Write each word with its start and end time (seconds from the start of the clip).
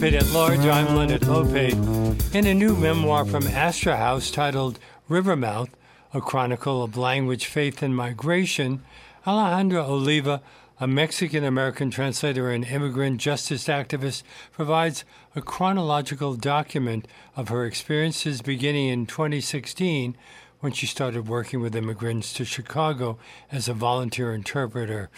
Lopate 0.00 0.14
at 0.14 0.32
Large. 0.32 0.60
I'm 0.60 0.96
Leonard 0.96 1.20
Lopate. 1.20 2.34
In 2.34 2.46
a 2.46 2.54
new 2.54 2.74
memoir 2.74 3.26
from 3.26 3.46
Astra 3.46 3.98
House 3.98 4.30
titled 4.30 4.78
Rivermouth, 5.10 5.68
a 6.14 6.22
chronicle 6.22 6.82
of 6.82 6.96
language, 6.96 7.44
faith, 7.44 7.82
and 7.82 7.94
migration, 7.94 8.82
Alejandra 9.26 9.86
Oliva, 9.86 10.40
a 10.80 10.86
Mexican 10.86 11.44
American 11.44 11.90
translator 11.90 12.50
and 12.50 12.64
immigrant 12.64 13.20
justice 13.20 13.68
activist, 13.68 14.22
provides 14.52 15.04
a 15.36 15.42
chronological 15.42 16.34
document 16.34 17.06
of 17.36 17.48
her 17.48 17.66
experiences 17.66 18.40
beginning 18.40 18.88
in 18.88 19.04
2016 19.04 20.16
when 20.60 20.72
she 20.72 20.86
started 20.86 21.28
working 21.28 21.60
with 21.60 21.76
immigrants 21.76 22.32
to 22.32 22.46
Chicago 22.46 23.18
as 23.52 23.68
a 23.68 23.74
volunteer 23.74 24.32
interpreter, 24.32 25.10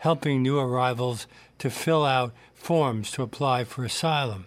helping 0.00 0.42
new 0.42 0.58
arrivals 0.58 1.26
to 1.58 1.68
fill 1.68 2.04
out 2.04 2.32
forms 2.54 3.10
to 3.10 3.22
apply 3.22 3.64
for 3.64 3.84
asylum. 3.84 4.46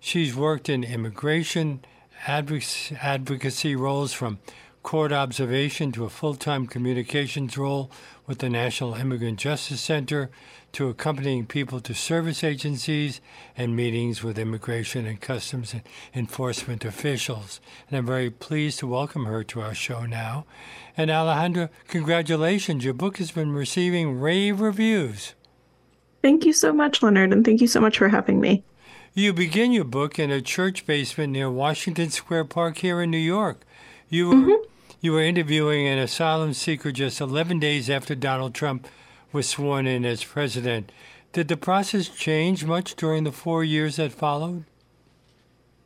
She's 0.00 0.34
worked 0.34 0.68
in 0.68 0.82
immigration 0.82 1.84
advocacy 2.26 3.76
roles 3.76 4.12
from 4.14 4.38
court 4.82 5.12
observation 5.12 5.92
to 5.92 6.04
a 6.04 6.10
full 6.10 6.34
time 6.34 6.66
communications 6.66 7.58
role 7.58 7.90
with 8.26 8.38
the 8.38 8.48
National 8.48 8.94
Immigrant 8.94 9.38
Justice 9.38 9.82
Center 9.82 10.30
to 10.72 10.88
accompanying 10.88 11.46
people 11.46 11.80
to 11.80 11.94
service 11.94 12.44
agencies 12.44 13.20
and 13.56 13.74
meetings 13.74 14.22
with 14.22 14.38
immigration 14.38 15.06
and 15.06 15.20
customs 15.20 15.74
enforcement 16.14 16.84
officials. 16.84 17.60
And 17.88 17.98
I'm 17.98 18.06
very 18.06 18.30
pleased 18.30 18.78
to 18.80 18.86
welcome 18.86 19.24
her 19.24 19.42
to 19.44 19.60
our 19.60 19.74
show 19.74 20.04
now. 20.06 20.44
And 20.96 21.10
Alejandra, 21.10 21.70
congratulations. 21.88 22.84
Your 22.84 22.94
book 22.94 23.18
has 23.18 23.30
been 23.30 23.52
receiving 23.52 24.20
rave 24.20 24.60
reviews. 24.60 25.34
Thank 26.22 26.44
you 26.44 26.52
so 26.52 26.72
much, 26.72 27.02
Leonard, 27.02 27.32
and 27.32 27.44
thank 27.44 27.60
you 27.60 27.66
so 27.66 27.80
much 27.80 27.98
for 27.98 28.08
having 28.08 28.40
me. 28.40 28.64
You 29.14 29.32
begin 29.32 29.72
your 29.72 29.84
book 29.84 30.18
in 30.18 30.30
a 30.30 30.40
church 30.40 30.86
basement 30.86 31.32
near 31.32 31.50
Washington 31.50 32.10
Square 32.10 32.44
Park 32.46 32.78
here 32.78 33.00
in 33.00 33.10
New 33.10 33.18
York. 33.18 33.62
You 34.08 34.30
mm-hmm. 34.30 34.68
you 35.00 35.12
were 35.12 35.22
interviewing 35.22 35.86
an 35.86 35.98
asylum 35.98 36.52
seeker 36.54 36.92
just 36.92 37.20
11 37.20 37.58
days 37.58 37.88
after 37.88 38.14
Donald 38.14 38.54
Trump 38.54 38.86
was 39.32 39.48
sworn 39.48 39.86
in 39.86 40.04
as 40.04 40.24
president. 40.24 40.90
Did 41.32 41.48
the 41.48 41.56
process 41.56 42.08
change 42.08 42.64
much 42.64 42.96
during 42.96 43.24
the 43.24 43.32
four 43.32 43.62
years 43.62 43.96
that 43.96 44.12
followed? 44.12 44.64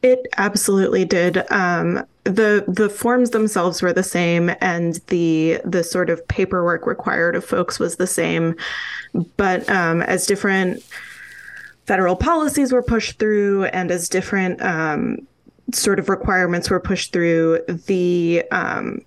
It 0.02 0.26
absolutely 0.36 1.04
did. 1.04 1.44
Um, 1.50 2.04
the 2.24 2.64
the 2.66 2.88
forms 2.88 3.30
themselves 3.30 3.82
were 3.82 3.92
the 3.92 4.02
same, 4.02 4.50
and 4.60 5.00
the 5.08 5.60
the 5.64 5.84
sort 5.84 6.10
of 6.10 6.26
paperwork 6.28 6.86
required 6.86 7.36
of 7.36 7.44
folks 7.44 7.78
was 7.78 7.96
the 7.96 8.06
same, 8.06 8.56
but 9.36 9.68
um, 9.70 10.02
as 10.02 10.26
different 10.26 10.82
federal 11.86 12.16
policies 12.16 12.72
were 12.72 12.82
pushed 12.82 13.18
through, 13.18 13.64
and 13.66 13.90
as 13.90 14.08
different 14.08 14.60
um, 14.62 15.18
sort 15.72 15.98
of 15.98 16.08
requirements 16.08 16.70
were 16.70 16.80
pushed 16.80 17.12
through, 17.12 17.60
the 17.86 18.44
um, 18.50 19.02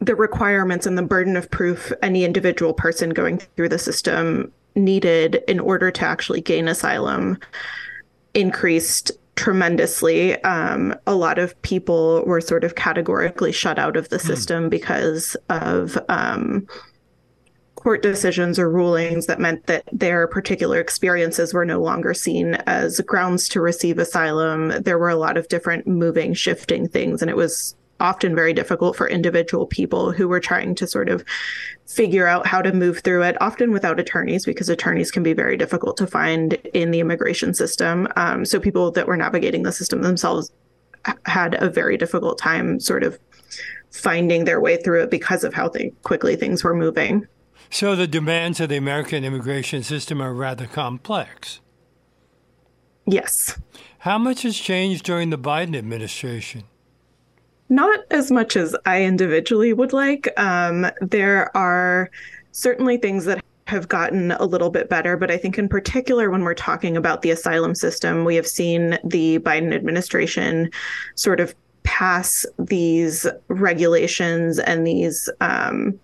the 0.00 0.14
requirements 0.14 0.86
and 0.86 0.98
the 0.98 1.02
burden 1.02 1.36
of 1.36 1.50
proof 1.50 1.92
any 2.02 2.24
individual 2.24 2.74
person 2.74 3.10
going 3.10 3.38
through 3.38 3.68
the 3.68 3.78
system 3.78 4.52
needed 4.74 5.42
in 5.48 5.60
order 5.60 5.90
to 5.90 6.04
actually 6.04 6.40
gain 6.40 6.68
asylum 6.68 7.38
increased 8.34 9.12
tremendously. 9.36 10.42
Um, 10.44 10.94
a 11.06 11.14
lot 11.14 11.38
of 11.38 11.60
people 11.62 12.22
were 12.26 12.40
sort 12.40 12.64
of 12.64 12.74
categorically 12.74 13.52
shut 13.52 13.78
out 13.78 13.96
of 13.96 14.08
the 14.08 14.18
hmm. 14.18 14.26
system 14.26 14.64
mm. 14.64 14.70
because 14.70 15.36
of 15.48 15.98
um, 16.08 16.66
court 17.74 18.02
decisions 18.02 18.58
or 18.58 18.70
rulings 18.70 19.26
that 19.26 19.40
meant 19.40 19.66
that 19.66 19.84
their 19.92 20.26
particular 20.26 20.80
experiences 20.80 21.52
were 21.52 21.66
no 21.66 21.80
longer 21.80 22.14
seen 22.14 22.54
as 22.66 23.00
grounds 23.00 23.48
to 23.50 23.60
receive 23.60 23.98
asylum. 23.98 24.70
There 24.82 24.98
were 24.98 25.10
a 25.10 25.16
lot 25.16 25.36
of 25.36 25.48
different 25.48 25.86
moving, 25.86 26.32
shifting 26.34 26.88
things, 26.88 27.20
and 27.20 27.30
it 27.30 27.36
was 27.36 27.76
often 28.00 28.34
very 28.34 28.52
difficult 28.52 28.96
for 28.96 29.08
individual 29.08 29.66
people 29.66 30.12
who 30.12 30.28
were 30.28 30.40
trying 30.40 30.74
to 30.74 30.86
sort 30.86 31.08
of 31.08 31.24
figure 31.86 32.26
out 32.26 32.46
how 32.46 32.60
to 32.60 32.72
move 32.72 33.00
through 33.00 33.22
it, 33.22 33.40
often 33.40 33.70
without 33.72 34.00
attorneys, 34.00 34.44
because 34.44 34.68
attorneys 34.68 35.10
can 35.10 35.22
be 35.22 35.32
very 35.32 35.56
difficult 35.56 35.96
to 35.96 36.06
find 36.06 36.54
in 36.74 36.90
the 36.90 37.00
immigration 37.00 37.54
system. 37.54 38.08
Um, 38.16 38.44
so 38.44 38.58
people 38.58 38.90
that 38.92 39.06
were 39.06 39.16
navigating 39.16 39.62
the 39.62 39.72
system 39.72 40.02
themselves 40.02 40.50
had 41.26 41.62
a 41.62 41.70
very 41.70 41.96
difficult 41.96 42.38
time 42.38 42.80
sort 42.80 43.04
of 43.04 43.18
finding 43.90 44.44
their 44.44 44.60
way 44.60 44.76
through 44.76 45.02
it 45.02 45.10
because 45.10 45.44
of 45.44 45.54
how 45.54 45.68
they, 45.68 45.92
quickly 46.02 46.34
things 46.36 46.64
were 46.64 46.74
moving. 46.74 47.26
So 47.70 47.94
the 47.94 48.06
demands 48.06 48.60
of 48.60 48.68
the 48.68 48.76
American 48.76 49.24
immigration 49.24 49.82
system 49.82 50.20
are 50.20 50.34
rather 50.34 50.66
complex. 50.66 51.60
Yes. 53.06 53.58
How 53.98 54.18
much 54.18 54.42
has 54.42 54.56
changed 54.56 55.04
during 55.04 55.30
the 55.30 55.38
Biden 55.38 55.76
administration? 55.76 56.64
Not 57.68 58.00
as 58.10 58.30
much 58.30 58.56
as 58.56 58.76
I 58.86 59.02
individually 59.02 59.72
would 59.72 59.92
like. 59.92 60.28
Um, 60.38 60.86
there 61.00 61.54
are 61.56 62.10
certainly 62.52 62.98
things 62.98 63.24
that 63.24 63.42
have 63.66 63.88
gotten 63.88 64.32
a 64.32 64.44
little 64.44 64.70
bit 64.70 64.90
better, 64.90 65.16
but 65.16 65.30
I 65.30 65.38
think 65.38 65.58
in 65.58 65.68
particular 65.68 66.30
when 66.30 66.42
we're 66.42 66.54
talking 66.54 66.96
about 66.96 67.22
the 67.22 67.30
asylum 67.30 67.74
system, 67.74 68.24
we 68.24 68.36
have 68.36 68.46
seen 68.46 68.98
the 69.04 69.38
Biden 69.38 69.74
administration 69.74 70.70
sort 71.14 71.40
of 71.40 71.54
pass 71.82 72.44
these 72.58 73.26
regulations 73.48 74.58
and 74.58 74.86
these 74.86 75.28
um, 75.40 75.98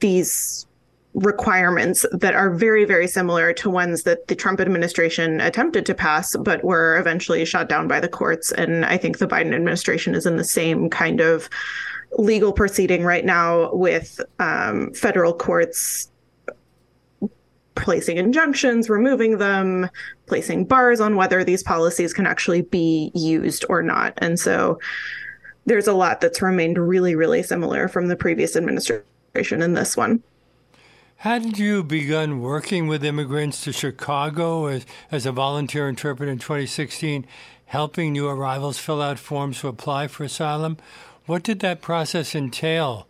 these 0.00 0.66
requirements 1.14 2.06
that 2.12 2.34
are 2.34 2.50
very, 2.50 2.84
very 2.84 3.08
similar 3.08 3.52
to 3.52 3.68
ones 3.68 4.04
that 4.04 4.28
the 4.28 4.34
Trump 4.34 4.60
administration 4.60 5.40
attempted 5.40 5.84
to 5.86 5.94
pass, 5.94 6.36
but 6.36 6.62
were 6.64 6.98
eventually 6.98 7.44
shot 7.44 7.68
down 7.68 7.88
by 7.88 7.98
the 7.98 8.08
courts. 8.08 8.52
And 8.52 8.84
I 8.84 8.96
think 8.96 9.18
the 9.18 9.26
Biden 9.26 9.54
administration 9.54 10.14
is 10.14 10.24
in 10.24 10.36
the 10.36 10.44
same 10.44 10.88
kind 10.88 11.20
of 11.20 11.50
legal 12.18 12.52
proceeding 12.52 13.04
right 13.04 13.24
now 13.24 13.72
with 13.74 14.20
um, 14.38 14.92
federal 14.94 15.32
courts 15.32 16.10
placing 17.74 18.18
injunctions, 18.18 18.90
removing 18.90 19.38
them, 19.38 19.88
placing 20.26 20.64
bars 20.64 21.00
on 21.00 21.16
whether 21.16 21.42
these 21.42 21.62
policies 21.62 22.12
can 22.12 22.26
actually 22.26 22.62
be 22.62 23.10
used 23.14 23.64
or 23.68 23.82
not. 23.82 24.12
And 24.18 24.38
so 24.38 24.78
there's 25.66 25.86
a 25.86 25.92
lot 25.92 26.20
that's 26.20 26.42
remained 26.42 26.78
really, 26.78 27.14
really 27.14 27.42
similar 27.42 27.88
from 27.88 28.08
the 28.08 28.16
previous 28.16 28.56
administration 28.56 29.04
in 29.62 29.74
this 29.74 29.96
one. 29.96 30.22
Hadn't 31.20 31.58
you 31.58 31.84
begun 31.84 32.40
working 32.40 32.86
with 32.86 33.04
immigrants 33.04 33.62
to 33.64 33.74
Chicago 33.74 34.64
as, 34.64 34.86
as 35.10 35.26
a 35.26 35.32
volunteer 35.32 35.86
interpreter 35.86 36.32
in 36.32 36.38
2016, 36.38 37.26
helping 37.66 38.14
new 38.14 38.26
arrivals 38.26 38.78
fill 38.78 39.02
out 39.02 39.18
forms 39.18 39.60
to 39.60 39.68
apply 39.68 40.08
for 40.08 40.24
asylum? 40.24 40.78
What 41.26 41.42
did 41.42 41.60
that 41.60 41.82
process 41.82 42.34
entail? 42.34 43.06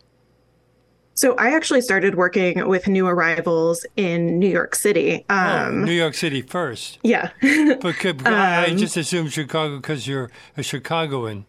So 1.13 1.35
I 1.37 1.55
actually 1.55 1.79
started 1.79 2.15
working 2.15 2.67
with 2.67 2.85
new 2.85 3.07
arrivals 3.07 3.85
in 3.95 4.39
New 4.39 4.49
York 4.49 4.75
City. 4.75 5.23
Oh, 5.29 5.33
um, 5.33 5.83
oh, 5.83 5.85
New 5.85 5.93
York 5.93 6.15
City 6.15 6.41
first. 6.41 6.99
Yeah. 7.03 7.29
but 7.41 7.95
could, 7.95 8.19
um, 8.27 8.33
I 8.33 8.75
just 8.75 8.97
assumed 8.97 9.31
Chicago 9.31 9.77
because 9.77 10.05
you're 10.05 10.29
a 10.57 10.63
Chicagoan. 10.63 11.45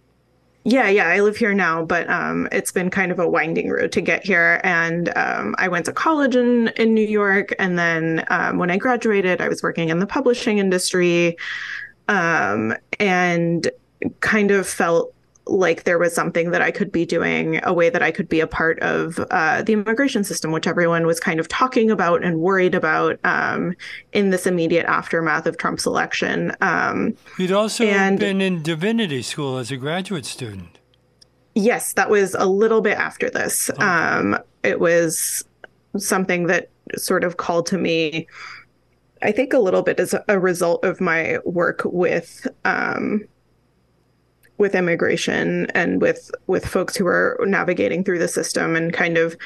Yeah, 0.65 0.89
yeah, 0.89 1.09
I 1.09 1.21
live 1.21 1.37
here 1.37 1.55
now, 1.55 1.85
but 1.85 2.09
um, 2.09 2.49
it's 2.53 2.71
been 2.71 2.89
kind 2.89 3.11
of 3.11 3.19
a 3.19 3.29
winding 3.29 3.69
road 3.69 3.91
to 3.93 4.01
get 4.01 4.25
here. 4.25 4.61
And 4.63 5.13
um, 5.17 5.57
I 5.59 5.67
went 5.67 5.87
to 5.87 5.93
college 5.93 6.37
in 6.37 6.69
in 6.77 6.95
New 6.95 7.07
York, 7.07 7.53
and 7.59 7.77
then 7.77 8.25
um, 8.29 8.59
when 8.59 8.71
I 8.71 8.77
graduated, 8.77 9.41
I 9.41 9.49
was 9.49 9.63
working 9.63 9.89
in 9.89 9.99
the 9.99 10.07
publishing 10.07 10.59
industry, 10.59 11.37
um, 12.07 12.75
and 13.01 13.69
kind 14.21 14.53
of 14.53 14.69
felt 14.69 15.13
like 15.47 15.85
there 15.85 15.99
was 15.99 16.15
something 16.15 16.51
that 16.53 16.63
I 16.63 16.71
could 16.71 16.93
be 16.93 17.05
doing, 17.05 17.61
a 17.65 17.73
way 17.73 17.91
that 17.91 18.03
I 18.03 18.11
could 18.11 18.29
be 18.29 18.41
a 18.41 18.47
part 18.47 18.79
of 18.81 19.19
uh, 19.31 19.63
the 19.63 19.73
immigration 19.73 20.25
system, 20.25 20.53
which 20.53 20.67
everyone 20.67 21.07
was 21.07 21.19
kind 21.19 21.41
of 21.41 21.49
talking 21.49 21.91
about 21.91 22.25
and 22.25 22.41
worried 22.41 22.75
about 22.75 23.19
um, 23.25 23.75
in 24.13 24.31
this 24.31 24.47
immediate 24.47 24.87
aftermath 24.87 25.47
of 25.47 25.57
Trump's 25.59 25.85
election. 25.85 26.55
Um, 26.61 27.17
You'd 27.39 27.53
also 27.53 27.85
and, 27.85 28.19
been 28.19 28.41
in 28.41 28.63
divinity 28.63 29.23
school 29.23 29.59
as 29.59 29.71
a 29.71 29.77
graduate 29.77 30.27
student. 30.27 30.79
Yes, 31.55 31.93
that 31.95 32.09
was 32.09 32.35
a 32.35 32.47
little 32.47 32.81
bit 32.81 32.97
after 32.97 33.29
this. 33.29 33.69
Okay. 33.71 33.85
Um, 33.85 34.39
it 34.63 34.81
was 34.81 35.45
something 35.99 36.47
that 36.47 36.71
sort 36.97 37.25
of 37.25 37.37
called 37.37 37.67
to 37.67 37.79
me. 37.79 38.27
I 39.23 39.33
think 39.33 39.53
a 39.53 39.59
little 39.59 39.83
bit 39.83 40.01
as 40.01 40.15
a 40.29 40.39
result 40.39 40.85
of 40.85 41.01
my 41.01 41.39
work 41.45 41.83
with 41.85 42.47
um, 42.65 43.23
with 44.59 44.75
immigration 44.75 45.67
and 45.75 46.01
with 46.01 46.31
with 46.47 46.67
folks 46.67 46.97
who 46.97 47.07
are 47.07 47.39
navigating 47.47 48.05
through 48.05 48.19
the 48.19 48.29
system 48.29 48.77
and 48.77 48.93
kind 48.93 49.19
of 49.19 49.37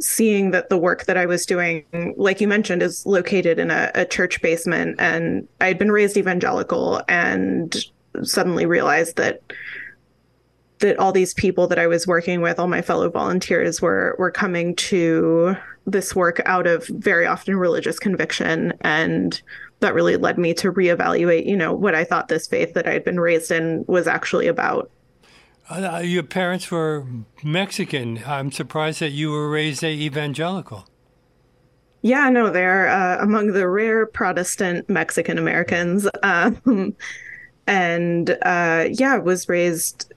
seeing 0.00 0.52
that 0.52 0.68
the 0.68 0.78
work 0.78 1.04
that 1.06 1.16
I 1.16 1.26
was 1.26 1.44
doing, 1.44 1.84
like 2.16 2.40
you 2.40 2.48
mentioned, 2.48 2.82
is 2.82 3.04
located 3.04 3.58
in 3.58 3.70
a, 3.70 3.90
a 3.94 4.04
church 4.04 4.40
basement. 4.40 4.96
And 5.00 5.48
I 5.60 5.66
had 5.66 5.78
been 5.78 5.90
raised 5.90 6.16
evangelical 6.16 7.02
and 7.08 7.76
suddenly 8.22 8.66
realized 8.66 9.16
that 9.16 9.42
that 10.80 10.98
all 10.98 11.10
these 11.10 11.34
people 11.34 11.66
that 11.66 11.78
I 11.78 11.88
was 11.88 12.06
working 12.06 12.40
with, 12.40 12.60
all 12.60 12.68
my 12.68 12.82
fellow 12.82 13.10
volunteers, 13.10 13.82
were 13.82 14.14
were 14.18 14.30
coming 14.30 14.76
to 14.76 15.56
this 15.86 16.14
work 16.14 16.40
out 16.44 16.66
of 16.66 16.86
very 16.86 17.26
often 17.26 17.56
religious 17.56 17.98
conviction 17.98 18.74
and 18.82 19.40
that 19.80 19.94
really 19.94 20.16
led 20.16 20.38
me 20.38 20.54
to 20.54 20.72
reevaluate, 20.72 21.46
you 21.46 21.56
know, 21.56 21.72
what 21.72 21.94
I 21.94 22.04
thought 22.04 22.28
this 22.28 22.46
faith 22.46 22.74
that 22.74 22.86
I'd 22.86 23.04
been 23.04 23.20
raised 23.20 23.50
in 23.50 23.84
was 23.86 24.06
actually 24.06 24.46
about. 24.46 24.90
Uh, 25.70 26.00
your 26.02 26.22
parents 26.22 26.70
were 26.70 27.06
Mexican. 27.44 28.22
I'm 28.26 28.50
surprised 28.50 29.00
that 29.00 29.10
you 29.10 29.30
were 29.30 29.50
raised 29.50 29.84
evangelical. 29.84 30.88
Yeah, 32.00 32.28
no, 32.30 32.50
they're 32.50 32.88
uh, 32.88 33.22
among 33.22 33.52
the 33.52 33.68
rare 33.68 34.06
Protestant 34.06 34.88
Mexican 34.88 35.38
Americans. 35.38 36.08
Um, 36.22 36.94
and 37.66 38.30
uh, 38.42 38.88
yeah, 38.90 39.18
was 39.18 39.46
raised 39.48 40.10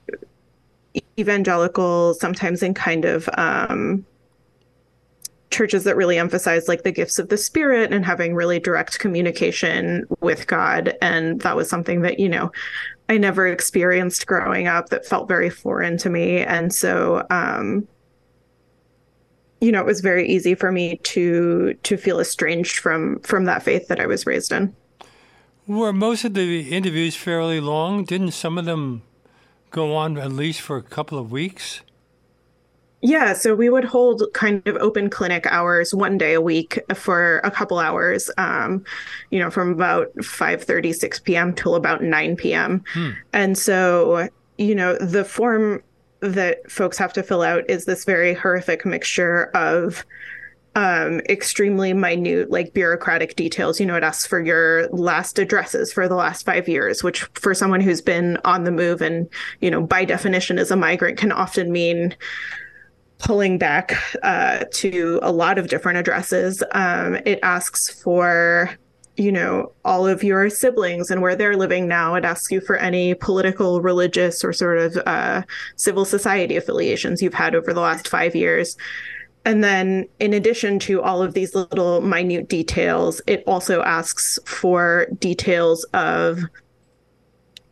evangelical, 1.18 2.14
sometimes 2.14 2.62
in 2.62 2.72
kind 2.72 3.04
of 3.04 3.28
um, 3.36 4.06
churches 5.52 5.84
that 5.84 5.96
really 5.96 6.18
emphasize 6.18 6.68
like 6.68 6.82
the 6.82 6.90
gifts 6.90 7.18
of 7.18 7.28
the 7.28 7.36
spirit 7.36 7.92
and 7.92 8.04
having 8.04 8.34
really 8.34 8.58
direct 8.58 8.98
communication 8.98 10.06
with 10.20 10.46
God. 10.46 10.96
And 11.00 11.40
that 11.42 11.56
was 11.56 11.68
something 11.68 12.02
that, 12.02 12.18
you 12.18 12.28
know, 12.28 12.50
I 13.08 13.18
never 13.18 13.46
experienced 13.46 14.26
growing 14.26 14.66
up 14.66 14.88
that 14.88 15.06
felt 15.06 15.28
very 15.28 15.50
foreign 15.50 15.98
to 15.98 16.10
me. 16.10 16.38
And 16.38 16.74
so, 16.74 17.26
um, 17.30 17.86
you 19.60 19.70
know, 19.70 19.80
it 19.80 19.86
was 19.86 20.00
very 20.00 20.28
easy 20.28 20.54
for 20.54 20.72
me 20.72 20.96
to 21.04 21.74
to 21.84 21.96
feel 21.96 22.18
estranged 22.18 22.78
from 22.78 23.20
from 23.20 23.44
that 23.44 23.62
faith 23.62 23.86
that 23.88 24.00
I 24.00 24.06
was 24.06 24.26
raised 24.26 24.50
in. 24.50 24.74
Were 25.68 25.92
most 25.92 26.24
of 26.24 26.34
the 26.34 26.70
interviews 26.70 27.14
fairly 27.14 27.60
long? 27.60 28.04
Didn't 28.04 28.32
some 28.32 28.58
of 28.58 28.64
them 28.64 29.02
go 29.70 29.94
on 29.94 30.18
at 30.18 30.32
least 30.32 30.60
for 30.60 30.76
a 30.76 30.82
couple 30.82 31.18
of 31.18 31.30
weeks? 31.30 31.82
Yeah, 33.02 33.32
so 33.32 33.56
we 33.56 33.68
would 33.68 33.84
hold 33.84 34.22
kind 34.32 34.66
of 34.66 34.76
open 34.76 35.10
clinic 35.10 35.44
hours 35.46 35.92
one 35.92 36.16
day 36.16 36.34
a 36.34 36.40
week 36.40 36.78
for 36.94 37.40
a 37.42 37.50
couple 37.50 37.80
hours, 37.80 38.30
um, 38.38 38.84
you 39.30 39.40
know, 39.40 39.50
from 39.50 39.72
about 39.72 40.12
5 40.24 40.62
30, 40.62 40.92
6 40.92 41.20
p.m. 41.20 41.52
till 41.52 41.74
about 41.74 42.02
9 42.02 42.36
p.m. 42.36 42.84
Hmm. 42.94 43.10
And 43.32 43.58
so, 43.58 44.28
you 44.56 44.76
know, 44.76 44.96
the 44.98 45.24
form 45.24 45.82
that 46.20 46.70
folks 46.70 46.96
have 46.96 47.12
to 47.14 47.24
fill 47.24 47.42
out 47.42 47.68
is 47.68 47.86
this 47.86 48.04
very 48.04 48.34
horrific 48.34 48.86
mixture 48.86 49.46
of 49.46 50.04
um, 50.76 51.20
extremely 51.28 51.92
minute, 51.92 52.50
like 52.50 52.72
bureaucratic 52.72 53.34
details. 53.34 53.80
You 53.80 53.86
know, 53.86 53.96
it 53.96 54.04
asks 54.04 54.26
for 54.26 54.40
your 54.40 54.88
last 54.90 55.40
addresses 55.40 55.92
for 55.92 56.08
the 56.08 56.14
last 56.14 56.46
five 56.46 56.68
years, 56.68 57.02
which 57.02 57.22
for 57.34 57.52
someone 57.52 57.80
who's 57.80 58.00
been 58.00 58.38
on 58.44 58.62
the 58.62 58.70
move 58.70 59.02
and, 59.02 59.28
you 59.60 59.72
know, 59.72 59.82
by 59.82 60.04
definition 60.04 60.58
is 60.58 60.70
a 60.70 60.76
migrant 60.76 61.18
can 61.18 61.32
often 61.32 61.72
mean 61.72 62.14
pulling 63.22 63.58
back 63.58 63.94
uh, 64.22 64.64
to 64.72 65.18
a 65.22 65.32
lot 65.32 65.58
of 65.58 65.68
different 65.68 65.98
addresses. 65.98 66.62
Um, 66.72 67.16
it 67.24 67.38
asks 67.42 67.88
for 68.02 68.70
you 69.16 69.30
know 69.30 69.70
all 69.84 70.06
of 70.06 70.24
your 70.24 70.48
siblings 70.48 71.10
and 71.10 71.20
where 71.20 71.36
they're 71.36 71.54
living 71.54 71.86
now 71.86 72.14
it 72.14 72.24
asks 72.24 72.50
you 72.50 72.62
for 72.62 72.76
any 72.76 73.12
political 73.12 73.82
religious 73.82 74.42
or 74.42 74.54
sort 74.54 74.78
of 74.78 74.96
uh, 75.04 75.42
civil 75.76 76.06
society 76.06 76.56
affiliations 76.56 77.20
you've 77.20 77.34
had 77.34 77.54
over 77.54 77.74
the 77.74 77.80
last 77.80 78.08
five 78.08 78.34
years 78.34 78.74
and 79.44 79.64
then, 79.64 80.08
in 80.20 80.32
addition 80.34 80.78
to 80.80 81.02
all 81.02 81.20
of 81.20 81.34
these 81.34 81.54
little 81.54 82.00
minute 82.00 82.48
details, 82.48 83.20
it 83.26 83.42
also 83.46 83.82
asks 83.82 84.38
for 84.46 85.08
details 85.18 85.84
of 85.94 86.44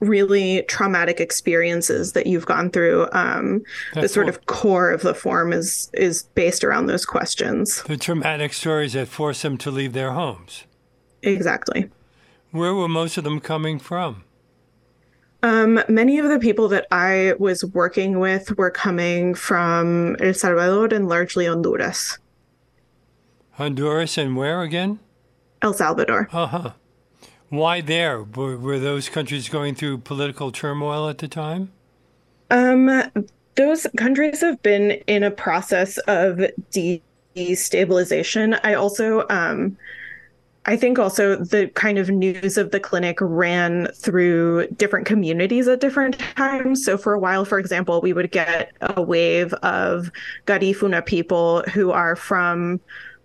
really 0.00 0.62
traumatic 0.62 1.20
experiences 1.20 2.12
that 2.12 2.26
you've 2.26 2.46
gone 2.46 2.70
through. 2.70 3.06
Um, 3.12 3.62
the 3.94 4.08
sort 4.08 4.28
of 4.28 4.46
core 4.46 4.90
of 4.90 5.02
the 5.02 5.14
form 5.14 5.52
is 5.52 5.90
is 5.94 6.24
based 6.34 6.64
around 6.64 6.86
those 6.86 7.04
questions. 7.04 7.82
The 7.82 7.96
traumatic 7.96 8.52
stories 8.52 8.94
that 8.94 9.08
force 9.08 9.42
them 9.42 9.56
to 9.58 9.70
leave 9.70 9.92
their 9.92 10.12
homes. 10.12 10.64
Exactly. 11.22 11.90
Where 12.50 12.74
were 12.74 12.88
most 12.88 13.16
of 13.16 13.24
them 13.24 13.40
coming 13.40 13.78
from? 13.78 14.24
Um, 15.42 15.82
many 15.88 16.18
of 16.18 16.28
the 16.28 16.38
people 16.38 16.68
that 16.68 16.86
I 16.90 17.34
was 17.38 17.64
working 17.64 18.18
with 18.18 18.56
were 18.58 18.70
coming 18.70 19.34
from 19.34 20.16
El 20.20 20.34
Salvador 20.34 20.94
and 20.94 21.08
largely 21.08 21.46
Honduras. 21.46 22.18
Honduras 23.52 24.18
and 24.18 24.36
where 24.36 24.62
again? 24.62 24.98
El 25.62 25.72
Salvador. 25.72 26.28
Uh 26.32 26.46
huh. 26.46 26.70
Why 27.50 27.80
there? 27.80 28.22
Were, 28.22 28.56
were 28.56 28.78
those 28.78 29.08
countries 29.08 29.48
going 29.48 29.74
through 29.74 29.98
political 29.98 30.50
turmoil 30.52 31.08
at 31.08 31.18
the 31.18 31.28
time? 31.28 31.70
Um, 32.50 33.02
those 33.56 33.86
countries 33.96 34.40
have 34.40 34.62
been 34.62 34.92
in 35.06 35.22
a 35.22 35.30
process 35.30 35.98
of 35.98 36.40
destabilization. 37.36 38.58
I 38.64 38.74
also 38.74 39.26
um, 39.28 39.76
I 40.66 40.76
think 40.76 40.98
also 40.98 41.36
the 41.36 41.68
kind 41.68 41.98
of 41.98 42.10
news 42.10 42.58
of 42.58 42.70
the 42.70 42.80
clinic 42.80 43.18
ran 43.20 43.88
through 43.94 44.66
different 44.76 45.06
communities 45.06 45.66
at 45.66 45.80
different 45.80 46.18
times. 46.36 46.84
So 46.84 46.98
for 46.98 47.14
a 47.14 47.18
while, 47.18 47.44
for 47.44 47.58
example, 47.58 48.00
we 48.00 48.12
would 48.12 48.30
get 48.30 48.72
a 48.80 49.00
wave 49.00 49.54
of 49.54 50.10
Garifuna 50.46 51.04
people 51.04 51.62
who 51.72 51.90
are 51.92 52.14
from 52.14 52.78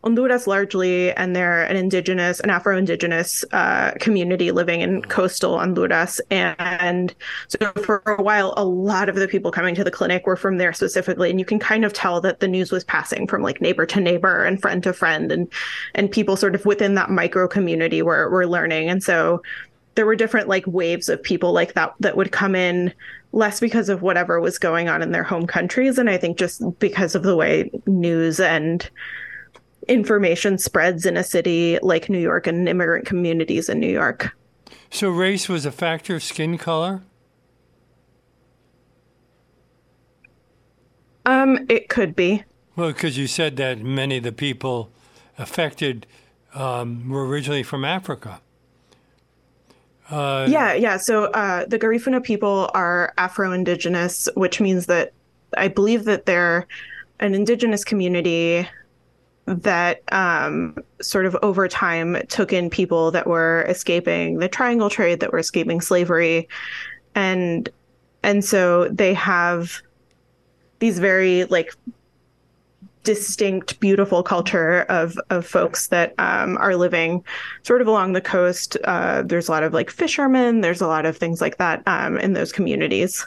Honduras 0.06 0.46
largely, 0.46 1.12
and 1.14 1.36
they're 1.36 1.64
an 1.64 1.76
indigenous, 1.76 2.40
an 2.40 2.52
Afro 2.52 2.78
indigenous 2.78 3.44
uh, 3.52 3.92
community 4.00 4.52
living 4.52 4.82
in 4.82 5.02
coastal 5.02 5.58
Honduras. 5.58 6.22
And 6.30 7.16
so 7.48 7.72
for 7.84 8.04
a 8.06 8.22
while, 8.22 8.54
a 8.56 8.64
lot 8.64 9.10
of 9.10 9.16
the 9.16 9.28
people 9.28 9.52
coming 9.52 9.74
to 9.74 9.84
the 9.84 9.90
clinic 9.90 10.28
were 10.28 10.36
from 10.36 10.60
there 10.60 10.74
specifically. 10.74 11.32
And 11.32 11.40
you 11.40 11.46
can 11.46 11.58
kind 11.58 11.84
of 11.84 11.92
tell 11.92 12.22
that 12.22 12.40
the 12.40 12.48
news 12.48 12.72
was 12.72 12.84
passing 12.84 13.26
from 13.26 13.42
like 13.42 13.62
neighbor 13.62 13.88
to 13.88 14.00
neighbor 14.00 14.44
and 14.44 14.62
friend 14.62 14.84
to 14.84 14.94
friend, 14.94 15.32
and 15.32 15.52
and 15.96 16.12
people 16.12 16.38
sort 16.38 16.54
of 16.54 16.66
within 16.68 16.94
that 16.96 17.10
micro 17.10 17.48
community 17.48 18.04
were 18.04 18.30
were 18.30 18.46
learning. 18.46 18.90
And 18.90 19.04
so 19.04 19.42
there 19.96 20.06
were 20.06 20.16
different 20.16 20.48
like 20.48 20.68
waves 20.68 21.10
of 21.10 21.24
people 21.24 21.52
like 21.52 21.74
that 21.74 21.96
that 22.02 22.16
would 22.16 22.32
come 22.32 22.54
in 22.54 22.94
less 23.32 23.60
because 23.60 23.90
of 23.90 24.02
whatever 24.02 24.40
was 24.40 24.60
going 24.60 24.88
on 24.88 25.02
in 25.02 25.12
their 25.12 25.24
home 25.24 25.48
countries 25.48 25.98
and 25.98 26.10
i 26.10 26.18
think 26.18 26.38
just 26.38 26.62
because 26.80 27.16
of 27.16 27.24
the 27.24 27.36
way 27.36 27.70
news 27.86 28.40
and 28.40 28.90
information 29.88 30.58
spreads 30.58 31.06
in 31.06 31.18
a 31.18 31.24
city 31.24 31.80
like 31.82 32.10
New 32.10 32.20
York 32.20 32.48
and 32.48 32.68
immigrant 32.68 33.06
communities 33.06 33.70
in 33.70 33.80
New 33.80 33.92
York. 33.92 34.36
So, 34.90 35.10
race 35.10 35.50
was 35.50 35.66
a 35.66 35.72
factor, 35.72 36.16
of 36.16 36.24
skin 36.24 36.58
color? 36.58 37.02
Um, 41.26 41.66
it 41.70 41.90
could 41.90 42.16
be. 42.16 42.44
Well, 42.76 42.92
because 42.92 43.18
you 43.18 43.28
said 43.28 43.58
that 43.58 43.80
many 43.80 44.18
of 44.18 44.24
the 44.24 44.32
people 44.32 44.92
affected 45.38 46.06
um, 46.54 47.10
were 47.10 47.28
originally 47.28 47.64
from 47.64 47.84
Africa. 47.84 48.42
Uh, 50.10 50.46
yeah, 50.50 50.74
yeah. 50.74 50.98
So 50.98 51.26
uh, 51.26 51.66
the 51.66 51.80
Garifuna 51.80 52.24
people 52.24 52.70
are 52.74 53.14
Afro 53.18 53.52
Indigenous, 53.52 54.30
which 54.36 54.62
means 54.62 54.86
that 54.86 55.14
I 55.58 55.68
believe 55.68 56.06
that 56.06 56.26
they're 56.26 56.68
an 57.20 57.34
indigenous 57.34 57.84
community 57.84 58.68
that 59.46 60.02
um, 60.12 60.78
sort 61.02 61.26
of 61.26 61.36
over 61.42 61.68
time 61.68 62.18
took 62.30 62.52
in 62.52 62.70
people 62.70 63.12
that 63.12 63.28
were 63.28 63.66
escaping 63.68 64.40
the 64.40 64.50
triangle 64.50 64.90
trade, 64.90 65.20
that 65.20 65.32
were 65.32 65.40
escaping 65.40 65.82
slavery, 65.82 66.48
and 67.14 67.70
and 68.24 68.44
so 68.44 68.90
they 68.90 69.14
have 69.14 69.82
these 70.80 71.00
very 71.00 71.46
like 71.46 71.74
distinct, 73.04 73.80
beautiful 73.80 74.24
culture 74.24 74.82
of 74.90 75.18
of 75.30 75.46
folks 75.46 75.88
that 75.88 76.14
um, 76.18 76.58
are 76.58 76.76
living 76.76 77.24
sort 77.64 77.82
of 77.82 77.88
along 77.88 78.14
the 78.14 78.22
coast. 78.22 78.76
Uh, 78.84 79.22
there's 79.22 79.48
a 79.48 79.52
lot 79.52 79.64
of 79.64 79.74
like 79.74 79.90
fishermen. 79.90 80.62
There's 80.62 80.82
a 80.82 80.88
lot 80.88 81.06
of 81.06 81.16
things 81.16 81.40
like 81.40 81.58
that 81.58 81.84
um, 81.86 82.18
in 82.18 82.34
those 82.34 82.52
communities. 82.52 83.26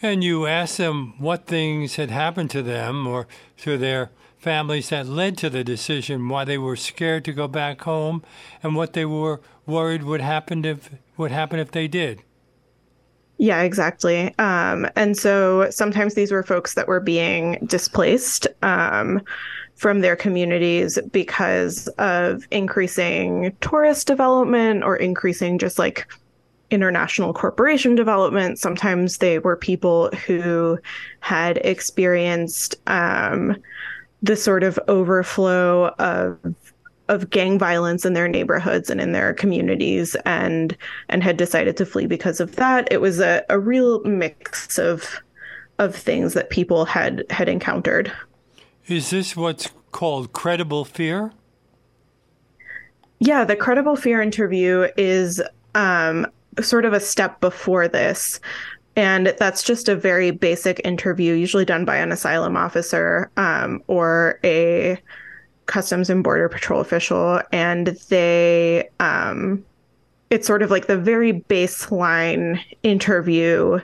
And 0.00 0.24
you 0.24 0.46
asked 0.46 0.78
them 0.78 1.14
what 1.18 1.46
things 1.46 1.94
had 1.94 2.10
happened 2.10 2.50
to 2.50 2.62
them 2.62 3.06
or 3.06 3.28
to 3.58 3.78
their 3.78 4.10
families 4.42 4.88
that 4.88 5.06
led 5.06 5.38
to 5.38 5.48
the 5.48 5.62
decision, 5.62 6.28
why 6.28 6.44
they 6.44 6.58
were 6.58 6.74
scared 6.74 7.24
to 7.24 7.32
go 7.32 7.46
back 7.46 7.80
home, 7.82 8.24
and 8.62 8.74
what 8.74 8.92
they 8.92 9.04
were 9.04 9.40
worried 9.66 10.02
would 10.02 10.20
happen 10.20 10.64
if 10.64 10.90
would 11.16 11.30
happen 11.30 11.60
if 11.60 11.70
they 11.70 11.86
did. 11.86 12.22
Yeah, 13.38 13.62
exactly. 13.62 14.36
Um, 14.38 14.88
and 14.96 15.16
so 15.16 15.70
sometimes 15.70 16.14
these 16.14 16.32
were 16.32 16.42
folks 16.42 16.74
that 16.74 16.88
were 16.88 17.00
being 17.00 17.58
displaced 17.66 18.46
um, 18.62 19.22
from 19.76 20.00
their 20.00 20.16
communities 20.16 20.98
because 21.12 21.88
of 21.98 22.46
increasing 22.50 23.56
tourist 23.60 24.06
development 24.06 24.82
or 24.82 24.96
increasing 24.96 25.58
just 25.58 25.78
like 25.78 26.06
international 26.70 27.32
corporation 27.32 27.94
development. 27.94 28.58
Sometimes 28.58 29.18
they 29.18 29.38
were 29.38 29.56
people 29.56 30.08
who 30.26 30.78
had 31.20 31.58
experienced 31.58 32.76
um, 32.86 33.56
the 34.22 34.36
sort 34.36 34.62
of 34.62 34.78
overflow 34.88 35.88
of 35.98 36.38
of 37.08 37.28
gang 37.30 37.58
violence 37.58 38.04
in 38.06 38.14
their 38.14 38.28
neighborhoods 38.28 38.88
and 38.88 39.00
in 39.00 39.12
their 39.12 39.34
communities 39.34 40.16
and 40.24 40.76
and 41.08 41.22
had 41.22 41.36
decided 41.36 41.76
to 41.76 41.84
flee 41.84 42.06
because 42.06 42.40
of 42.40 42.56
that. 42.56 42.90
It 42.90 43.00
was 43.00 43.20
a, 43.20 43.44
a 43.50 43.58
real 43.58 44.02
mix 44.04 44.78
of 44.78 45.20
of 45.78 45.94
things 45.94 46.34
that 46.34 46.50
people 46.50 46.84
had 46.84 47.24
had 47.30 47.48
encountered. 47.48 48.12
Is 48.86 49.10
this 49.10 49.36
what's 49.36 49.70
called 49.90 50.32
credible 50.32 50.84
fear? 50.84 51.32
Yeah, 53.18 53.44
the 53.44 53.56
credible 53.56 53.94
fear 53.94 54.20
interview 54.20 54.88
is 54.96 55.40
um, 55.74 56.26
sort 56.60 56.84
of 56.84 56.92
a 56.92 57.00
step 57.00 57.40
before 57.40 57.88
this. 57.88 58.40
And 58.94 59.34
that's 59.38 59.62
just 59.62 59.88
a 59.88 59.96
very 59.96 60.30
basic 60.30 60.80
interview, 60.84 61.34
usually 61.34 61.64
done 61.64 61.84
by 61.84 61.96
an 61.96 62.12
asylum 62.12 62.56
officer 62.56 63.30
um, 63.36 63.82
or 63.86 64.38
a 64.44 64.98
Customs 65.66 66.10
and 66.10 66.22
Border 66.22 66.48
Patrol 66.48 66.80
official. 66.80 67.40
And 67.52 67.88
they, 68.08 68.90
um, 69.00 69.64
it's 70.30 70.46
sort 70.46 70.62
of 70.62 70.70
like 70.70 70.86
the 70.86 70.98
very 70.98 71.32
baseline 71.32 72.60
interview 72.82 73.80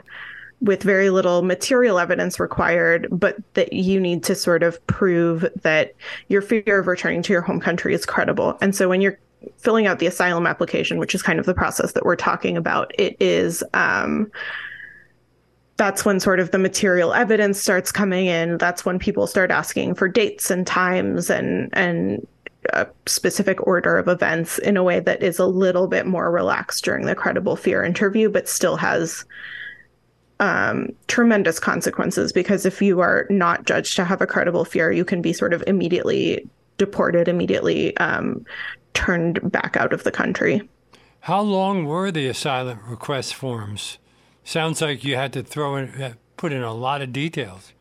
with 0.61 0.83
very 0.83 1.09
little 1.09 1.41
material 1.41 1.99
evidence 1.99 2.39
required, 2.39 3.07
but 3.11 3.37
that 3.53 3.71
you 3.71 3.99
need 3.99 4.23
to 4.25 4.35
sort 4.35 4.61
of 4.61 4.85
prove 4.87 5.47
that 5.61 5.95
your 6.27 6.41
fear 6.41 6.79
of 6.79 6.87
returning 6.87 7.21
to 7.23 7.33
your 7.33 7.41
home 7.41 7.59
country 7.61 7.93
is 7.93 8.05
credible. 8.05 8.57
And 8.61 8.75
so 8.75 8.89
when 8.89 8.99
you're 8.99 9.17
filling 9.57 9.87
out 9.87 9.99
the 9.99 10.05
asylum 10.05 10.45
application, 10.45 10.97
which 10.97 11.15
is 11.15 11.21
kind 11.21 11.39
of 11.39 11.45
the 11.45 11.53
process 11.53 11.93
that 11.93 12.05
we're 12.05 12.17
talking 12.17 12.57
about, 12.57 12.93
it 12.99 13.15
is 13.21 13.63
um, 13.73 14.29
that's 15.79 16.03
when 16.03 16.19
sort 16.19 16.41
of 16.41 16.51
the 16.51 16.59
material 16.59 17.13
evidence 17.13 17.57
starts 17.57 17.89
coming 17.89 18.25
in. 18.25 18.57
That's 18.57 18.83
when 18.85 18.99
people 18.99 19.25
start 19.27 19.49
asking 19.49 19.95
for 19.95 20.09
dates 20.09 20.51
and 20.51 20.67
times 20.67 21.29
and 21.29 21.69
and 21.71 22.27
a 22.73 22.85
specific 23.05 23.65
order 23.65 23.97
of 23.97 24.09
events 24.09 24.59
in 24.59 24.75
a 24.75 24.83
way 24.83 24.99
that 24.99 25.23
is 25.23 25.39
a 25.39 25.45
little 25.45 25.87
bit 25.87 26.05
more 26.05 26.29
relaxed 26.29 26.83
during 26.83 27.05
the 27.05 27.15
credible 27.15 27.55
fear 27.55 27.81
interview, 27.85 28.29
but 28.29 28.49
still 28.49 28.75
has 28.75 29.23
um, 30.41 30.89
tremendous 31.07 31.59
consequences 31.59 32.33
because 32.33 32.65
if 32.65 32.81
you 32.81 32.99
are 32.99 33.25
not 33.29 33.65
judged 33.65 33.95
to 33.95 34.03
have 34.03 34.21
a 34.21 34.27
credible 34.27 34.65
fear, 34.65 34.91
you 34.91 35.05
can 35.05 35.21
be 35.21 35.31
sort 35.31 35.53
of 35.53 35.63
immediately 35.65 36.45
deported, 36.77 37.29
immediately 37.29 37.95
um, 37.97 38.45
turned 38.93 39.39
back 39.49 39.77
out 39.77 39.93
of 39.93 40.03
the 40.03 40.11
country. 40.11 40.61
How 41.21 41.39
long 41.39 41.85
were 41.85 42.11
the 42.11 42.27
asylum 42.27 42.79
request 42.85 43.33
forms? 43.33 43.97
Sounds 44.49 44.81
like 44.81 45.03
you 45.03 45.15
had 45.15 45.31
to 45.33 45.43
throw 45.43 45.75
in, 45.75 45.89
uh, 46.01 46.13
put 46.35 46.51
in 46.51 46.63
a 46.63 46.73
lot 46.73 47.03
of 47.03 47.13
details. 47.13 47.71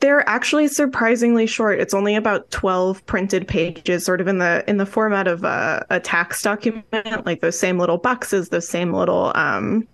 They're 0.00 0.28
actually 0.28 0.66
surprisingly 0.66 1.46
short. 1.46 1.78
It's 1.78 1.94
only 1.94 2.16
about 2.16 2.50
12 2.50 3.06
printed 3.06 3.46
pages, 3.46 4.04
sort 4.04 4.20
of 4.20 4.26
in 4.26 4.38
the 4.38 4.64
in 4.66 4.78
the 4.78 4.86
format 4.86 5.28
of 5.28 5.44
a, 5.44 5.86
a 5.88 6.00
tax 6.00 6.42
document, 6.42 7.24
like 7.24 7.42
those 7.42 7.56
same 7.56 7.78
little 7.78 7.96
boxes, 7.96 8.48
those 8.48 8.68
same 8.68 8.92
little 8.92 9.30
um, 9.36 9.86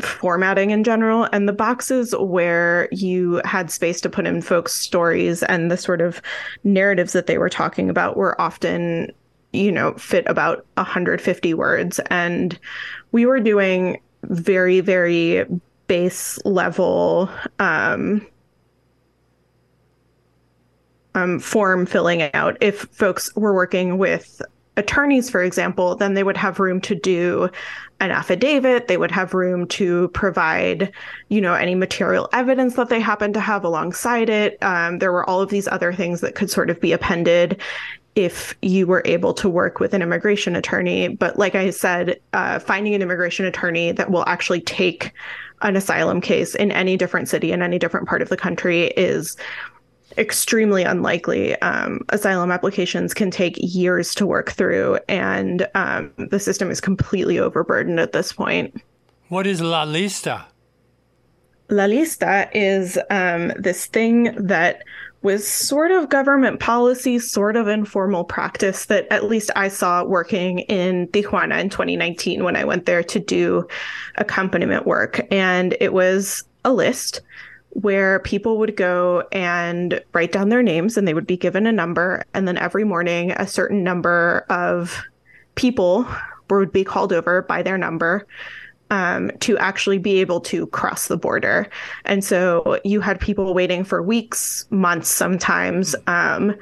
formatting 0.00 0.70
in 0.70 0.82
general 0.82 1.28
and 1.32 1.48
the 1.48 1.52
boxes 1.52 2.12
where 2.18 2.88
you 2.90 3.40
had 3.44 3.70
space 3.70 4.00
to 4.00 4.10
put 4.10 4.26
in 4.26 4.42
folks 4.42 4.72
stories 4.72 5.44
and 5.44 5.70
the 5.70 5.76
sort 5.76 6.00
of 6.00 6.20
narratives 6.64 7.12
that 7.12 7.28
they 7.28 7.38
were 7.38 7.48
talking 7.48 7.88
about 7.88 8.16
were 8.16 8.38
often 8.40 9.12
you 9.52 9.70
know 9.70 9.94
fit 9.94 10.24
about 10.26 10.66
150 10.74 11.54
words 11.54 12.00
and 12.10 12.58
we 13.12 13.24
were 13.24 13.40
doing 13.40 14.00
very 14.24 14.80
very 14.80 15.44
base 15.86 16.38
level 16.44 17.30
um, 17.58 18.26
um, 21.14 21.38
form 21.38 21.86
filling 21.86 22.22
out 22.34 22.56
if 22.60 22.82
folks 22.92 23.34
were 23.36 23.54
working 23.54 23.98
with 23.98 24.42
attorneys, 24.76 25.30
for 25.30 25.42
example, 25.42 25.96
then 25.96 26.14
they 26.14 26.22
would 26.22 26.36
have 26.36 26.60
room 26.60 26.80
to 26.82 26.94
do 26.94 27.48
an 28.00 28.10
affidavit. 28.10 28.88
They 28.88 28.98
would 28.98 29.10
have 29.10 29.32
room 29.32 29.66
to 29.68 30.08
provide, 30.08 30.92
you 31.28 31.40
know, 31.40 31.54
any 31.54 31.74
material 31.74 32.28
evidence 32.32 32.74
that 32.74 32.90
they 32.90 33.00
happen 33.00 33.32
to 33.32 33.40
have 33.40 33.64
alongside 33.64 34.28
it. 34.28 34.62
Um, 34.62 34.98
there 34.98 35.12
were 35.12 35.28
all 35.28 35.40
of 35.40 35.48
these 35.48 35.66
other 35.68 35.94
things 35.94 36.20
that 36.20 36.34
could 36.34 36.50
sort 36.50 36.68
of 36.68 36.78
be 36.80 36.92
appended 36.92 37.60
if 38.16 38.56
you 38.62 38.86
were 38.86 39.02
able 39.04 39.34
to 39.34 39.48
work 39.48 39.78
with 39.78 39.94
an 39.94 40.02
immigration 40.02 40.56
attorney. 40.56 41.08
But 41.08 41.38
like 41.38 41.54
I 41.54 41.70
said, 41.70 42.18
uh, 42.32 42.58
finding 42.58 42.94
an 42.94 43.02
immigration 43.02 43.44
attorney 43.44 43.92
that 43.92 44.10
will 44.10 44.24
actually 44.26 44.62
take 44.62 45.12
an 45.62 45.76
asylum 45.76 46.20
case 46.20 46.54
in 46.54 46.72
any 46.72 46.96
different 46.96 47.28
city 47.28 47.52
in 47.52 47.62
any 47.62 47.78
different 47.78 48.08
part 48.08 48.22
of 48.22 48.28
the 48.28 48.36
country 48.36 48.86
is 48.88 49.36
extremely 50.18 50.82
unlikely. 50.82 51.60
Um, 51.60 52.00
asylum 52.08 52.50
applications 52.50 53.12
can 53.12 53.30
take 53.30 53.56
years 53.58 54.14
to 54.16 54.26
work 54.26 54.50
through, 54.52 54.98
and 55.08 55.68
um, 55.74 56.12
the 56.16 56.40
system 56.40 56.70
is 56.70 56.80
completely 56.80 57.38
overburdened 57.38 58.00
at 58.00 58.12
this 58.12 58.32
point. 58.32 58.80
What 59.28 59.46
is 59.46 59.60
La 59.60 59.84
Lista? 59.84 60.44
La 61.68 61.84
Lista 61.84 62.48
is 62.54 62.98
um, 63.10 63.52
this 63.58 63.86
thing 63.86 64.34
that 64.38 64.84
was 65.22 65.46
sort 65.46 65.90
of 65.90 66.08
government 66.08 66.60
policy, 66.60 67.18
sort 67.18 67.56
of 67.56 67.68
informal 67.68 68.24
practice 68.24 68.86
that 68.86 69.06
at 69.10 69.24
least 69.24 69.50
I 69.56 69.68
saw 69.68 70.04
working 70.04 70.60
in 70.60 71.08
Tijuana 71.08 71.60
in 71.60 71.68
2019 71.68 72.44
when 72.44 72.56
I 72.56 72.64
went 72.64 72.86
there 72.86 73.02
to 73.02 73.18
do 73.18 73.66
accompaniment 74.16 74.86
work. 74.86 75.26
And 75.30 75.76
it 75.80 75.92
was 75.92 76.44
a 76.64 76.72
list 76.72 77.20
where 77.70 78.20
people 78.20 78.58
would 78.58 78.76
go 78.76 79.24
and 79.32 80.00
write 80.12 80.32
down 80.32 80.48
their 80.48 80.62
names 80.62 80.96
and 80.96 81.06
they 81.06 81.14
would 81.14 81.26
be 81.26 81.36
given 81.36 81.66
a 81.66 81.72
number. 81.72 82.24
And 82.32 82.46
then 82.46 82.56
every 82.56 82.84
morning, 82.84 83.32
a 83.32 83.46
certain 83.46 83.84
number 83.84 84.46
of 84.48 85.02
people 85.56 86.06
would 86.48 86.72
be 86.72 86.84
called 86.84 87.12
over 87.12 87.42
by 87.42 87.62
their 87.62 87.76
number 87.76 88.26
um, 88.90 89.30
to 89.40 89.58
actually 89.58 89.98
be 89.98 90.20
able 90.20 90.40
to 90.40 90.66
cross 90.68 91.08
the 91.08 91.16
border. 91.16 91.68
And 92.04 92.22
so 92.24 92.80
you 92.84 93.00
had 93.00 93.20
people 93.20 93.54
waiting 93.54 93.84
for 93.84 94.02
weeks, 94.02 94.66
months 94.70 95.08
sometimes 95.08 95.96
um, 96.06 96.54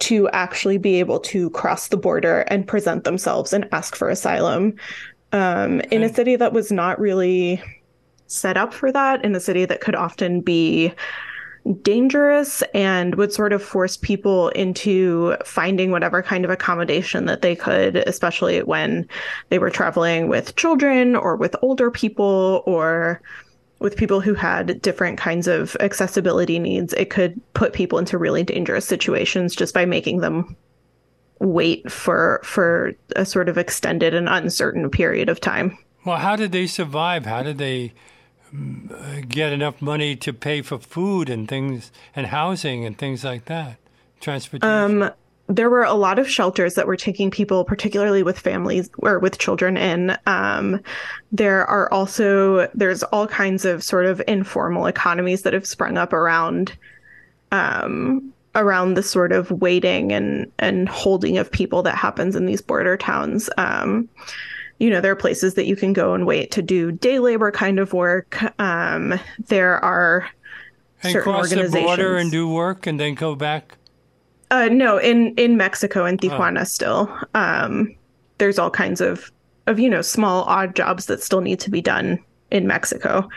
to 0.00 0.28
actually 0.30 0.78
be 0.78 0.96
able 0.96 1.20
to 1.20 1.50
cross 1.50 1.88
the 1.88 1.96
border 1.96 2.40
and 2.48 2.66
present 2.66 3.04
themselves 3.04 3.52
and 3.52 3.68
ask 3.72 3.94
for 3.94 4.08
asylum 4.08 4.74
um, 5.32 5.80
in 5.90 6.02
a 6.02 6.12
city 6.12 6.36
that 6.36 6.52
was 6.52 6.70
not 6.70 7.00
really 7.00 7.62
set 8.26 8.56
up 8.56 8.72
for 8.72 8.90
that 8.90 9.24
in 9.24 9.34
a 9.34 9.40
city 9.40 9.64
that 9.64 9.80
could 9.80 9.94
often 9.94 10.40
be 10.40 10.92
dangerous 11.82 12.62
and 12.74 13.14
would 13.14 13.32
sort 13.32 13.52
of 13.52 13.62
force 13.62 13.96
people 13.96 14.48
into 14.50 15.36
finding 15.44 15.90
whatever 15.90 16.22
kind 16.22 16.44
of 16.44 16.50
accommodation 16.50 17.26
that 17.26 17.42
they 17.42 17.54
could, 17.54 17.96
especially 17.96 18.62
when 18.62 19.08
they 19.48 19.58
were 19.58 19.70
traveling 19.70 20.28
with 20.28 20.56
children 20.56 21.14
or 21.14 21.36
with 21.36 21.54
older 21.62 21.90
people 21.90 22.62
or 22.66 23.22
with 23.78 23.96
people 23.96 24.20
who 24.20 24.34
had 24.34 24.80
different 24.82 25.18
kinds 25.18 25.46
of 25.48 25.76
accessibility 25.80 26.58
needs. 26.58 26.92
It 26.94 27.10
could 27.10 27.40
put 27.54 27.72
people 27.72 27.98
into 27.98 28.18
really 28.18 28.42
dangerous 28.44 28.86
situations 28.86 29.54
just 29.54 29.74
by 29.74 29.84
making 29.84 30.18
them 30.18 30.56
wait 31.40 31.90
for 31.90 32.40
for 32.44 32.92
a 33.16 33.26
sort 33.26 33.48
of 33.48 33.58
extended 33.58 34.14
and 34.14 34.28
uncertain 34.28 34.88
period 34.88 35.28
of 35.28 35.40
time. 35.40 35.76
Well, 36.04 36.18
how 36.18 36.36
did 36.36 36.52
they 36.52 36.66
survive? 36.66 37.26
How 37.26 37.42
did 37.42 37.58
they 37.58 37.92
get 39.28 39.52
enough 39.52 39.80
money 39.80 40.16
to 40.16 40.32
pay 40.32 40.62
for 40.62 40.78
food 40.78 41.30
and 41.30 41.48
things 41.48 41.90
and 42.14 42.26
housing 42.26 42.84
and 42.84 42.98
things 42.98 43.24
like 43.24 43.46
that, 43.46 43.76
transportation. 44.20 45.02
Um, 45.02 45.10
there 45.48 45.68
were 45.68 45.84
a 45.84 45.94
lot 45.94 46.18
of 46.18 46.28
shelters 46.28 46.74
that 46.74 46.86
were 46.86 46.96
taking 46.96 47.30
people, 47.30 47.64
particularly 47.64 48.22
with 48.22 48.38
families 48.38 48.90
or 48.98 49.18
with 49.18 49.38
children 49.38 49.76
in. 49.76 50.16
Um, 50.26 50.80
there 51.30 51.66
are 51.66 51.92
also 51.92 52.68
there's 52.74 53.02
all 53.04 53.26
kinds 53.26 53.64
of 53.64 53.82
sort 53.82 54.06
of 54.06 54.22
informal 54.28 54.86
economies 54.86 55.42
that 55.42 55.52
have 55.52 55.66
sprung 55.66 55.98
up 55.98 56.12
around 56.12 56.76
um, 57.50 58.32
around 58.54 58.94
the 58.94 59.02
sort 59.02 59.32
of 59.32 59.50
waiting 59.50 60.12
and 60.12 60.50
and 60.58 60.88
holding 60.88 61.38
of 61.38 61.50
people 61.50 61.82
that 61.82 61.96
happens 61.96 62.36
in 62.36 62.46
these 62.46 62.62
border 62.62 62.96
towns. 62.96 63.50
Um, 63.58 64.08
you 64.82 64.90
know, 64.90 65.00
there 65.00 65.12
are 65.12 65.16
places 65.16 65.54
that 65.54 65.66
you 65.66 65.76
can 65.76 65.92
go 65.92 66.12
and 66.12 66.26
wait 66.26 66.50
to 66.50 66.60
do 66.60 66.90
day 66.90 67.20
labor 67.20 67.52
kind 67.52 67.78
of 67.78 67.92
work. 67.92 68.42
Um, 68.60 69.14
there 69.46 69.76
are 69.76 70.28
and 71.04 71.12
certain 71.12 71.22
cross 71.22 71.52
organizations. 71.52 71.72
the 71.72 71.82
border 71.82 72.16
and 72.16 72.32
do 72.32 72.48
work 72.48 72.84
and 72.88 72.98
then 72.98 73.14
go 73.14 73.36
back. 73.36 73.78
Uh, 74.50 74.68
no, 74.72 74.98
in 74.98 75.36
in 75.36 75.56
Mexico 75.56 76.04
and 76.04 76.20
Tijuana 76.20 76.62
oh. 76.62 76.64
still. 76.64 77.18
Um, 77.34 77.94
there's 78.38 78.58
all 78.58 78.70
kinds 78.70 79.00
of 79.00 79.30
of 79.68 79.78
you 79.78 79.88
know 79.88 80.02
small 80.02 80.42
odd 80.44 80.74
jobs 80.74 81.06
that 81.06 81.22
still 81.22 81.42
need 81.42 81.60
to 81.60 81.70
be 81.70 81.80
done 81.80 82.18
in 82.50 82.66
Mexico. 82.66 83.28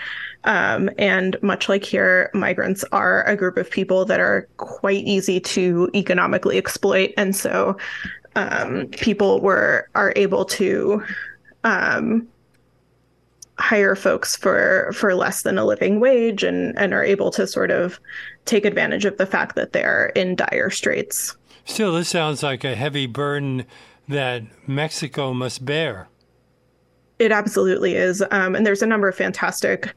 Um, 0.45 0.89
and 0.97 1.37
much 1.43 1.69
like 1.69 1.83
here, 1.83 2.31
migrants 2.33 2.83
are 2.91 3.23
a 3.27 3.35
group 3.35 3.57
of 3.57 3.69
people 3.69 4.03
that 4.05 4.19
are 4.19 4.47
quite 4.57 5.05
easy 5.05 5.39
to 5.41 5.91
economically 5.93 6.57
exploit, 6.57 7.13
and 7.17 7.35
so 7.35 7.77
um, 8.35 8.87
people 8.87 9.41
were 9.41 9.87
are 9.93 10.11
able 10.15 10.43
to 10.45 11.03
um, 11.65 12.25
hire 13.57 13.95
folks 13.95 14.35
for 14.35 14.91
for 14.93 15.15
less 15.15 15.41
than 15.41 15.57
a 15.57 15.65
living 15.65 15.99
wage 15.99 16.43
and 16.43 16.77
and 16.77 16.93
are 16.93 17.03
able 17.03 17.31
to 17.31 17.47
sort 17.47 17.71
of 17.71 17.99
take 18.45 18.65
advantage 18.65 19.05
of 19.05 19.17
the 19.17 19.25
fact 19.25 19.55
that 19.55 19.73
they're 19.73 20.07
in 20.15 20.35
dire 20.35 20.69
straits. 20.69 21.35
Still, 21.65 21.93
this 21.93 22.09
sounds 22.09 22.43
like 22.43 22.63
a 22.63 22.75
heavy 22.75 23.07
burden 23.07 23.65
that 24.07 24.43
Mexico 24.67 25.33
must 25.33 25.65
bear. 25.65 26.07
It 27.17 27.31
absolutely 27.31 27.95
is, 27.95 28.23
um, 28.29 28.55
and 28.55 28.65
there's 28.65 28.83
a 28.83 28.87
number 28.87 29.07
of 29.07 29.15
fantastic 29.15 29.95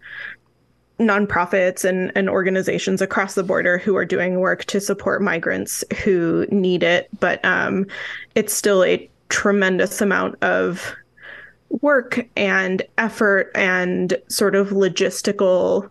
nonprofits 0.99 1.85
and, 1.85 2.11
and 2.15 2.29
organizations 2.29 3.03
across 3.03 3.35
the 3.35 3.43
border 3.43 3.79
who 3.79 3.97
are 3.97 4.05
doing 4.05 4.41
work 4.41 4.65
to 4.65 4.81
support 4.81 5.23
migrants 5.23 5.85
who 6.03 6.47
need 6.51 6.83
it, 6.83 7.09
but 7.21 7.45
um, 7.45 7.87
it's 8.35 8.55
still 8.55 8.83
a 8.83 9.09
tremendous 9.29 10.01
amount 10.01 10.43
of 10.43 10.95
work 11.71 12.27
and 12.37 12.83
effort 12.97 13.51
and 13.55 14.17
sort 14.29 14.55
of 14.55 14.71
logistical 14.71 15.91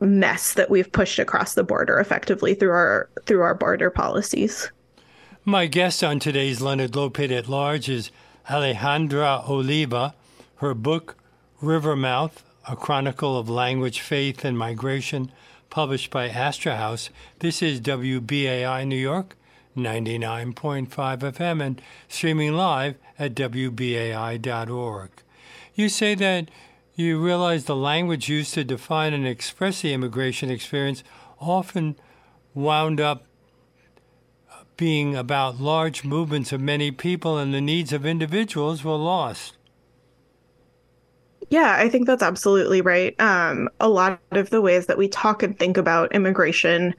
mess 0.00 0.54
that 0.54 0.70
we've 0.70 0.90
pushed 0.92 1.18
across 1.18 1.54
the 1.54 1.62
border 1.62 1.98
effectively 1.98 2.54
through 2.54 2.70
our 2.70 3.08
through 3.26 3.42
our 3.42 3.54
border 3.54 3.90
policies. 3.90 4.70
My 5.44 5.66
guest 5.66 6.04
on 6.04 6.18
today's 6.18 6.60
Leonard 6.60 6.92
Lopate 6.92 7.30
at 7.30 7.48
Large 7.48 7.88
is 7.88 8.10
Alejandra 8.48 9.48
Oliva. 9.48 10.14
Her 10.56 10.74
book, 10.74 11.16
Rivermouth, 11.62 12.44
A 12.68 12.76
Chronicle 12.76 13.38
of 13.38 13.48
Language, 13.48 14.00
Faith, 14.00 14.44
and 14.44 14.58
Migration, 14.58 15.32
published 15.70 16.10
by 16.10 16.28
Astra 16.28 16.76
House. 16.76 17.08
This 17.38 17.62
is 17.62 17.80
WBAI 17.80 18.86
New 18.86 18.96
York, 18.96 19.36
99.5 19.76 20.88
FM, 20.88 21.62
and 21.62 21.82
streaming 22.08 22.54
live 22.54 22.96
at 23.18 23.34
WBAI.org. 23.34 25.10
You 25.74 25.88
say 25.88 26.14
that 26.16 26.50
you 26.94 27.18
realize 27.18 27.64
the 27.64 27.76
language 27.76 28.28
used 28.28 28.54
to 28.54 28.64
define 28.64 29.12
and 29.12 29.26
express 29.26 29.82
the 29.82 29.92
immigration 29.92 30.50
experience 30.50 31.02
often 31.40 31.96
wound 32.54 33.00
up 33.00 33.24
being 34.76 35.14
about 35.14 35.60
large 35.60 36.04
movements 36.04 36.52
of 36.52 36.60
many 36.60 36.90
people 36.90 37.36
and 37.36 37.52
the 37.52 37.60
needs 37.60 37.92
of 37.92 38.06
individuals 38.06 38.82
were 38.82 38.96
lost. 38.96 39.56
Yeah, 41.50 41.74
I 41.76 41.88
think 41.88 42.06
that's 42.06 42.22
absolutely 42.22 42.80
right. 42.80 43.20
Um, 43.20 43.68
a 43.80 43.88
lot 43.88 44.20
of 44.30 44.50
the 44.50 44.60
ways 44.60 44.86
that 44.86 44.96
we 44.96 45.08
talk 45.08 45.42
and 45.42 45.58
think 45.58 45.76
about 45.76 46.14
immigration 46.14 46.94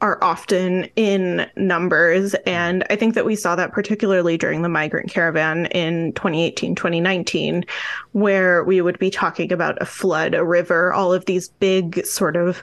are 0.00 0.22
often 0.22 0.84
in 0.94 1.50
numbers. 1.56 2.34
And 2.46 2.84
I 2.88 2.94
think 2.94 3.14
that 3.14 3.24
we 3.24 3.34
saw 3.34 3.56
that 3.56 3.72
particularly 3.72 4.38
during 4.38 4.62
the 4.62 4.68
migrant 4.68 5.10
caravan 5.10 5.66
in 5.66 6.12
2018, 6.12 6.76
2019, 6.76 7.64
where 8.12 8.62
we 8.62 8.80
would 8.80 8.98
be 9.00 9.10
talking 9.10 9.52
about 9.52 9.76
a 9.82 9.86
flood, 9.86 10.34
a 10.34 10.44
river, 10.44 10.92
all 10.92 11.12
of 11.12 11.24
these 11.24 11.48
big 11.48 12.06
sort 12.06 12.36
of 12.36 12.62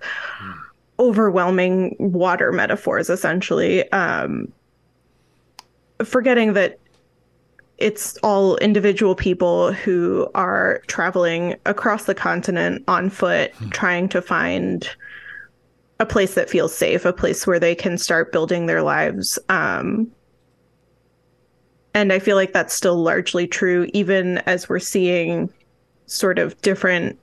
overwhelming 0.98 1.94
water 2.00 2.54
metaphors, 2.54 3.10
essentially. 3.10 3.92
Um, 3.92 4.50
forgetting 6.06 6.54
that 6.54 6.80
it's 7.84 8.18
all 8.24 8.56
individual 8.58 9.14
people 9.14 9.74
who 9.74 10.30
are 10.36 10.82
traveling 10.88 11.56
across 11.66 12.06
the 12.06 12.16
continent 12.16 12.82
on 12.88 13.10
foot, 13.10 13.54
hmm. 13.56 13.70
trying 13.70 14.08
to 14.10 14.22
find 14.22 14.90
a 16.00 16.06
place 16.06 16.36
that 16.36 16.50
feels 16.50 16.74
safe, 16.74 17.04
a 17.04 17.12
place 17.12 17.46
where 17.46 17.60
they 17.60 17.76
can 17.76 17.98
start 17.98 18.32
building 18.32 18.66
their 18.66 18.82
lives. 18.82 19.38
Um, 19.50 20.10
and 21.94 22.14
I 22.14 22.20
feel 22.20 22.38
like 22.38 22.54
that's 22.54 22.74
still 22.74 22.96
largely 22.96 23.48
true, 23.48 23.90
even 23.94 24.38
as 24.40 24.70
we're 24.70 24.80
seeing 24.80 25.52
sort 26.06 26.40
of 26.40 26.60
different 26.62 27.20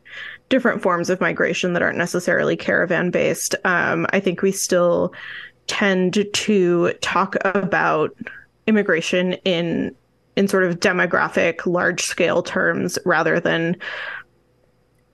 different 0.50 0.82
forms 0.82 1.08
of 1.08 1.20
migration 1.20 1.72
that 1.72 1.82
aren't 1.82 1.96
necessarily 1.96 2.56
caravan 2.56 3.10
based. 3.10 3.54
Um, 3.64 4.06
I 4.10 4.18
think 4.18 4.42
we 4.42 4.50
still 4.50 5.14
tend 5.68 6.26
to 6.32 6.92
talk 7.00 7.36
about 7.44 8.10
immigration 8.66 9.34
in 9.44 9.94
in 10.40 10.49
sort 10.49 10.64
of 10.64 10.80
demographic 10.80 11.66
large 11.66 12.00
scale 12.00 12.42
terms 12.42 12.99
rather 13.04 13.38
than 13.38 13.76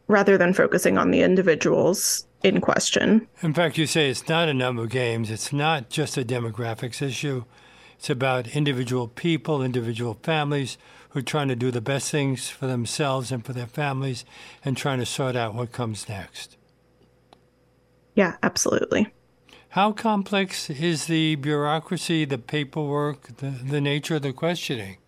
rather 0.07 0.39
than 0.39 0.55
focusing 0.55 0.97
on 0.97 1.11
the 1.11 1.21
individuals 1.21 2.25
in 2.45 2.61
question. 2.61 3.27
In 3.43 3.53
fact, 3.53 3.77
you 3.77 3.89
say 3.89 4.09
it's 4.09 4.29
not 4.29 4.49
a 4.49 4.55
number 4.55 4.85
of 4.85 4.91
games. 4.91 5.33
It's 5.33 5.53
not 5.53 5.91
just 5.91 6.17
a 6.17 6.25
demographics 6.25 7.03
issue. 7.03 7.45
It's 7.99 8.09
about 8.09 8.47
individual 8.55 9.09
people, 9.09 9.63
individual 9.63 10.17
families 10.23 10.79
who 11.09 11.19
are 11.19 11.23
trying 11.23 11.49
to 11.49 11.57
do 11.57 11.73
the 11.73 11.81
best 11.81 12.09
things 12.13 12.49
for 12.49 12.69
themselves 12.69 13.33
and 13.33 13.45
for 13.45 13.53
their 13.53 13.67
families 13.67 14.25
and 14.65 14.77
trying 14.77 15.01
to 15.01 15.07
sort 15.07 15.35
out 15.35 15.57
what 15.57 15.73
comes 15.73 16.09
next. 16.09 16.57
Yeah, 18.15 18.37
absolutely. 18.45 19.13
How 19.71 19.91
complex 19.91 20.71
is 20.71 21.07
the 21.07 21.35
bureaucracy, 21.35 22.25
the 22.25 22.39
paperwork, 22.39 23.39
the, 23.39 23.51
the 23.51 23.81
nature 23.81 24.15
of 24.15 24.23
the 24.23 24.33
questioning? 24.33 24.99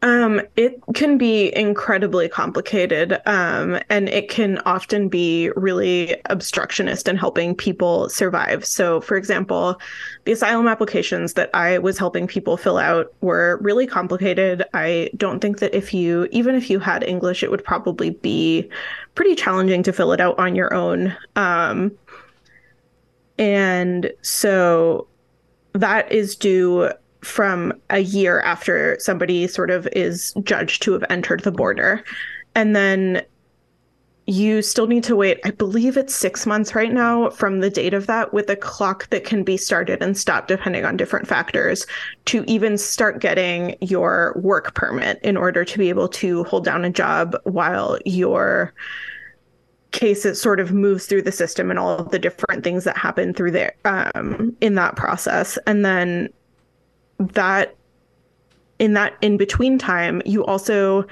Um, 0.00 0.40
it 0.54 0.80
can 0.94 1.18
be 1.18 1.54
incredibly 1.56 2.28
complicated, 2.28 3.20
um, 3.26 3.80
and 3.90 4.08
it 4.08 4.28
can 4.28 4.58
often 4.58 5.08
be 5.08 5.50
really 5.56 6.20
obstructionist 6.26 7.08
in 7.08 7.16
helping 7.16 7.52
people 7.56 8.08
survive. 8.08 8.64
So, 8.64 9.00
for 9.00 9.16
example, 9.16 9.80
the 10.24 10.32
asylum 10.32 10.68
applications 10.68 11.32
that 11.34 11.50
I 11.52 11.78
was 11.78 11.98
helping 11.98 12.28
people 12.28 12.56
fill 12.56 12.78
out 12.78 13.12
were 13.22 13.58
really 13.60 13.88
complicated. 13.88 14.62
I 14.72 15.10
don't 15.16 15.40
think 15.40 15.58
that 15.58 15.74
if 15.74 15.92
you, 15.92 16.28
even 16.30 16.54
if 16.54 16.70
you 16.70 16.78
had 16.78 17.02
English, 17.02 17.42
it 17.42 17.50
would 17.50 17.64
probably 17.64 18.10
be 18.10 18.70
pretty 19.16 19.34
challenging 19.34 19.82
to 19.82 19.92
fill 19.92 20.12
it 20.12 20.20
out 20.20 20.38
on 20.38 20.54
your 20.54 20.72
own. 20.72 21.16
Um, 21.34 21.90
and 23.36 24.12
so 24.22 25.08
that 25.72 26.10
is 26.12 26.36
due 26.36 26.92
from 27.22 27.72
a 27.90 27.98
year 27.98 28.40
after 28.40 28.96
somebody 29.00 29.46
sort 29.46 29.70
of 29.70 29.88
is 29.92 30.34
judged 30.42 30.82
to 30.82 30.92
have 30.92 31.04
entered 31.10 31.42
the 31.42 31.52
border. 31.52 32.04
And 32.54 32.74
then 32.74 33.22
you 34.28 34.60
still 34.60 34.86
need 34.86 35.04
to 35.04 35.16
wait, 35.16 35.40
I 35.44 35.52
believe 35.52 35.96
it's 35.96 36.14
six 36.14 36.44
months 36.44 36.74
right 36.74 36.92
now 36.92 37.30
from 37.30 37.60
the 37.60 37.70
date 37.70 37.94
of 37.94 38.06
that, 38.08 38.34
with 38.34 38.50
a 38.50 38.56
clock 38.56 39.08
that 39.08 39.24
can 39.24 39.42
be 39.42 39.56
started 39.56 40.02
and 40.02 40.18
stopped 40.18 40.48
depending 40.48 40.84
on 40.84 40.98
different 40.98 41.26
factors 41.26 41.86
to 42.26 42.44
even 42.46 42.76
start 42.76 43.20
getting 43.20 43.74
your 43.80 44.34
work 44.36 44.74
permit 44.74 45.18
in 45.22 45.38
order 45.38 45.64
to 45.64 45.78
be 45.78 45.88
able 45.88 46.08
to 46.08 46.44
hold 46.44 46.66
down 46.66 46.84
a 46.84 46.90
job 46.90 47.36
while 47.44 47.98
your 48.04 48.74
case 49.92 50.26
it 50.26 50.34
sort 50.34 50.60
of 50.60 50.72
moves 50.72 51.06
through 51.06 51.22
the 51.22 51.32
system 51.32 51.70
and 51.70 51.78
all 51.78 51.96
of 51.96 52.10
the 52.10 52.18
different 52.18 52.62
things 52.62 52.84
that 52.84 52.98
happen 52.98 53.32
through 53.32 53.50
there 53.50 53.74
um, 53.86 54.54
in 54.60 54.74
that 54.74 54.94
process 54.96 55.56
and 55.66 55.86
then 55.86 56.28
that 57.18 57.76
in 58.78 58.92
that 58.94 59.14
in 59.20 59.36
between 59.36 59.78
time, 59.78 60.22
you 60.24 60.44
also 60.44 61.04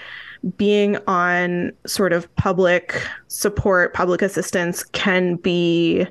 being 0.57 0.97
on 1.07 1.73
sort 1.87 2.12
of 2.12 2.33
public 2.37 3.03
support, 3.29 3.95
public 3.95 4.23
assistance 4.23 4.85
can 4.85 5.37
be 5.37 6.07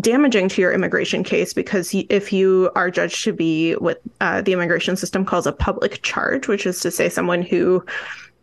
damaging 0.00 0.48
to 0.48 0.60
your 0.60 0.72
immigration 0.72 1.24
case 1.24 1.52
because 1.52 1.94
if 2.08 2.32
you 2.32 2.70
are 2.74 2.90
judged 2.90 3.22
to 3.24 3.32
be 3.32 3.74
what 3.74 4.00
uh, 4.20 4.40
the 4.42 4.52
immigration 4.52 4.96
system 4.96 5.24
calls 5.24 5.46
a 5.46 5.52
public 5.52 6.02
charge, 6.02 6.48
which 6.48 6.66
is 6.66 6.80
to 6.80 6.90
say 6.90 7.08
someone 7.08 7.42
who 7.42 7.84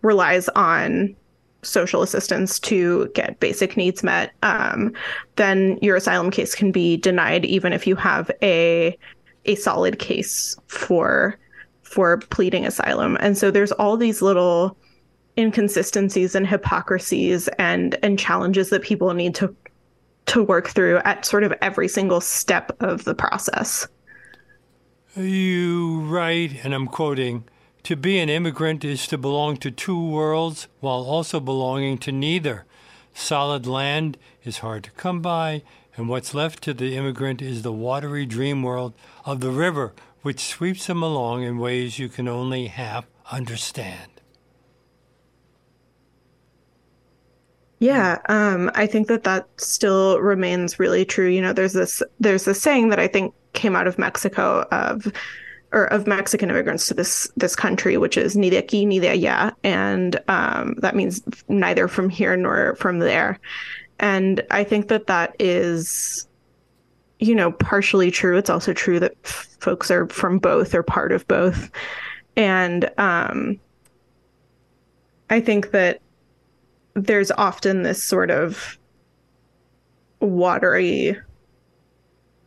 relies 0.01 0.49
on 0.49 1.15
social 1.63 2.01
assistance 2.01 2.59
to 2.59 3.09
get 3.15 3.39
basic 3.39 3.75
needs 3.75 4.03
met, 4.03 4.31
um, 4.43 4.93
then 5.35 5.77
your 5.81 5.95
asylum 5.95 6.29
case 6.29 6.55
can 6.55 6.71
be 6.71 6.97
denied 6.97 7.43
even 7.45 7.73
if 7.73 7.87
you 7.87 7.95
have 7.95 8.29
a 8.41 8.97
a 9.45 9.55
solid 9.55 9.99
case 9.99 10.57
for 10.67 11.37
for 11.83 12.17
pleading 12.17 12.65
asylum. 12.65 13.17
And 13.19 13.37
so 13.37 13.51
there's 13.51 13.71
all 13.73 13.95
these 13.95 14.21
little 14.21 14.77
inconsistencies 15.37 16.35
and 16.35 16.47
hypocrisies 16.47 17.47
and 17.59 17.97
and 18.03 18.17
challenges 18.19 18.69
that 18.69 18.81
people 18.81 19.13
need 19.13 19.35
to 19.35 19.55
to 20.27 20.43
work 20.43 20.69
through 20.69 20.97
at 21.05 21.25
sort 21.25 21.43
of 21.43 21.53
every 21.61 21.87
single 21.87 22.21
step 22.21 22.75
of 22.79 23.03
the 23.03 23.13
process. 23.13 23.87
You 25.15 26.01
write, 26.01 26.65
and 26.65 26.73
I'm 26.73 26.87
quoting, 26.87 27.45
to 27.83 27.95
be 27.95 28.17
an 28.19 28.29
immigrant 28.29 28.83
is 28.83 29.07
to 29.07 29.17
belong 29.17 29.57
to 29.57 29.71
two 29.71 30.03
worlds 30.09 30.67
while 30.79 31.03
also 31.03 31.39
belonging 31.39 31.99
to 31.99 32.11
neither. 32.11 32.65
Solid 33.13 33.65
land 33.67 34.17
is 34.43 34.57
hard 34.57 34.83
to 34.85 34.91
come 34.91 35.21
by, 35.21 35.61
and 35.97 36.09
what's 36.09 36.33
left 36.33 36.63
to 36.63 36.73
the 36.73 36.95
immigrant 36.95 37.41
is 37.41 37.61
the 37.61 37.71
watery 37.71 38.25
dream 38.25 38.63
world 38.63 38.93
of 39.25 39.39
the 39.39 39.51
river, 39.51 39.93
which 40.21 40.39
sweeps 40.39 40.87
them 40.87 41.01
along 41.01 41.43
in 41.43 41.57
ways 41.57 41.99
you 41.99 42.09
can 42.09 42.27
only 42.27 42.67
half 42.67 43.05
understand. 43.31 44.09
Yeah, 47.79 48.19
um, 48.29 48.71
I 48.73 48.87
think 48.87 49.07
that 49.07 49.23
that 49.23 49.47
still 49.57 50.19
remains 50.19 50.79
really 50.79 51.05
true. 51.05 51.27
You 51.27 51.41
know, 51.41 51.53
there's 51.53 51.73
this 51.73 52.01
there's 52.19 52.45
this 52.45 52.61
saying 52.61 52.89
that 52.89 52.99
I 52.99 53.07
think 53.07 53.33
came 53.53 53.75
out 53.75 53.87
of 53.87 53.99
Mexico 53.99 54.65
of 54.71 55.11
or 55.71 55.85
of 55.87 56.07
Mexican 56.07 56.49
immigrants 56.49 56.87
to 56.87 56.93
this 56.93 57.29
this 57.35 57.55
country, 57.55 57.97
which 57.97 58.17
is 58.17 58.37
ni 58.37 58.49
de 58.49 58.61
aquí 58.61 58.87
ni 58.87 58.99
de 58.99 59.07
allá, 59.07 59.53
and 59.63 60.19
um, 60.29 60.75
that 60.79 60.95
means 60.95 61.21
neither 61.49 61.87
from 61.87 62.09
here 62.09 62.37
nor 62.37 62.75
from 62.75 62.99
there. 62.99 63.39
And 63.99 64.41
I 64.51 64.63
think 64.63 64.87
that 64.89 65.07
that 65.07 65.35
is, 65.39 66.27
you 67.19 67.35
know, 67.35 67.51
partially 67.53 68.11
true. 68.11 68.37
It's 68.37 68.49
also 68.49 68.73
true 68.73 68.99
that 68.99 69.13
f- 69.23 69.47
folks 69.59 69.89
are 69.89 70.07
from 70.07 70.39
both 70.39 70.75
or 70.75 70.83
part 70.83 71.11
of 71.11 71.27
both. 71.27 71.71
And 72.35 72.89
um, 72.97 73.59
I 75.29 75.39
think 75.39 75.71
that 75.71 76.01
there's 76.93 77.31
often 77.31 77.83
this 77.83 78.03
sort 78.03 78.31
of 78.31 78.77
watery 80.19 81.17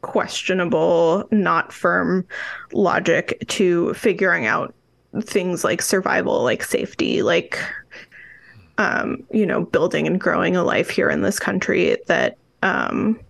questionable 0.03 1.27
not 1.31 1.73
firm 1.73 2.27
logic 2.73 3.43
to 3.49 3.93
figuring 3.95 4.47
out 4.47 4.75
things 5.23 5.65
like 5.65 5.83
survival 5.83 6.43
like 6.43 6.63
safety 6.63 7.23
like 7.23 7.59
um, 8.79 9.25
you 9.31 9.45
know 9.45 9.65
building 9.65 10.07
and 10.07 10.21
growing 10.21 10.57
a 10.57 10.65
life 10.65 10.89
here 10.89 11.11
in 11.11 11.23
this 11.23 11.39
country 11.39 11.99
that 12.07 12.39
um, 12.63 13.21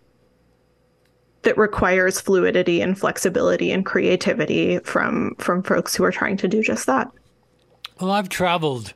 that 1.42 1.56
requires 1.58 2.20
fluidity 2.20 2.80
and 2.80 2.98
flexibility 2.98 3.72
and 3.72 3.84
creativity 3.84 4.78
from 4.80 5.34
from 5.38 5.62
folks 5.62 5.96
who 5.96 6.04
are 6.04 6.12
trying 6.12 6.36
to 6.36 6.48
do 6.48 6.62
just 6.62 6.86
that. 6.86 7.10
Well, 8.00 8.10
I've 8.10 8.28
traveled 8.28 8.94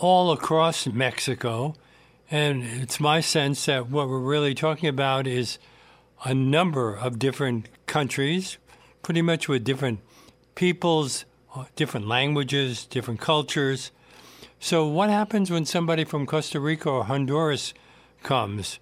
all 0.00 0.30
across 0.30 0.86
Mexico, 0.86 1.74
and 2.30 2.62
it's 2.62 3.00
my 3.00 3.20
sense 3.20 3.66
that 3.66 3.88
what 3.88 4.08
we're 4.08 4.18
really 4.20 4.54
talking 4.54 4.88
about 4.88 5.26
is 5.26 5.58
a 6.24 6.34
number 6.34 6.94
of 6.94 7.18
different 7.18 7.68
countries, 7.86 8.58
pretty 9.02 9.22
much 9.22 9.48
with 9.48 9.64
different 9.64 10.00
peoples, 10.54 11.24
different 11.74 12.06
languages, 12.06 12.84
different 12.84 13.20
cultures. 13.20 13.90
So, 14.62 14.86
what 14.86 15.08
happens 15.08 15.50
when 15.50 15.64
somebody 15.64 16.04
from 16.04 16.26
Costa 16.26 16.60
Rica 16.60 16.90
or 16.90 17.04
Honduras 17.04 17.72
comes? 18.22 18.78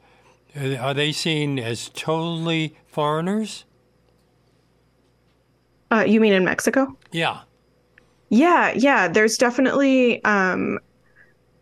Uh, 0.54 0.74
are 0.74 0.92
they 0.92 1.12
seen 1.12 1.56
as 1.58 1.88
totally 1.90 2.76
foreigners? 2.88 3.64
Uh, 5.92 6.04
you 6.06 6.20
mean 6.20 6.32
in 6.32 6.44
Mexico? 6.44 6.96
Yeah. 7.12 7.42
Yeah, 8.28 8.72
yeah. 8.74 9.06
There's 9.06 9.38
definitely 9.38 10.22
um, 10.24 10.80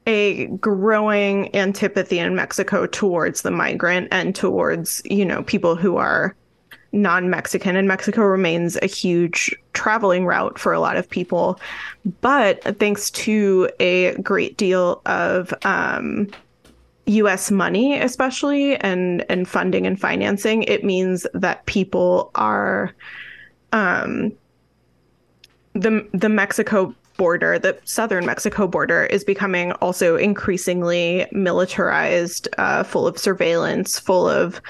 a 0.07 0.46
growing 0.46 1.55
antipathy 1.55 2.18
in 2.18 2.35
Mexico 2.35 2.87
towards 2.87 3.42
the 3.42 3.50
migrant 3.50 4.09
and 4.11 4.35
towards, 4.35 5.02
you 5.05 5.26
know, 5.26 5.42
people 5.42 5.76
who 5.76 5.98
are 5.98 6.35
non-Mexican 6.97 7.77
and 7.77 7.87
Mexico 7.87 8.23
remains 8.23 8.77
a 8.83 8.87
huge 8.87 9.55
traveling 9.73 10.27
route 10.27 10.59
for 10.59 10.73
a 10.73 10.81
lot 10.81 10.97
of 10.97 11.09
people. 11.09 11.61
But 12.21 12.63
thanks 12.79 13.11
to 13.13 13.71
a 13.79 14.15
great 14.17 14.57
deal 14.57 15.03
of 15.07 15.55
um, 15.65 16.29
US 17.07 17.51
money 17.53 17.99
especially 17.99 18.77
and 18.77 19.25
and 19.29 19.49
funding 19.49 19.87
and 19.87 19.99
financing 19.99 20.65
it 20.65 20.83
means 20.83 21.27
that 21.35 21.65
people 21.67 22.33
are 22.35 22.93
um 23.73 24.33
the 25.75 26.07
the 26.13 26.29
Mexico 26.29 26.93
border 27.17 27.59
the 27.61 27.79
southern 27.85 28.27
Mexico 28.27 28.67
border 28.67 29.05
is 29.05 29.23
becoming 29.23 29.71
also 29.75 30.17
increasingly 30.17 31.27
militarized 31.31 32.49
uh, 32.59 32.83
full 32.83 33.07
of 33.07 33.17
surveillance 33.19 34.01
full 34.01 34.29
of 34.29 34.61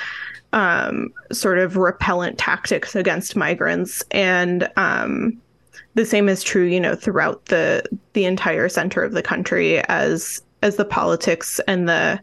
um, 0.57 1.13
sort 1.31 1.59
of 1.59 1.77
repellent 1.77 2.39
tactics 2.39 2.97
against 2.97 3.37
migrants 3.37 4.03
and 4.11 4.69
um, 4.77 5.41
the 5.95 6.05
same 6.05 6.29
is 6.29 6.43
true 6.43 6.65
you 6.65 6.81
know 6.81 6.97
throughout 6.97 7.45
the 7.47 7.85
the 8.15 8.25
entire 8.25 8.69
center 8.69 9.03
of 9.03 9.13
the 9.13 9.23
country 9.23 9.81
as 9.89 10.43
as 10.63 10.77
the 10.77 10.85
politics 10.85 11.61
and 11.69 11.89
the 11.89 12.21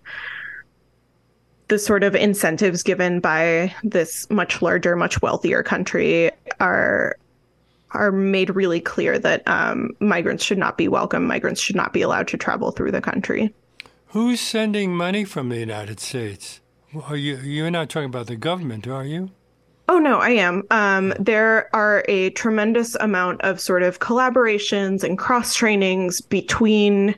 the 1.70 1.80
sort 1.80 2.04
of 2.04 2.16
incentives 2.16 2.84
given 2.84 3.20
by 3.20 3.74
this 3.84 4.30
much 4.30 4.62
larger, 4.62 4.96
much 4.96 5.22
wealthier 5.22 5.64
country 5.64 6.30
are 6.60 7.18
are 7.92 8.12
made 8.12 8.56
really 8.56 8.80
clear 8.80 9.20
that 9.20 9.48
um, 9.48 9.92
migrants 10.00 10.44
should 10.44 10.58
not 10.58 10.78
be 10.78 10.88
welcome. 10.88 11.26
Migrants 11.26 11.62
should 11.62 11.76
not 11.76 11.94
be 11.94 12.02
allowed 12.02 12.28
to 12.28 12.38
travel 12.38 12.72
through 12.72 12.92
the 12.92 13.02
country. 13.02 13.54
Who's 14.08 14.40
sending 14.40 14.96
money 14.96 15.26
from 15.26 15.50
the 15.50 15.60
United 15.60 16.00
States? 16.00 16.60
Are 17.08 17.16
you 17.16 17.38
you're 17.38 17.72
not 17.72 17.90
talking 17.90 18.06
about 18.06 18.28
the 18.28 18.36
government, 18.36 18.88
are 18.88 19.06
you? 19.06 19.32
Oh 19.90 20.00
no, 20.00 20.20
I 20.20 20.30
am. 20.30 20.64
Um, 20.72 21.14
there 21.20 21.70
are 21.76 22.06
a 22.08 22.30
tremendous 22.32 22.96
amount 22.96 23.42
of 23.42 23.60
sort 23.60 23.84
of 23.84 24.00
collaborations 24.00 25.04
and 25.04 25.18
cross 25.18 25.56
trainings 25.56 26.22
between 26.22 27.16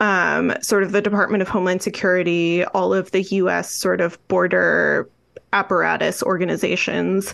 um, 0.00 0.52
sort 0.60 0.82
of 0.82 0.92
the 0.92 1.00
Department 1.00 1.42
of 1.42 1.48
Homeland 1.48 1.82
Security, 1.82 2.64
all 2.66 2.92
of 2.92 3.10
the 3.12 3.22
U.S. 3.22 3.70
sort 3.70 4.00
of 4.00 4.18
border 4.28 5.08
apparatus 5.52 6.22
organizations, 6.22 7.32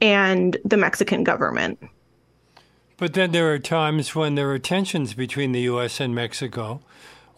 and 0.00 0.58
the 0.64 0.76
Mexican 0.76 1.24
government. 1.24 1.82
But 2.98 3.14
then 3.14 3.32
there 3.32 3.52
are 3.52 3.58
times 3.58 4.14
when 4.14 4.34
there 4.34 4.50
are 4.50 4.58
tensions 4.58 5.14
between 5.14 5.52
the 5.52 5.62
U.S. 5.62 6.00
and 6.00 6.14
Mexico, 6.14 6.82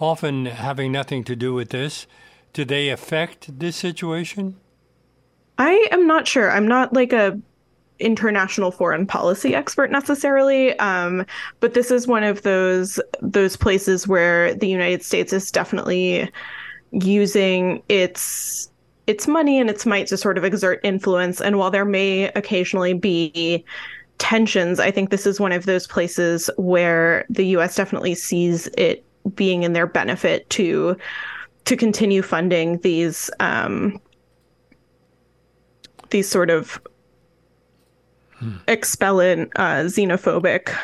often 0.01 0.47
having 0.47 0.91
nothing 0.91 1.23
to 1.25 1.37
do 1.37 1.55
with 1.55 1.71
this. 1.71 2.07
Do 2.55 2.65
they 2.65 2.89
affect 2.89 3.59
this 3.59 3.77
situation? 3.77 4.57
I 5.59 5.87
am 5.91 6.07
not 6.07 6.27
sure. 6.27 6.51
I'm 6.51 6.67
not 6.67 6.93
like 6.93 7.13
a 7.13 7.39
international 7.99 8.71
foreign 8.71 9.07
policy 9.07 9.55
expert 9.55 9.91
necessarily, 9.91 10.79
um, 10.79 11.27
but 11.61 11.75
this 11.75 11.91
is 11.91 12.07
one 12.07 12.23
of 12.23 12.43
those 12.43 13.01
those 13.21 13.57
places 13.57 14.09
where 14.09 14.55
the 14.55 14.69
United 14.69 15.03
States 15.03 15.33
is 15.33 15.51
definitely 15.51 16.31
using 16.93 17.83
its 17.89 18.71
its 19.09 19.27
money 19.27 19.59
and 19.59 19.69
its 19.69 19.85
might 19.85 20.07
to 20.07 20.17
sort 20.17 20.39
of 20.39 20.45
exert 20.45 20.81
influence. 20.85 21.41
And 21.41 21.59
while 21.59 21.73
there 21.73 21.85
may 21.85 22.29
occasionally 22.37 22.95
be 22.95 23.65
tensions, 24.19 24.79
I 24.79 24.93
think 24.93 25.11
this 25.11 25.27
is 25.27 25.41
one 25.41 25.53
of 25.53 25.67
those 25.67 25.89
places 25.89 26.49
where 26.57 27.27
the 27.29 27.47
U.S. 27.49 27.75
definitely 27.75 28.15
sees 28.15 28.69
it 28.79 29.05
being 29.35 29.65
in 29.65 29.73
their 29.73 29.89
benefit 29.89 30.49
to 30.51 30.97
to 31.65 31.77
continue 31.77 32.23
funding 32.23 32.79
these 32.79 33.31
um, 33.41 34.01
these 36.11 36.29
sort 36.29 36.51
of 36.51 36.81
hmm. 38.37 38.57
expellant 38.69 39.51
uh, 39.57 39.85
xenophobic 39.85 40.75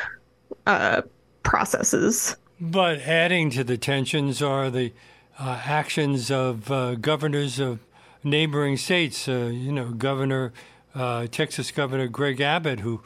uh, 0.66 1.02
processes. 1.42 2.36
But 2.60 3.00
adding 3.00 3.50
to 3.50 3.64
the 3.64 3.78
tensions 3.78 4.42
are 4.42 4.70
the 4.70 4.92
uh, 5.38 5.60
actions 5.64 6.30
of 6.30 6.70
uh, 6.70 6.96
governors 6.96 7.58
of 7.58 7.80
neighboring 8.22 8.76
states. 8.76 9.28
Uh, 9.28 9.50
you 9.52 9.72
know, 9.72 9.90
Governor 9.90 10.52
uh, 10.94 11.26
Texas 11.30 11.70
Governor 11.70 12.08
Greg 12.08 12.40
Abbott, 12.40 12.80
who 12.80 13.02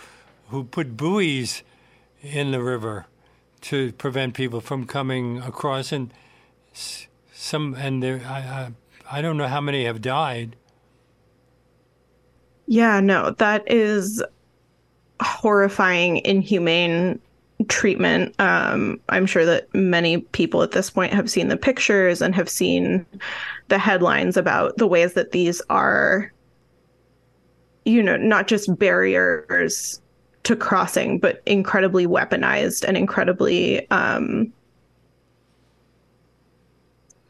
who 0.48 0.64
put 0.64 0.96
buoys 0.96 1.62
in 2.22 2.50
the 2.50 2.62
river 2.62 3.06
to 3.60 3.92
prevent 3.92 4.34
people 4.34 4.60
from 4.60 4.86
coming 4.86 5.38
across, 5.38 5.92
and 5.92 6.12
some 7.44 7.74
and 7.74 8.02
there, 8.02 8.22
I, 8.26 8.38
I 8.38 8.72
I 9.18 9.22
don't 9.22 9.36
know 9.36 9.46
how 9.46 9.60
many 9.60 9.84
have 9.84 10.00
died. 10.00 10.56
Yeah, 12.66 13.00
no, 13.00 13.32
that 13.32 13.70
is 13.70 14.22
horrifying, 15.20 16.22
inhumane 16.24 17.20
treatment. 17.68 18.34
Um, 18.38 18.98
I'm 19.10 19.26
sure 19.26 19.44
that 19.44 19.72
many 19.74 20.18
people 20.18 20.62
at 20.62 20.70
this 20.70 20.88
point 20.88 21.12
have 21.12 21.30
seen 21.30 21.48
the 21.48 21.56
pictures 21.56 22.22
and 22.22 22.34
have 22.34 22.48
seen 22.48 23.04
the 23.68 23.78
headlines 23.78 24.38
about 24.38 24.78
the 24.78 24.86
ways 24.86 25.12
that 25.12 25.32
these 25.32 25.60
are, 25.68 26.32
you 27.84 28.02
know, 28.02 28.16
not 28.16 28.48
just 28.48 28.76
barriers 28.78 30.00
to 30.44 30.56
crossing, 30.56 31.18
but 31.18 31.42
incredibly 31.44 32.06
weaponized 32.06 32.84
and 32.84 32.96
incredibly 32.96 33.88
um, 33.90 34.50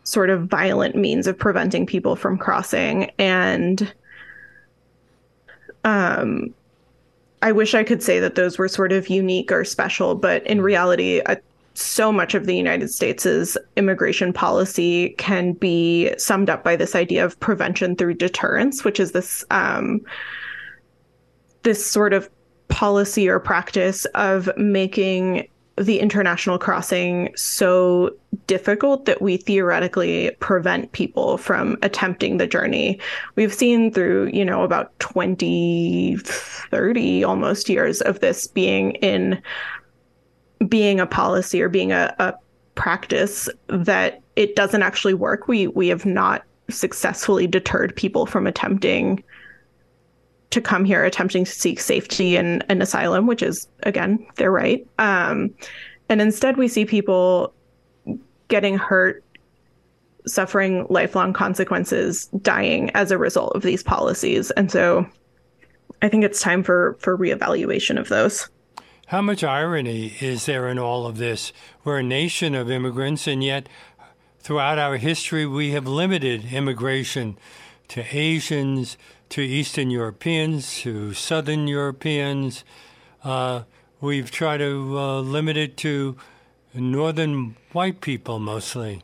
sort 0.05 0.31
of 0.31 0.47
violent 0.47 0.95
means 0.95 1.27
of 1.27 1.37
preventing 1.37 1.87
people 1.87 2.15
from 2.15 2.39
crossing. 2.39 3.11
And 3.19 3.93
um, 5.85 6.55
I 7.43 7.53
wish 7.53 7.75
I 7.75 7.85
could 7.85 8.03
say 8.03 8.21
that 8.21 8.37
those 8.37 8.59
were 8.59 8.69
sort 8.69 8.93
of 8.93 9.09
unique 9.09 9.51
or 9.51 9.65
special, 9.65 10.15
but 10.15 10.47
in 10.47 10.61
reality, 10.61 11.21
uh, 11.27 11.37
so 11.75 12.13
much 12.13 12.35
of 12.35 12.47
the 12.47 12.57
United 12.57 12.89
States' 12.89 13.57
immigration 13.77 14.33
policy 14.33 15.11
can 15.19 15.53
be 15.53 16.15
summed 16.19 16.49
up 16.49 16.63
by 16.63 16.77
this 16.77 16.95
idea 16.95 17.25
of 17.25 17.39
prevention 17.41 17.97
through 17.97 18.15
deterrence, 18.15 18.85
which 18.85 19.01
is 19.01 19.13
this 19.13 19.45
um, 19.51 20.01
this 21.65 21.85
sort 21.85 22.13
of 22.13 22.31
policy 22.69 23.29
or 23.29 23.41
practice 23.41 24.05
of 24.15 24.51
making 24.57 25.49
the 25.77 25.99
international 25.99 26.59
crossing 26.59 27.35
so 27.37 28.15
difficult 28.47 29.07
that 29.07 29.21
we 29.21 29.37
theoretically 29.37 30.31
prevent 30.39 30.93
people 30.93 31.37
from 31.37 31.77
attempting 31.83 32.37
the 32.37 32.47
journey. 32.47 33.01
We've 33.35 33.53
seen 33.53 33.93
through, 33.93 34.31
you 34.33 34.45
know, 34.45 34.63
about 34.63 34.97
20, 35.01 36.17
30 36.19 37.25
almost 37.25 37.69
years 37.69 38.01
of 38.03 38.21
this 38.21 38.47
being 38.47 38.93
in 38.93 39.43
being 40.69 41.01
a 41.01 41.07
policy 41.07 41.61
or 41.61 41.69
being 41.69 41.93
a, 41.93 42.15
a 42.19 42.35
practice 42.75 43.49
that 43.69 44.23
it 44.37 44.57
doesn't 44.57 44.83
actually 44.83 45.15
work. 45.15 45.49
We 45.49 45.67
we 45.69 45.89
have 45.89 46.07
not 46.07 46.45
successfully 46.71 47.47
deterred 47.47 47.95
people 47.97 48.27
from 48.27 48.47
attempting 48.47 49.23
to 50.55 50.61
come 50.61 50.85
here 50.85 51.05
attempting 51.05 51.45
to 51.45 51.51
seek 51.51 51.81
safety 51.81 52.37
and 52.37 52.65
an 52.69 52.81
asylum, 52.81 53.27
which 53.27 53.43
is 53.43 53.67
again 53.83 54.25
their 54.37 54.53
right. 54.53 54.87
Um, 54.99 55.53
and 56.09 56.21
instead, 56.21 56.57
we 56.57 56.69
see 56.69 56.85
people 56.85 57.53
getting 58.49 58.79
hurt 58.79 59.25
suffering 60.27 60.87
lifelong 60.89 61.33
consequences, 61.33 62.27
dying 62.41 62.91
as 62.95 63.11
a 63.11 63.19
result 63.19 63.55
of 63.57 63.63
these 63.63 63.83
policies. 63.83 64.51
And 64.53 64.71
so 64.71 65.07
I 66.03 66.09
think 66.09 66.25
it's 66.25 66.41
time 66.41 66.63
for, 66.63 66.97
for 67.01 67.19
reevaluation 67.19 67.99
of 67.99 68.09
those. 68.09 68.49
How 69.09 69.21
much 69.21 69.43
irony 69.43 70.15
is 70.21 70.47
there 70.47 70.69
in 70.69 70.79
all 70.79 71.07
of 71.07 71.19
this? 71.19 71.53
We're 71.83 71.99
a 71.99 72.03
nation 72.03 72.55
of 72.55 72.71
immigrants, 72.71 73.27
and 73.27 73.43
yet 73.43 73.69
throughout 74.39 74.79
our 74.79 74.99
history, 74.99 75.47
we 75.47 75.73
have 75.73 75.87
limited 75.87 76.53
immigration 76.53 77.37
to 77.89 78.05
Asians, 78.17 78.97
to 79.31 79.43
Eastern 79.43 79.91
Europeans, 79.91 80.81
to 80.81 81.13
Southern 81.15 81.67
Europeans. 81.67 82.65
Uh, 83.23 83.63
we've 84.01 84.31
tried 84.31 84.59
to 84.59 84.99
uh, 84.99 85.21
limit 85.21 85.57
it 85.57 85.77
to 85.79 86.17
Northern 86.75 87.57
white 87.73 88.01
people 88.01 88.39
mostly. 88.39 89.03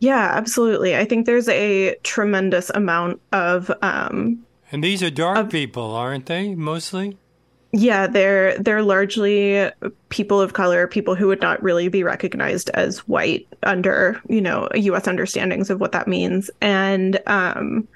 Yeah, 0.00 0.32
absolutely. 0.34 0.96
I 0.96 1.04
think 1.04 1.26
there's 1.26 1.48
a 1.48 1.94
tremendous 2.02 2.70
amount 2.70 3.20
of. 3.32 3.70
Um, 3.82 4.44
and 4.72 4.82
these 4.82 5.00
are 5.00 5.10
dark 5.10 5.38
of, 5.38 5.50
people, 5.50 5.94
aren't 5.94 6.26
they? 6.26 6.56
Mostly. 6.56 7.16
Yeah, 7.70 8.08
they're 8.08 8.58
they're 8.58 8.82
largely 8.82 9.70
people 10.08 10.40
of 10.40 10.54
color, 10.54 10.88
people 10.88 11.14
who 11.14 11.28
would 11.28 11.40
not 11.40 11.62
really 11.62 11.86
be 11.88 12.02
recognized 12.02 12.68
as 12.70 12.98
white 13.06 13.46
under 13.62 14.20
you 14.28 14.40
know 14.40 14.68
U.S. 14.74 15.06
understandings 15.06 15.70
of 15.70 15.80
what 15.80 15.92
that 15.92 16.08
means, 16.08 16.50
and 16.60 17.20
um, 17.26 17.86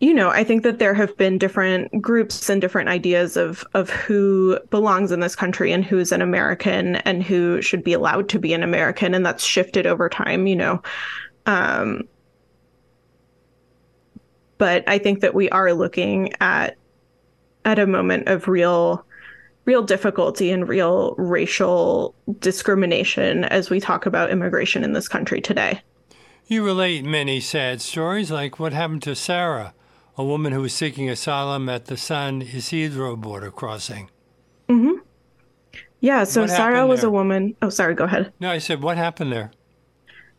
you 0.00 0.12
know, 0.12 0.28
I 0.28 0.44
think 0.44 0.64
that 0.64 0.78
there 0.78 0.94
have 0.94 1.16
been 1.16 1.38
different 1.38 2.02
groups 2.02 2.50
and 2.50 2.60
different 2.60 2.88
ideas 2.88 3.36
of 3.36 3.64
of 3.74 3.90
who 3.90 4.58
belongs 4.70 5.12
in 5.12 5.20
this 5.20 5.36
country 5.36 5.72
and 5.72 5.84
who's 5.84 6.12
an 6.12 6.20
American 6.20 6.96
and 6.96 7.22
who 7.22 7.62
should 7.62 7.84
be 7.84 7.92
allowed 7.92 8.28
to 8.30 8.38
be 8.38 8.52
an 8.52 8.62
American, 8.62 9.14
and 9.14 9.24
that's 9.24 9.44
shifted 9.44 9.86
over 9.86 10.08
time. 10.08 10.46
You 10.46 10.56
know, 10.56 10.82
um, 11.46 12.02
but 14.58 14.84
I 14.88 14.98
think 14.98 15.20
that 15.20 15.34
we 15.34 15.48
are 15.50 15.72
looking 15.72 16.32
at 16.40 16.76
at 17.64 17.78
a 17.78 17.86
moment 17.86 18.28
of 18.28 18.48
real 18.48 19.06
real 19.64 19.82
difficulty 19.82 20.50
and 20.50 20.68
real 20.68 21.14
racial 21.16 22.14
discrimination 22.40 23.44
as 23.44 23.70
we 23.70 23.80
talk 23.80 24.06
about 24.06 24.30
immigration 24.30 24.84
in 24.84 24.92
this 24.92 25.08
country 25.08 25.40
today. 25.40 25.80
You 26.46 26.62
relate 26.62 27.04
many 27.04 27.40
sad 27.40 27.80
stories 27.80 28.30
like 28.30 28.58
what 28.58 28.74
happened 28.74 29.02
to 29.04 29.14
Sarah 29.14 29.72
a 30.16 30.24
woman 30.24 30.52
who 30.52 30.60
was 30.60 30.72
seeking 30.72 31.10
asylum 31.10 31.68
at 31.68 31.86
the 31.86 31.96
San 31.96 32.42
Isidro 32.42 33.16
border 33.16 33.50
crossing. 33.50 34.10
Mm-hmm. 34.68 35.00
Yeah, 36.00 36.24
so 36.24 36.46
Sarah 36.46 36.86
was 36.86 37.00
there? 37.00 37.08
a 37.08 37.12
woman. 37.12 37.56
Oh, 37.62 37.70
sorry, 37.70 37.94
go 37.94 38.04
ahead. 38.04 38.32
No, 38.38 38.50
I 38.50 38.58
said, 38.58 38.82
what 38.82 38.96
happened 38.96 39.32
there? 39.32 39.50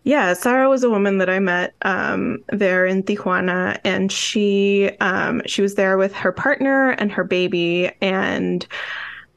Yeah, 0.04 0.34
Sarah 0.34 0.70
was 0.70 0.84
a 0.84 0.90
woman 0.92 1.18
that 1.18 1.32
I 1.32 1.40
met 1.40 1.74
um, 1.82 2.44
there 2.50 2.86
in 2.86 3.02
Tijuana, 3.02 3.80
and 3.84 4.12
she 4.12 4.92
um, 5.02 5.42
she 5.48 5.64
was 5.64 5.74
there 5.74 5.98
with 5.98 6.14
her 6.14 6.32
partner 6.32 6.92
and 6.92 7.12
her 7.12 7.24
baby. 7.24 7.92
And 8.02 8.68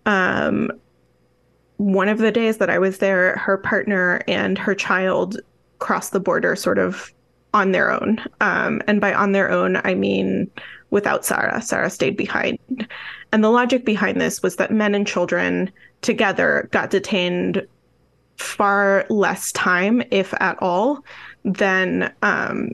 um, 0.05 0.71
one 1.79 2.11
of 2.11 2.19
the 2.19 2.31
days 2.31 2.59
that 2.59 2.69
I 2.69 2.79
was 2.79 2.99
there, 2.99 3.37
her 3.39 3.57
partner 3.57 4.21
and 4.29 4.59
her 4.59 4.75
child 4.75 5.41
crossed 5.79 6.13
the 6.13 6.21
border, 6.21 6.55
sort 6.55 6.79
of 6.79 7.15
on 7.59 7.73
their 7.73 7.91
own. 7.91 8.21
Um, 8.41 8.81
and 8.87 9.01
by 9.01 9.13
on 9.13 9.33
their 9.33 9.51
own, 9.51 9.81
I 9.85 9.95
mean 9.95 10.51
without 10.91 11.25
Sarah. 11.25 11.61
Sarah 11.61 11.91
stayed 11.91 12.17
behind. 12.17 12.59
And 13.33 13.45
the 13.45 13.51
logic 13.51 13.85
behind 13.85 14.21
this 14.21 14.43
was 14.43 14.57
that 14.57 14.71
men 14.73 14.95
and 14.95 15.07
children 15.07 15.71
together 16.01 16.69
got 16.73 16.91
detained 16.91 17.67
far 18.37 19.05
less 19.11 19.53
time, 19.53 20.03
if 20.11 20.33
at 20.41 20.57
all, 20.61 21.05
than 21.45 22.13
um, 22.23 22.71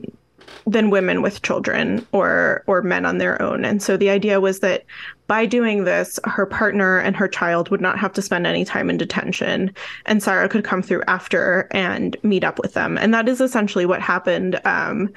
than 0.67 0.89
women 0.89 1.21
with 1.21 1.41
children 1.41 2.05
or 2.11 2.63
or 2.67 2.81
men 2.81 3.05
on 3.05 3.17
their 3.17 3.41
own. 3.41 3.65
And 3.65 3.81
so 3.81 3.97
the 3.97 4.09
idea 4.09 4.39
was 4.39 4.59
that 4.59 4.83
by 5.27 5.45
doing 5.45 5.83
this, 5.83 6.19
her 6.25 6.45
partner 6.45 6.99
and 6.99 7.15
her 7.15 7.27
child 7.27 7.69
would 7.69 7.81
not 7.81 7.97
have 7.97 8.13
to 8.13 8.21
spend 8.21 8.45
any 8.45 8.63
time 8.63 8.89
in 8.89 8.97
detention, 8.97 9.73
and 10.05 10.21
Sarah 10.21 10.49
could 10.49 10.63
come 10.63 10.81
through 10.81 11.03
after 11.07 11.67
and 11.71 12.15
meet 12.23 12.43
up 12.43 12.59
with 12.59 12.73
them. 12.73 12.97
And 12.97 13.13
that 13.13 13.27
is 13.27 13.41
essentially 13.41 13.85
what 13.85 14.01
happened. 14.01 14.59
Um, 14.65 15.11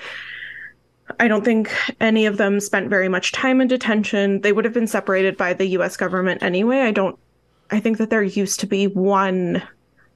I 1.21 1.29
don't 1.29 1.45
think 1.45 1.75
any 2.01 2.27
of 2.27 2.37
them 2.37 2.61
spent 2.61 2.89
very 2.89 3.09
much 3.09 3.33
time 3.33 3.61
in 3.61 3.69
detention. 3.69 4.41
They 4.41 4.53
would 4.53 4.65
have 4.65 4.75
been 4.75 4.87
separated 4.87 5.37
by 5.37 5.53
the 5.55 5.67
US 5.69 5.97
government 5.97 6.43
anyway. 6.43 6.81
I 6.81 6.91
don't 6.91 7.19
I 7.71 7.81
think 7.81 7.99
that 7.99 8.11
there 8.11 8.23
used 8.23 8.61
to 8.61 8.67
be 8.67 8.87
one 8.87 9.63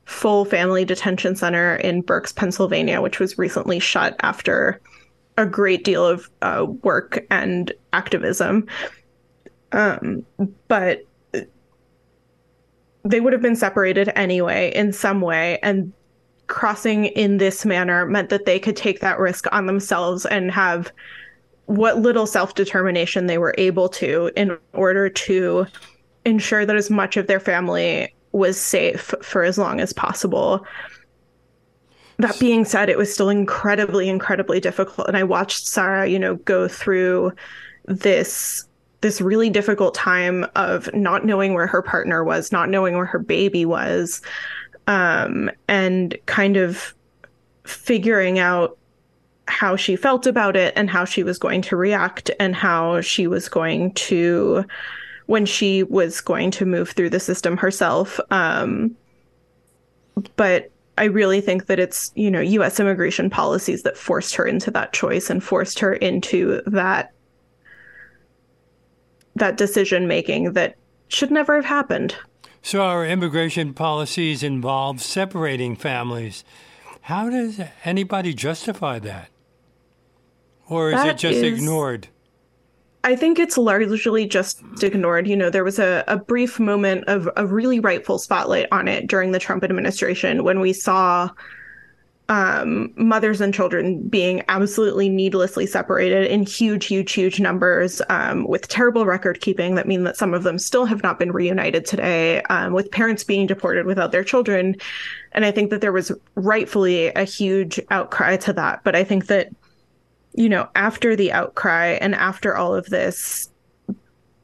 full 0.05 0.44
family 0.44 0.85
detention 0.85 1.37
center 1.37 1.76
in 1.76 2.00
Berks, 2.02 2.33
Pennsylvania, 2.33 3.00
which 3.00 3.18
was 3.18 3.38
recently 3.38 3.78
shut 3.78 4.16
after 4.20 4.81
a 5.38 5.46
great 5.46 5.85
deal 5.85 6.07
of 6.07 6.31
uh, 6.42 6.66
work 6.83 7.24
and 7.31 7.72
activism. 7.92 8.66
Um, 9.73 10.25
but 10.69 11.05
they 13.05 13.21
would 13.21 13.33
have 13.33 13.43
been 13.43 13.57
separated 13.57 14.11
anyway 14.15 14.73
in 14.75 14.93
some 14.93 15.21
way. 15.21 15.59
And 15.63 15.93
crossing 16.47 17.07
in 17.07 17.39
this 17.39 17.65
manner 17.65 18.07
meant 18.07 18.29
that 18.29 18.45
they 18.45 18.59
could 18.59 18.77
take 18.77 19.01
that 19.01 19.19
risk 19.19 19.47
on 19.53 19.67
themselves 19.67 20.27
and 20.27 20.51
have 20.51 20.93
what 21.67 21.99
little 21.99 22.27
self 22.27 22.55
determination 22.55 23.27
they 23.27 23.39
were 23.39 23.55
able 23.59 23.89
to 23.89 24.31
in 24.37 24.57
order 24.75 25.09
to 25.09 25.67
ensure 26.25 26.67
that 26.67 26.77
as 26.77 26.91
much 26.91 27.17
of 27.17 27.27
their 27.27 27.41
family 27.41 28.15
was 28.33 28.59
safe 28.59 29.15
for 29.23 29.43
as 29.43 29.59
long 29.59 29.81
as 29.81 29.93
possible 29.93 30.65
that 32.23 32.39
being 32.39 32.65
said, 32.65 32.89
it 32.89 32.99
was 32.99 33.13
still 33.13 33.29
incredibly, 33.29 34.09
incredibly 34.09 34.61
difficult. 34.61 35.09
And 35.09 35.17
I 35.17 35.25
watched 35.25 35.67
Sarah, 35.67 36.07
you 36.07 36.19
know, 36.19 36.37
go 36.37 36.69
through 36.69 37.33
this 37.87 38.65
this 39.03 39.21
really 39.21 39.51
difficult 39.51 39.95
time 39.95 40.47
of 40.57 40.93
not 40.95 41.27
knowing 41.27 41.55
where 41.55 41.67
her 41.67 41.83
partner 41.83 42.25
was, 42.25 42.51
not 42.51 42.71
knowing 42.71 42.95
where 42.95 43.05
her 43.05 43.19
baby 43.19 43.65
was, 43.65 44.23
um, 44.87 45.51
and 45.69 46.17
kind 46.27 46.57
of 46.57 46.95
figuring 47.65 48.38
out 48.38 48.79
how 49.49 49.77
she 49.77 49.97
felt 49.97 50.27
about 50.27 50.57
it 50.57 50.73
and 50.77 50.88
how 50.88 51.05
she 51.05 51.23
was 51.23 51.38
going 51.38 51.61
to 51.62 51.77
react 51.77 52.31
and 52.41 52.55
how 52.55 53.01
she 53.01 53.27
was 53.27 53.49
going 53.49 53.93
to 53.95 54.65
when 55.27 55.45
she 55.47 55.83
was 55.85 56.21
going 56.21 56.51
to 56.51 56.65
move 56.65 56.91
through 56.91 57.11
the 57.11 57.21
system 57.21 57.57
herself. 57.57 58.21
Um, 58.31 58.97
but 60.37 60.71
I 60.99 61.05
really 61.05 61.41
think 61.41 61.67
that 61.67 61.79
it's, 61.79 62.12
you 62.15 62.31
know, 62.31 62.41
US 62.41 62.79
immigration 62.79 63.31
policies 63.31 63.83
that 63.83 63.97
forced 63.97 64.35
her 64.37 64.47
into 64.47 64.71
that 64.71 64.93
choice 64.93 65.31
and 65.31 65.43
forced 65.43 65.79
her 65.81 65.95
into 65.95 66.61
that 66.67 67.12
that 69.37 69.57
decision 69.57 70.07
making 70.07 70.53
that 70.53 70.77
should 71.09 71.31
never 71.31 71.57
have 71.57 71.64
happened. 71.64 72.16
So 72.62 72.83
our 72.83 73.05
immigration 73.07 73.75
policies 73.75 74.42
involve 74.42 75.03
separating 75.03 75.77
families. 75.77 76.45
How 77.03 77.29
does 77.29 77.61
anybody 77.85 78.35
justify 78.35 78.99
that? 79.01 79.31
Or 80.68 80.90
is 80.90 80.95
that 80.95 81.09
it 81.09 81.18
just 81.18 81.38
is, 81.38 81.59
ignored? 81.59 82.09
I 83.05 83.16
think 83.16 83.40
it's 83.40 83.59
largely 83.59 84.27
just 84.27 84.62
ignored. 84.81 85.27
You 85.27 85.37
know, 85.37 85.51
there 85.51 85.64
was 85.64 85.81
a, 85.81 86.05
a 86.07 86.16
brief 86.16 86.61
moment 86.61 87.05
of 87.09 87.29
a 87.37 87.45
really 87.45 87.81
rightful 87.81 88.18
spotlight 88.18 88.68
on 88.71 88.87
it 88.87 89.09
during 89.09 89.33
the 89.33 89.40
Trump 89.40 89.64
administration 89.64 90.45
when 90.45 90.61
we 90.61 90.73
saw 90.73 91.29
um, 92.33 92.90
mothers 92.97 93.42
and 93.42 93.53
children 93.53 94.09
being 94.09 94.42
absolutely 94.49 95.11
needlessly 95.11 95.66
separated 95.66 96.31
in 96.31 96.45
huge, 96.45 96.87
huge, 96.87 97.12
huge 97.12 97.38
numbers 97.38 98.01
um, 98.09 98.49
with 98.49 98.68
terrible 98.68 99.05
record 99.05 99.42
keeping 99.42 99.75
that 99.75 99.87
mean 99.87 100.05
that 100.05 100.16
some 100.16 100.33
of 100.33 100.42
them 100.42 100.59
still 100.59 100.87
have 100.87 101.03
not 101.03 101.18
been 101.18 101.31
reunited 101.31 101.85
today, 101.85 102.40
um, 102.45 102.73
with 102.73 102.90
parents 102.90 103.23
being 103.23 103.47
deported 103.47 103.85
without 103.85 104.12
their 104.12 104.25
children. 104.25 104.75
And 105.33 105.45
I 105.45 105.51
think 105.51 105.68
that 105.68 105.83
there 105.83 105.92
was 105.92 106.11
rightfully 106.35 107.09
a 107.09 107.25
huge 107.25 107.79
outcry 107.90 108.38
to 108.38 108.55
that. 108.55 108.83
But 108.83 108.97
I 108.97 109.05
think 109.05 109.27
that 109.27 109.51
you 110.33 110.49
know, 110.49 110.66
after 110.75 111.14
the 111.14 111.31
outcry 111.33 111.99
and 112.01 112.14
after 112.14 112.57
all 112.57 112.75
of 112.75 112.87
this, 112.87 113.51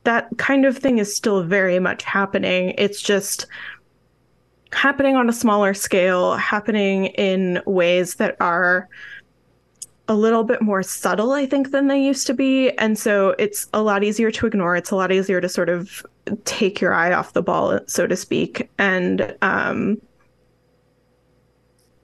that 0.05 0.29
kind 0.37 0.67
of 0.67 0.77
thing 0.77 0.99
is 0.99 1.17
still 1.17 1.43
very 1.43 1.79
much 1.79 2.05
happening. 2.05 2.75
It's 2.77 3.01
just 3.01 3.47
happening 4.73 5.17
on 5.17 5.29
a 5.29 5.33
smaller 5.33 5.75
scale, 5.75 6.37
happening 6.37 7.07
in 7.07 7.61
ways 7.67 8.17
that 8.17 8.37
are 8.41 8.89
a 10.09 10.15
little 10.15 10.45
bit 10.45 10.63
more 10.63 10.83
subtle, 10.83 11.33
I 11.33 11.47
think, 11.47 11.71
than 11.71 11.89
they 11.89 12.03
used 12.03 12.27
to 12.29 12.35
be. 12.35 12.71
And 12.79 12.99
so 12.99 13.35
it's 13.39 13.69
a 13.75 13.83
lot 13.83 14.03
easier 14.03 14.31
to 14.31 14.47
ignore. 14.47 14.75
It's 14.75 14.91
a 14.91 14.97
lot 14.97 15.13
easier 15.13 15.41
to 15.41 15.49
sort 15.49 15.69
of 15.69 16.05
take 16.45 16.81
your 16.81 16.95
eye 16.95 17.13
off 17.13 17.35
the 17.35 17.43
ball, 17.43 17.79
so 17.87 18.07
to 18.07 18.17
speak. 18.17 18.71
And 18.79 19.37
um, 19.43 20.01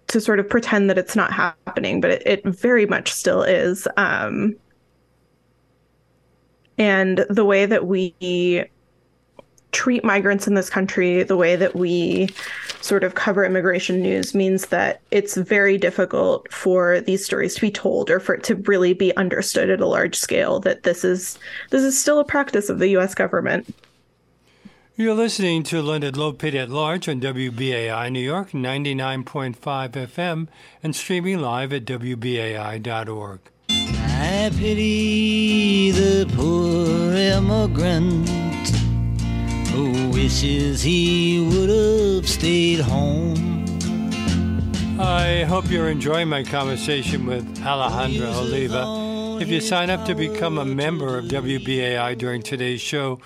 to 0.08 0.20
sort 0.20 0.38
of 0.38 0.48
pretend 0.48 0.90
that 0.90 0.98
it's 0.98 1.16
not 1.16 1.32
happening, 1.32 2.00
but 2.00 2.10
it, 2.10 2.22
it 2.26 2.44
very 2.44 2.86
much 2.86 3.10
still 3.10 3.42
is. 3.42 3.88
Um, 3.96 4.54
and 6.76 7.24
the 7.30 7.44
way 7.44 7.66
that 7.66 7.86
we 7.86 8.64
treat 9.74 10.04
migrants 10.04 10.46
in 10.46 10.54
this 10.54 10.70
country, 10.70 11.22
the 11.24 11.36
way 11.36 11.56
that 11.56 11.74
we 11.74 12.30
sort 12.80 13.04
of 13.04 13.14
cover 13.14 13.44
immigration 13.44 14.00
news 14.00 14.34
means 14.34 14.66
that 14.66 15.00
it's 15.10 15.36
very 15.36 15.76
difficult 15.76 16.50
for 16.50 17.00
these 17.00 17.24
stories 17.24 17.54
to 17.56 17.60
be 17.60 17.70
told 17.70 18.10
or 18.10 18.20
for 18.20 18.34
it 18.34 18.44
to 18.44 18.54
really 18.54 18.94
be 18.94 19.14
understood 19.16 19.68
at 19.68 19.80
a 19.80 19.86
large 19.86 20.14
scale 20.14 20.60
that 20.60 20.84
this 20.84 21.04
is 21.04 21.38
this 21.70 21.82
is 21.82 21.98
still 21.98 22.20
a 22.20 22.24
practice 22.24 22.68
of 22.68 22.78
the 22.78 22.88
US 22.96 23.14
government. 23.14 23.74
You're 24.96 25.14
listening 25.14 25.64
to 25.64 25.82
Leonard 25.82 26.14
Lopate 26.14 26.54
at 26.54 26.70
Large 26.70 27.08
on 27.08 27.20
WBAI 27.20 28.12
New 28.12 28.20
York 28.20 28.52
99.5 28.52 29.56
FM 29.90 30.46
and 30.84 30.94
streaming 30.94 31.40
live 31.40 31.72
at 31.72 31.84
WBAI.org. 31.84 33.40
I 33.68 34.50
pity 34.56 35.90
the 35.90 36.30
poor 36.36 37.12
immigrant 37.12 38.53
who 39.74 40.10
wishes 40.10 40.82
he 40.82 41.44
would 41.50 41.68
have 41.68 42.28
stayed 42.28 42.78
home. 42.78 43.64
I 45.00 45.42
hope 45.48 45.68
you're 45.68 45.88
enjoying 45.88 46.28
my 46.28 46.44
conversation 46.44 47.26
with 47.26 47.44
Alejandra 47.58 48.32
Oliva. 48.36 49.42
If 49.42 49.48
you 49.48 49.60
sign 49.60 49.90
up 49.90 50.06
to 50.06 50.14
become 50.14 50.58
a 50.58 50.64
member 50.64 51.18
of 51.18 51.24
WBAI 51.24 52.16
during 52.16 52.40
today's 52.40 52.80
show 52.80 53.18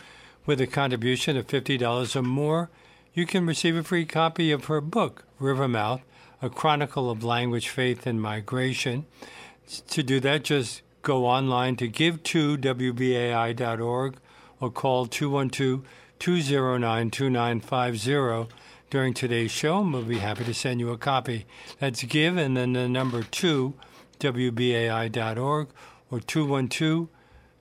with 0.47 0.59
a 0.63 0.67
contribution 0.67 1.37
of 1.37 1.47
$50 1.47 2.17
or 2.17 2.23
more, 2.23 2.71
you 3.13 3.27
can 3.27 3.45
receive 3.45 3.77
a 3.77 3.83
free 3.83 4.07
copy 4.07 4.51
of 4.51 4.65
her 4.65 4.81
book, 4.81 5.25
Rivermouth 5.39 6.01
A 6.41 6.49
Chronicle 6.49 7.11
of 7.11 7.23
Language, 7.23 7.69
Faith, 7.69 8.07
and 8.07 8.23
Migration. 8.23 9.05
To 9.89 10.03
do 10.03 10.19
that, 10.21 10.45
just 10.45 10.81
go 11.03 11.27
online 11.27 11.77
to 11.77 11.91
give2wbai.org 11.91 14.17
or 14.61 14.71
call 14.71 15.07
212 15.07 15.85
209 16.19 17.11
2950 17.11 18.55
during 18.91 19.15
today's 19.15 19.51
show, 19.51 19.81
and 19.81 19.93
we'll 19.93 20.03
be 20.03 20.19
happy 20.19 20.45
to 20.45 20.55
send 20.55 20.81
you 20.81 20.91
a 20.91 20.99
copy. 20.99 21.47
That's 21.79 22.03
give 22.05 22.37
and 22.37 22.57
then 22.57 22.73
the 22.73 22.89
number 22.89 23.23
2 23.23 23.75
wbai.org 24.19 25.69
or 26.11 26.21
212 26.21 27.09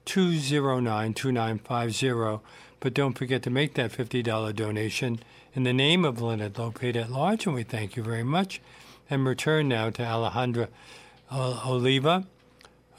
209 0.06 1.14
2950. 1.14 2.40
But 2.80 2.94
don't 2.94 3.18
forget 3.18 3.42
to 3.44 3.50
make 3.50 3.74
that 3.74 3.92
$50 3.92 4.56
donation 4.56 5.20
in 5.54 5.64
the 5.64 5.74
name 5.74 6.06
of 6.06 6.22
Leonard 6.22 6.54
Lopate 6.54 6.96
at 6.96 7.12
Large, 7.12 7.48
and 7.48 7.56
we 7.56 7.64
thank 7.64 7.96
you 7.96 8.04
very 8.04 8.24
much. 8.24 8.62
And 9.10 9.26
return 9.26 9.68
now 9.68 9.90
to 9.90 10.04
Alejandra 10.04 10.68
Oliva. 11.32 12.26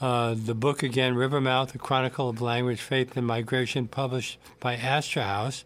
Uh, 0.01 0.33
the 0.33 0.55
book 0.55 0.81
again, 0.81 1.15
Rivermouth, 1.15 1.75
A 1.75 1.77
Chronicle 1.77 2.29
of 2.29 2.41
Language, 2.41 2.81
Faith, 2.81 3.17
and 3.17 3.27
Migration, 3.27 3.87
published 3.87 4.39
by 4.59 4.75
Astra 4.75 5.23
House. 5.23 5.65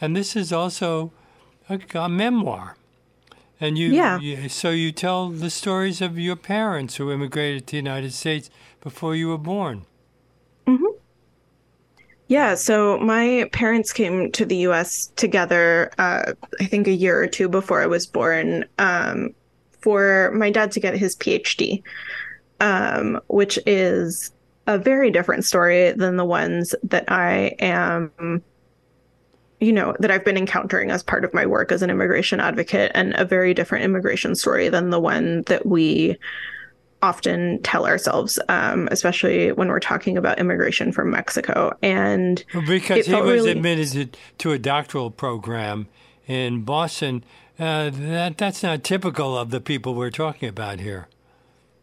And 0.00 0.14
this 0.14 0.36
is 0.36 0.52
also 0.52 1.12
a, 1.68 1.80
a 1.94 2.08
memoir. 2.08 2.76
And 3.60 3.76
you, 3.76 3.88
yeah. 3.88 4.18
you, 4.20 4.48
so 4.48 4.70
you 4.70 4.92
tell 4.92 5.28
the 5.28 5.50
stories 5.50 6.00
of 6.00 6.18
your 6.18 6.36
parents 6.36 6.96
who 6.96 7.10
immigrated 7.10 7.66
to 7.68 7.70
the 7.72 7.76
United 7.76 8.12
States 8.12 8.50
before 8.80 9.16
you 9.16 9.28
were 9.28 9.38
born. 9.38 9.84
Mm-hmm. 10.66 10.98
Yeah, 12.28 12.54
so 12.54 12.98
my 12.98 13.48
parents 13.52 13.92
came 13.92 14.30
to 14.32 14.44
the 14.44 14.56
U.S. 14.58 15.12
together, 15.16 15.92
uh, 15.98 16.32
I 16.60 16.64
think 16.64 16.86
a 16.86 16.92
year 16.92 17.20
or 17.20 17.26
two 17.26 17.48
before 17.48 17.82
I 17.82 17.86
was 17.86 18.06
born, 18.06 18.64
um, 18.78 19.34
for 19.80 20.32
my 20.34 20.50
dad 20.50 20.70
to 20.72 20.80
get 20.80 20.96
his 20.96 21.16
PhD 21.16 21.82
um, 22.62 23.20
which 23.26 23.58
is 23.66 24.30
a 24.66 24.78
very 24.78 25.10
different 25.10 25.44
story 25.44 25.92
than 25.92 26.16
the 26.16 26.24
ones 26.24 26.74
that 26.84 27.10
I 27.10 27.56
am, 27.58 28.42
you 29.60 29.72
know, 29.72 29.94
that 29.98 30.12
I've 30.12 30.24
been 30.24 30.36
encountering 30.36 30.90
as 30.92 31.02
part 31.02 31.24
of 31.24 31.34
my 31.34 31.44
work 31.44 31.72
as 31.72 31.82
an 31.82 31.90
immigration 31.90 32.38
advocate, 32.38 32.92
and 32.94 33.14
a 33.16 33.24
very 33.24 33.52
different 33.52 33.84
immigration 33.84 34.36
story 34.36 34.68
than 34.68 34.90
the 34.90 35.00
one 35.00 35.42
that 35.42 35.66
we 35.66 36.16
often 37.02 37.60
tell 37.62 37.84
ourselves, 37.84 38.38
um, 38.48 38.88
especially 38.92 39.50
when 39.50 39.66
we're 39.66 39.80
talking 39.80 40.16
about 40.16 40.38
immigration 40.38 40.92
from 40.92 41.10
Mexico. 41.10 41.76
And 41.82 42.44
because 42.68 43.06
he 43.06 43.14
was 43.14 43.24
really... 43.24 43.50
admitted 43.50 44.16
to 44.38 44.52
a 44.52 44.58
doctoral 44.58 45.10
program 45.10 45.88
in 46.28 46.62
Boston, 46.62 47.24
uh, 47.58 47.90
that 47.90 48.38
that's 48.38 48.62
not 48.62 48.84
typical 48.84 49.36
of 49.36 49.50
the 49.50 49.60
people 49.60 49.94
we're 49.94 50.10
talking 50.10 50.48
about 50.48 50.78
here. 50.78 51.08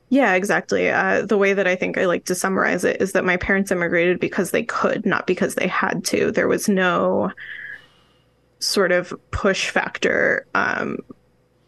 Yeah, 0.09 0.33
exactly. 0.33 0.89
Uh, 0.89 1.25
the 1.25 1.37
way 1.37 1.53
that 1.53 1.67
I 1.67 1.75
think 1.75 1.97
I 1.97 2.05
like 2.05 2.25
to 2.25 2.35
summarize 2.35 2.83
it 2.83 2.99
is 2.99 3.11
that 3.11 3.25
my 3.25 3.37
parents 3.37 3.71
immigrated 3.71 4.19
because 4.19 4.51
they 4.51 4.63
could, 4.63 5.05
not 5.05 5.27
because 5.27 5.53
they 5.55 5.67
had 5.67 6.03
to. 6.05 6.31
There 6.31 6.47
was 6.47 6.67
no 6.67 7.31
sort 8.59 8.91
of 8.91 9.13
push 9.31 9.69
factor 9.69 10.47
um, 10.55 10.97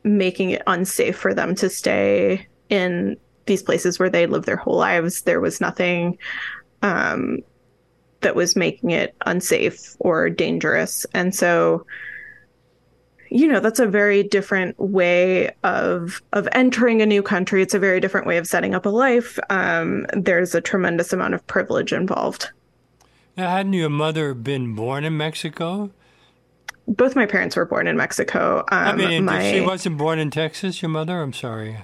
making 0.04 0.49
it 0.49 0.63
unsafe 0.65 1.15
for 1.15 1.34
them 1.36 1.54
to 1.56 1.69
stay 1.69 2.47
in 2.69 3.15
these 3.45 3.62
places 3.62 3.99
where 3.99 4.10
they 4.10 4.25
lived 4.25 4.45
their 4.45 4.58
whole 4.58 4.77
lives. 4.77 5.21
There 5.21 5.39
was 5.39 5.62
nothing 5.62 6.17
um, 6.82 7.39
that 8.21 8.36
was 8.36 8.56
making 8.56 8.89
it 8.89 9.15
unsafe 9.25 9.95
or 9.99 10.30
dangerous. 10.32 11.06
And 11.13 11.36
so 11.36 11.86
you 13.32 13.48
know 13.48 13.62
that's 13.62 13.80
a 13.80 13.88
very 13.88 14.22
different 14.22 14.78
way 14.78 15.50
of 15.63 16.22
of 16.34 16.48
entering 16.52 17.02
a 17.02 17.06
new 17.06 17.24
country 17.24 17.62
it's 17.62 17.74
a 17.74 17.80
very 17.80 18.00
different 18.00 18.28
way 18.28 18.38
of 18.38 18.46
setting 18.46 18.76
up 18.76 18.86
a 18.86 18.89
life 18.89 19.39
um, 19.50 20.06
there's 20.13 20.54
a 20.54 20.62
tremendous 20.62 21.13
amount 21.13 21.34
of 21.34 21.46
privilege 21.48 21.94
involved 21.94 22.52
now 23.38 23.50
hadn't 23.50 23.74
your 23.74 23.89
mother 23.89 24.34
been 24.34 24.76
born 24.76 25.04
in 25.06 25.15
mexico 25.17 25.89
both 26.88 27.15
my 27.15 27.26
parents 27.26 27.56
were 27.56 27.65
born 27.65 27.88
in 27.88 27.96
mexico 27.96 28.60
um, 28.70 28.88
i 28.88 28.96
mean 28.96 29.26
my... 29.26 29.50
she 29.50 29.62
wasn't 29.62 29.98
born 29.98 30.20
in 30.20 30.30
texas 30.30 30.82
your 30.82 30.89
mother 30.89 31.22
i'm 31.22 31.34
sorry 31.34 31.78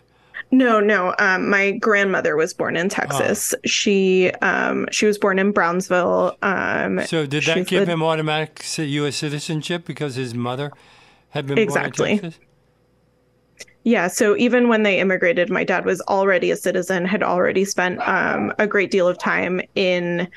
no, 0.49 0.79
no. 0.79 1.13
Um, 1.19 1.49
my 1.49 1.71
grandmother 1.71 2.37
was 2.37 2.53
born 2.53 2.77
in 2.77 2.87
Texas. 2.87 3.53
Oh. 3.53 3.59
She 3.65 4.31
um, 4.41 4.87
she 4.91 5.05
was 5.05 5.17
born 5.17 5.39
in 5.39 5.51
Brownsville. 5.51 6.37
Um, 6.41 7.01
so 7.05 7.25
did 7.25 7.43
that 7.43 7.67
give 7.67 7.89
him 7.89 8.01
automatic 8.01 8.63
U.S. 8.77 9.17
citizenship 9.17 9.83
because 9.83 10.15
his 10.15 10.33
mother 10.33 10.71
had 11.37 11.47
been 11.47 11.57
exactly. 11.59 12.33
Yeah, 13.83 14.07
so 14.07 14.35
even 14.35 14.67
when 14.67 14.83
they 14.83 14.99
immigrated, 14.99 15.49
my 15.49 15.63
dad 15.63 15.85
was 15.85 16.01
already 16.01 16.51
a 16.51 16.57
citizen, 16.57 17.05
had 17.05 17.23
already 17.23 17.63
spent 17.63 18.01
um, 18.05 18.51
a 18.59 18.67
great 18.67 18.91
deal 18.91 19.07
of 19.07 19.17
time 19.17 19.61
in 19.75 20.27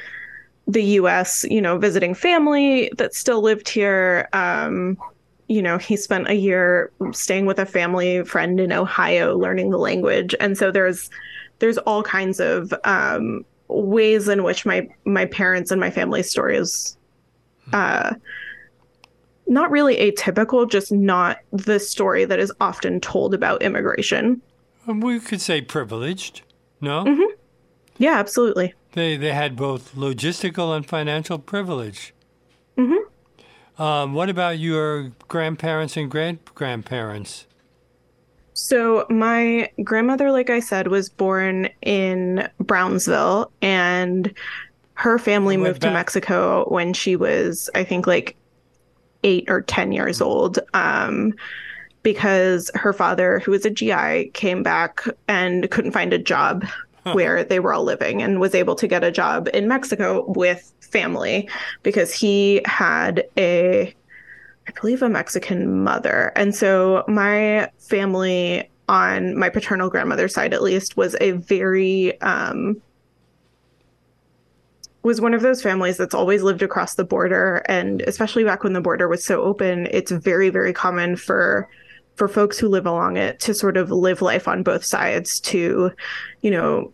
the 0.69 0.85
US, 1.01 1.45
you 1.51 1.61
know, 1.61 1.77
visiting 1.79 2.15
family 2.15 2.93
that 2.99 3.15
still 3.15 3.41
lived 3.41 3.69
here. 3.69 4.29
Um, 4.33 4.97
you 5.49 5.63
know, 5.63 5.79
he 5.79 5.97
spent 5.97 6.29
a 6.29 6.35
year 6.35 6.93
staying 7.13 7.47
with 7.47 7.59
a 7.59 7.67
family 7.67 8.23
friend 8.25 8.61
in 8.61 8.73
Ohio, 8.73 9.37
learning 9.37 9.71
the 9.71 9.79
language. 9.79 10.33
And 10.39 10.57
so 10.57 10.71
there's 10.71 11.11
there's 11.59 11.79
all 11.79 12.05
kinds 12.05 12.39
of 12.39 12.73
um, 12.85 13.45
ways 13.69 14.29
in 14.29 14.45
which 14.45 14.65
my 14.65 14.87
my 15.07 15.25
parents 15.25 15.73
and 15.73 15.81
my 15.81 15.91
family's 15.91 16.31
stories 16.31 16.97
uh, 17.73 18.15
not 19.51 19.71
really 19.71 19.97
atypical, 19.97 20.71
just 20.71 20.93
not 20.93 21.39
the 21.53 21.79
story 21.79 22.25
that 22.25 22.39
is 22.39 22.53
often 22.61 23.01
told 23.01 23.35
about 23.35 23.61
immigration. 23.63 24.41
We 24.87 25.21
could 25.21 25.41
say 25.41 25.61
privileged, 25.61 26.43
no? 26.81 27.05
Mm-hmm. 27.05 27.35
Yeah, 27.99 28.19
absolutely. 28.19 28.73
They 28.93 29.17
they 29.17 29.33
had 29.33 29.57
both 29.57 29.95
logistical 29.95 30.75
and 30.75 30.87
financial 30.87 31.39
privilege. 31.39 32.15
Mm-hmm. 32.79 33.83
Um, 33.83 34.15
what 34.15 34.31
about 34.31 34.59
your 34.59 35.13
grandparents 35.29 35.97
and 35.97 36.11
great 36.11 36.45
grandparents? 36.55 37.47
So 38.55 39.07
my 39.09 39.71
grandmother, 39.83 40.31
like 40.31 40.51
I 40.51 40.61
said, 40.61 40.89
was 40.89 41.09
born 41.09 41.69
in 41.83 42.49
Brownsville, 42.61 43.51
and 43.63 44.33
her 44.95 45.19
family 45.19 45.57
moved 45.57 45.81
back. 45.81 45.91
to 45.91 45.95
Mexico 45.95 46.69
when 46.69 46.93
she 46.93 47.17
was, 47.17 47.71
I 47.75 47.85
think, 47.85 48.07
like 48.07 48.37
eight 49.25 49.45
or 49.49 49.63
10 49.63 49.93
years 49.93 50.21
old. 50.21 50.59
Um, 50.75 51.35
because 52.03 52.71
her 52.75 52.93
father, 52.93 53.41
who 53.41 53.51
was 53.51 53.65
a 53.67 53.71
GI, 53.71 54.31
came 54.33 54.63
back 54.63 55.05
and 55.29 55.71
couldn't 55.71 55.93
find 55.93 56.13
a 56.13 56.19
job 56.19 56.65
huh. 57.05 57.13
where 57.13 57.45
they 57.45 57.61
were 57.61 57.73
all 57.73 57.85
living 57.85 58.23
and 58.23 58.41
was 58.41 58.55
able 58.55 58.75
to 58.77 58.89
get 58.89 59.05
a 59.05 59.11
job 59.11 59.49
in 59.53 59.69
Mexico 59.69 60.25
with 60.29 60.73
family 60.81 61.49
because 61.83 62.13
he 62.13 62.63
had 62.65 63.25
a, 63.37 63.95
I 64.67 64.73
believe, 64.81 65.03
a 65.03 65.09
Mexican 65.09 65.83
mother. 65.85 66.33
And 66.37 66.55
so 66.55 67.05
my 67.07 67.71
family, 67.79 68.69
on 68.89 69.39
my 69.39 69.49
paternal 69.51 69.91
grandmother's 69.91 70.35
side 70.35 70.55
at 70.55 70.63
least, 70.63 70.97
was 70.97 71.17
a 71.21 71.33
very, 71.33 72.21
um, 72.23 72.81
was 75.03 75.21
one 75.21 75.35
of 75.35 75.43
those 75.43 75.63
families 75.63 75.97
that's 75.97 76.15
always 76.15 76.43
lived 76.43 76.63
across 76.63 76.95
the 76.95 77.05
border 77.05 77.63
and 77.67 78.03
especially 78.03 78.45
back 78.45 78.63
when 78.63 78.73
the 78.73 78.81
border 78.81 79.09
was 79.09 79.25
so 79.25 79.43
open 79.43 79.87
it's 79.91 80.11
very 80.11 80.51
very 80.51 80.73
common 80.73 81.17
for 81.17 81.69
for 82.17 82.29
folks 82.29 82.59
who 82.59 82.69
live 82.69 82.87
along 82.87 83.17
it 83.17 83.41
to 83.41 83.55
sort 83.55 83.77
of 83.77 83.91
live 83.91 84.21
life 84.21 84.47
on 84.47 84.63
both 84.63 84.85
sides 84.85 85.41
to 85.41 85.91
you 86.43 86.51
know 86.51 86.93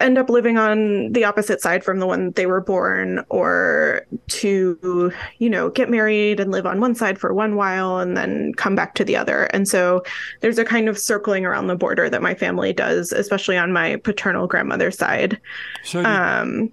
end 0.00 0.18
up 0.18 0.30
living 0.30 0.56
on 0.56 1.12
the 1.12 1.24
opposite 1.24 1.60
side 1.60 1.84
from 1.84 1.98
the 1.98 2.06
one 2.06 2.30
they 2.32 2.46
were 2.46 2.60
born 2.60 3.22
or 3.28 4.02
to 4.28 5.12
you 5.38 5.50
know 5.50 5.68
get 5.70 5.90
married 5.90 6.40
and 6.40 6.50
live 6.50 6.66
on 6.66 6.80
one 6.80 6.94
side 6.94 7.18
for 7.18 7.32
one 7.34 7.54
while 7.54 7.98
and 7.98 8.16
then 8.16 8.52
come 8.54 8.74
back 8.74 8.94
to 8.94 9.04
the 9.04 9.16
other. 9.16 9.44
And 9.44 9.68
so 9.68 10.02
there's 10.40 10.58
a 10.58 10.64
kind 10.64 10.88
of 10.88 10.98
circling 10.98 11.44
around 11.44 11.66
the 11.66 11.76
border 11.76 12.08
that 12.08 12.22
my 12.22 12.34
family 12.34 12.72
does 12.72 13.12
especially 13.12 13.56
on 13.56 13.72
my 13.72 13.96
paternal 13.96 14.46
grandmother's 14.46 14.98
side. 14.98 15.38
So 15.84 16.02
did, 16.02 16.06
um, 16.06 16.72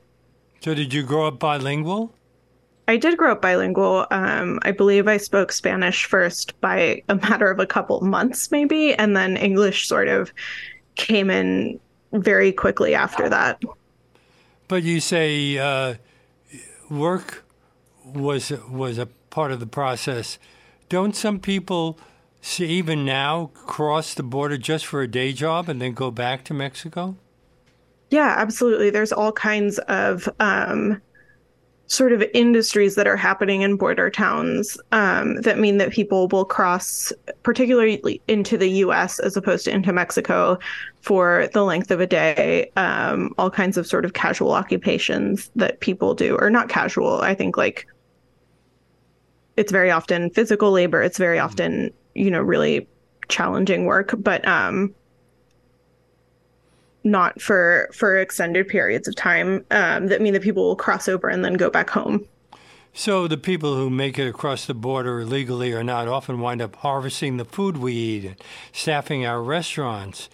so 0.61 0.73
did 0.73 0.93
you 0.93 1.03
grow 1.03 1.27
up 1.27 1.39
bilingual 1.39 2.13
I 2.87 2.95
did 2.95 3.17
grow 3.17 3.33
up 3.33 3.41
bilingual. 3.41 4.07
Um, 4.11 4.59
I 4.61 4.71
believe 4.71 5.07
I 5.07 5.17
spoke 5.17 5.51
Spanish 5.51 6.05
first 6.05 6.59
by 6.61 7.03
a 7.09 7.15
matter 7.15 7.51
of 7.51 7.59
a 7.59 7.65
couple 7.65 7.99
months, 8.01 8.49
maybe, 8.49 8.93
and 8.93 9.15
then 9.15 9.35
English 9.35 9.87
sort 9.87 10.07
of 10.07 10.31
came 10.95 11.29
in 11.29 11.79
very 12.13 12.53
quickly 12.53 12.95
after 12.95 13.27
that. 13.27 13.61
But 14.69 14.83
you 14.83 15.01
say 15.01 15.57
uh, 15.57 15.95
work 16.89 17.45
was 18.05 18.51
was 18.69 18.97
a 18.97 19.07
part 19.29 19.51
of 19.51 19.59
the 19.59 19.67
process. 19.67 20.39
Don't 20.87 21.15
some 21.15 21.39
people 21.39 21.99
see, 22.41 22.67
even 22.67 23.05
now 23.05 23.51
cross 23.53 24.13
the 24.13 24.23
border 24.23 24.57
just 24.57 24.85
for 24.85 25.01
a 25.01 25.07
day 25.07 25.33
job 25.33 25.67
and 25.67 25.81
then 25.81 25.91
go 25.91 26.09
back 26.09 26.45
to 26.45 26.53
Mexico? 26.53 27.17
Yeah, 28.09 28.35
absolutely. 28.37 28.89
There's 28.89 29.11
all 29.11 29.31
kinds 29.31 29.79
of 29.79 30.29
um, 30.39 31.01
sort 31.87 32.11
of 32.11 32.23
industries 32.33 32.95
that 32.95 33.07
are 33.07 33.15
happening 33.15 33.61
in 33.61 33.77
border 33.77 34.09
towns 34.09 34.77
um, 34.91 35.41
that 35.41 35.57
mean 35.57 35.77
that 35.77 35.91
people 35.91 36.27
will 36.27 36.45
cross, 36.45 37.11
particularly 37.43 38.21
into 38.27 38.57
the 38.57 38.69
US 38.69 39.19
as 39.19 39.35
opposed 39.35 39.65
to 39.65 39.71
into 39.71 39.91
Mexico, 39.91 40.57
for 41.01 41.49
the 41.53 41.63
length 41.63 41.91
of 41.91 41.99
a 41.99 42.07
day. 42.07 42.71
Um, 42.75 43.33
all 43.37 43.49
kinds 43.49 43.77
of 43.77 43.87
sort 43.87 44.05
of 44.05 44.13
casual 44.13 44.51
occupations 44.51 45.49
that 45.55 45.79
people 45.79 46.13
do, 46.13 46.37
or 46.37 46.49
not 46.49 46.69
casual, 46.69 47.21
I 47.21 47.33
think 47.33 47.57
like 47.57 47.87
it's 49.55 49.71
very 49.71 49.89
often 49.91 50.29
physical 50.29 50.71
labor, 50.71 51.01
it's 51.01 51.17
very 51.17 51.39
often, 51.39 51.91
you 52.15 52.29
know, 52.29 52.41
really 52.41 52.87
challenging 53.27 53.85
work, 53.85 54.13
but 54.17 54.47
um, 54.47 54.93
not 57.11 57.41
for 57.41 57.89
for 57.93 58.17
extended 58.17 58.67
periods 58.67 59.07
of 59.07 59.15
time 59.15 59.65
um, 59.71 60.07
that 60.07 60.21
mean 60.21 60.33
that 60.33 60.41
people 60.41 60.63
will 60.63 60.75
cross 60.75 61.07
over 61.07 61.27
and 61.27 61.43
then 61.43 61.53
go 61.53 61.69
back 61.69 61.89
home. 61.89 62.25
So 62.93 63.27
the 63.27 63.37
people 63.37 63.75
who 63.75 63.91
make 63.91 64.17
it 64.17 64.27
across 64.27 64.65
the 64.65 64.73
border 64.73 65.19
illegally 65.19 65.71
or 65.71 65.83
not 65.83 66.07
often 66.07 66.39
wind 66.39 66.61
up 66.61 66.77
harvesting 66.77 67.37
the 67.37 67.45
food 67.45 67.77
we 67.77 67.93
eat 67.93 68.25
and 68.25 68.35
staffing 68.71 69.25
our 69.25 69.41
restaurants. 69.43 70.29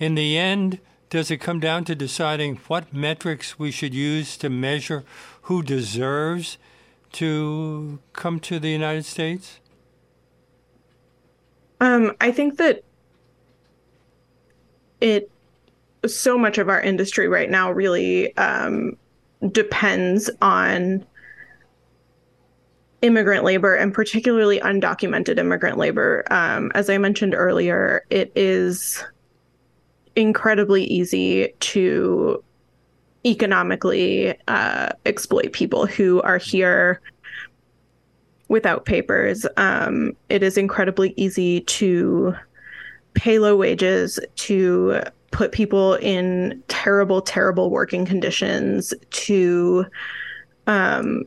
In 0.00 0.16
the 0.16 0.36
end, 0.36 0.80
does 1.08 1.30
it 1.30 1.36
come 1.36 1.60
down 1.60 1.84
to 1.84 1.94
deciding 1.94 2.56
what 2.66 2.92
metrics 2.92 3.58
we 3.58 3.70
should 3.70 3.94
use 3.94 4.36
to 4.38 4.50
measure 4.50 5.04
who 5.42 5.62
deserves 5.62 6.58
to 7.12 8.00
come 8.12 8.40
to 8.40 8.58
the 8.58 8.70
United 8.70 9.04
States? 9.04 9.60
Um, 11.80 12.14
I 12.20 12.30
think 12.30 12.58
that 12.58 12.82
it 15.00 15.30
so 16.06 16.38
much 16.38 16.58
of 16.58 16.68
our 16.68 16.80
industry 16.80 17.28
right 17.28 17.50
now 17.50 17.70
really 17.70 18.36
um, 18.36 18.96
depends 19.52 20.30
on 20.40 21.04
immigrant 23.02 23.44
labor 23.44 23.74
and 23.74 23.94
particularly 23.94 24.60
undocumented 24.60 25.38
immigrant 25.38 25.78
labor. 25.78 26.24
Um, 26.30 26.70
as 26.74 26.90
I 26.90 26.98
mentioned 26.98 27.34
earlier, 27.34 28.04
it 28.10 28.30
is 28.34 29.02
incredibly 30.16 30.84
easy 30.84 31.52
to 31.60 32.42
economically 33.24 34.34
uh, 34.48 34.90
exploit 35.06 35.52
people 35.52 35.86
who 35.86 36.20
are 36.22 36.38
here 36.38 37.00
without 38.48 38.84
papers. 38.84 39.46
Um, 39.56 40.16
it 40.28 40.42
is 40.42 40.58
incredibly 40.58 41.14
easy 41.16 41.60
to 41.62 42.34
pay 43.14 43.38
low 43.38 43.56
wages, 43.56 44.18
to 44.36 45.02
put 45.30 45.52
people 45.52 45.94
in 45.94 46.62
terrible, 46.68 47.22
terrible 47.22 47.70
working 47.70 48.04
conditions 48.04 48.92
to 49.10 49.86
um, 50.66 51.24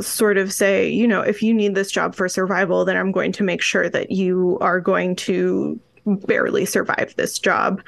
sort 0.00 0.38
of 0.38 0.52
say, 0.52 0.88
you 0.88 1.06
know, 1.06 1.20
if 1.20 1.42
you 1.42 1.52
need 1.52 1.74
this 1.74 1.90
job 1.90 2.14
for 2.14 2.28
survival, 2.28 2.84
then 2.84 2.96
I'm 2.96 3.12
going 3.12 3.32
to 3.32 3.42
make 3.42 3.62
sure 3.62 3.88
that 3.88 4.10
you 4.10 4.58
are 4.60 4.80
going 4.80 5.16
to 5.16 5.78
barely 6.06 6.64
survive 6.64 7.14
this 7.16 7.38
job. 7.38 7.82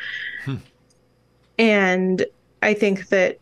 Hmm. 0.45 0.57
And 1.59 2.26
I 2.62 2.74
think 2.74 3.09
that 3.09 3.39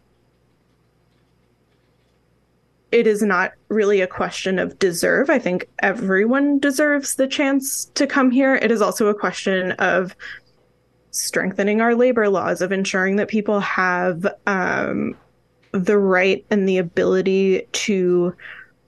it 2.91 3.07
is 3.07 3.22
not 3.22 3.53
really 3.68 4.01
a 4.01 4.07
question 4.07 4.59
of 4.59 4.78
deserve. 4.78 5.28
I 5.28 5.39
think 5.39 5.68
everyone 5.80 6.59
deserves 6.59 7.16
the 7.16 7.26
chance 7.26 7.86
to 7.95 8.07
come 8.07 8.30
here. 8.30 8.55
It 8.57 8.70
is 8.70 8.80
also 8.80 9.09
a 9.09 9.14
question 9.14 9.72
of 9.72 10.16
strengthening 11.11 11.80
our 11.80 11.95
labor 11.95 12.28
laws, 12.28 12.62
of 12.62 12.72
ensuring 12.72 13.16
that 13.16 13.28
people 13.28 13.61
have 13.61 14.26
um, 14.47 15.16
the 15.72 15.99
right 15.99 16.45
and 16.51 16.68
the 16.68 16.78
ability 16.78 17.66
to 17.72 18.34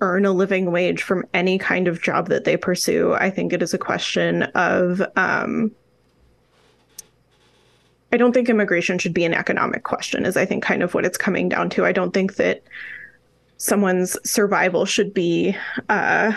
earn 0.00 0.24
a 0.24 0.32
living 0.32 0.72
wage 0.72 1.02
from 1.02 1.24
any 1.34 1.58
kind 1.58 1.86
of 1.86 2.00
job 2.00 2.28
that 2.28 2.44
they 2.44 2.56
pursue. 2.56 3.12
I 3.12 3.28
think 3.28 3.52
it 3.52 3.62
is 3.62 3.74
a 3.74 3.78
question 3.78 4.44
of. 4.54 5.02
Um, 5.16 5.72
I 8.12 8.16
don't 8.16 8.32
think 8.32 8.48
immigration 8.48 8.98
should 8.98 9.14
be 9.14 9.24
an 9.24 9.34
economic 9.34 9.84
question, 9.84 10.26
is 10.26 10.36
I 10.36 10.44
think 10.44 10.64
kind 10.64 10.82
of 10.82 10.94
what 10.94 11.04
it's 11.04 11.18
coming 11.18 11.48
down 11.48 11.70
to. 11.70 11.84
I 11.84 11.92
don't 11.92 12.12
think 12.12 12.36
that 12.36 12.64
someone's 13.60 14.16
survival 14.28 14.86
should 14.86 15.12
be 15.12 15.54
uh, 15.90 16.32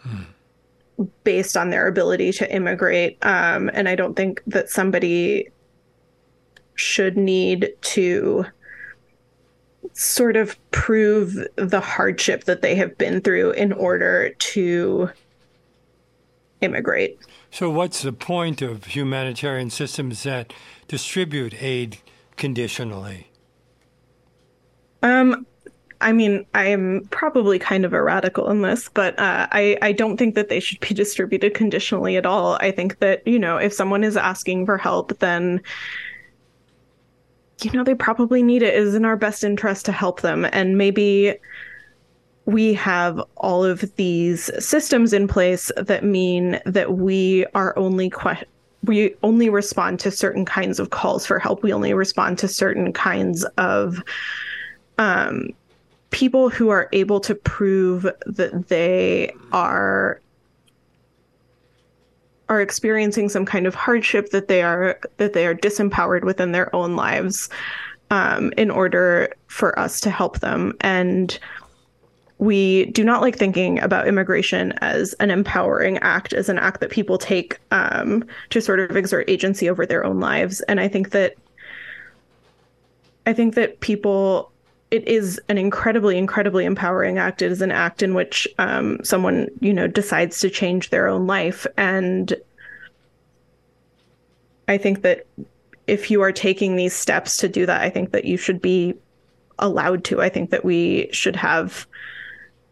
hmm. 0.00 1.04
based 1.24 1.56
on 1.56 1.70
their 1.70 1.86
ability 1.86 2.30
to 2.30 2.54
immigrate. 2.54 3.16
Um, 3.22 3.70
and 3.72 3.88
I 3.88 3.94
don't 3.94 4.14
think 4.14 4.42
that 4.46 4.68
somebody 4.68 5.48
should 6.74 7.16
need 7.16 7.72
to 7.80 8.44
sort 9.94 10.36
of 10.36 10.58
prove 10.72 11.34
the 11.56 11.80
hardship 11.80 12.44
that 12.44 12.60
they 12.60 12.74
have 12.74 12.98
been 12.98 13.22
through 13.22 13.52
in 13.52 13.72
order 13.72 14.28
to 14.30 15.08
immigrate. 16.60 17.18
So, 17.50 17.70
what's 17.70 18.02
the 18.02 18.12
point 18.12 18.60
of 18.60 18.84
humanitarian 18.84 19.70
systems 19.70 20.22
that 20.24 20.52
distribute 20.86 21.62
aid 21.62 21.96
conditionally? 22.36 23.28
Um, 25.02 25.46
I 26.00 26.12
mean, 26.12 26.46
I 26.54 26.66
am 26.66 27.08
probably 27.10 27.58
kind 27.58 27.84
of 27.84 27.92
a 27.92 28.02
radical 28.02 28.50
in 28.50 28.62
this, 28.62 28.88
but 28.88 29.18
uh, 29.18 29.48
I 29.50 29.76
I 29.82 29.92
don't 29.92 30.16
think 30.16 30.34
that 30.36 30.48
they 30.48 30.60
should 30.60 30.80
be 30.80 30.94
distributed 30.94 31.54
conditionally 31.54 32.16
at 32.16 32.26
all. 32.26 32.56
I 32.60 32.70
think 32.70 33.00
that 33.00 33.26
you 33.26 33.38
know 33.38 33.56
if 33.56 33.72
someone 33.72 34.04
is 34.04 34.16
asking 34.16 34.66
for 34.66 34.78
help, 34.78 35.18
then 35.18 35.60
you 37.62 37.72
know 37.72 37.82
they 37.82 37.94
probably 37.94 38.42
need 38.42 38.62
it. 38.62 38.74
It 38.74 38.82
is 38.82 38.94
in 38.94 39.04
our 39.04 39.16
best 39.16 39.42
interest 39.42 39.86
to 39.86 39.92
help 39.92 40.20
them, 40.20 40.46
and 40.52 40.78
maybe 40.78 41.34
we 42.44 42.72
have 42.74 43.20
all 43.36 43.64
of 43.64 43.94
these 43.96 44.50
systems 44.64 45.12
in 45.12 45.28
place 45.28 45.70
that 45.76 46.02
mean 46.04 46.60
that 46.64 46.94
we 46.94 47.44
are 47.54 47.76
only 47.76 48.10
we 48.84 49.14
only 49.22 49.50
respond 49.50 50.00
to 50.00 50.10
certain 50.10 50.44
kinds 50.44 50.78
of 50.78 50.90
calls 50.90 51.26
for 51.26 51.38
help. 51.38 51.62
We 51.62 51.72
only 51.72 51.92
respond 51.92 52.38
to 52.38 52.48
certain 52.48 52.92
kinds 52.92 53.44
of 53.58 54.02
um, 54.98 55.50
people 56.10 56.48
who 56.48 56.70
are 56.70 56.88
able 56.92 57.20
to 57.20 57.34
prove 57.34 58.02
that 58.26 58.68
they 58.68 59.32
are 59.52 60.20
are 62.48 62.60
experiencing 62.62 63.28
some 63.28 63.44
kind 63.44 63.66
of 63.66 63.74
hardship 63.74 64.30
that 64.30 64.48
they 64.48 64.62
are 64.62 64.98
that 65.18 65.34
they 65.34 65.46
are 65.46 65.54
disempowered 65.54 66.24
within 66.24 66.52
their 66.52 66.74
own 66.74 66.96
lives 66.96 67.50
um, 68.10 68.52
in 68.56 68.70
order 68.70 69.34
for 69.48 69.78
us 69.78 70.00
to 70.00 70.10
help 70.10 70.38
them. 70.40 70.74
And 70.80 71.38
we 72.38 72.86
do 72.86 73.04
not 73.04 73.20
like 73.20 73.36
thinking 73.36 73.80
about 73.80 74.06
immigration 74.06 74.72
as 74.80 75.12
an 75.14 75.30
empowering 75.30 75.98
act 75.98 76.32
as 76.32 76.48
an 76.48 76.58
act 76.58 76.80
that 76.80 76.90
people 76.90 77.18
take 77.18 77.58
um, 77.70 78.24
to 78.50 78.60
sort 78.60 78.80
of 78.80 78.96
exert 78.96 79.28
agency 79.28 79.68
over 79.68 79.84
their 79.84 80.04
own 80.04 80.20
lives. 80.20 80.60
And 80.62 80.80
i 80.80 80.86
think 80.86 81.10
that 81.10 81.34
i 83.26 83.32
think 83.32 83.56
that 83.56 83.80
people 83.80 84.52
it 84.90 85.06
is 85.06 85.40
an 85.48 85.58
incredibly, 85.58 86.16
incredibly 86.16 86.64
empowering 86.64 87.18
act. 87.18 87.42
It 87.42 87.52
is 87.52 87.60
an 87.60 87.72
act 87.72 88.02
in 88.02 88.14
which 88.14 88.48
um, 88.58 89.02
someone, 89.04 89.48
you 89.60 89.72
know, 89.72 89.86
decides 89.86 90.40
to 90.40 90.50
change 90.50 90.90
their 90.90 91.08
own 91.08 91.26
life. 91.26 91.66
And 91.76 92.34
I 94.66 94.78
think 94.78 95.02
that 95.02 95.26
if 95.86 96.10
you 96.10 96.22
are 96.22 96.32
taking 96.32 96.76
these 96.76 96.94
steps 96.94 97.36
to 97.38 97.48
do 97.48 97.66
that, 97.66 97.82
I 97.82 97.90
think 97.90 98.12
that 98.12 98.24
you 98.24 98.36
should 98.36 98.62
be 98.62 98.94
allowed 99.58 100.04
to. 100.04 100.22
I 100.22 100.28
think 100.28 100.50
that 100.50 100.64
we 100.64 101.08
should 101.12 101.36
have 101.36 101.86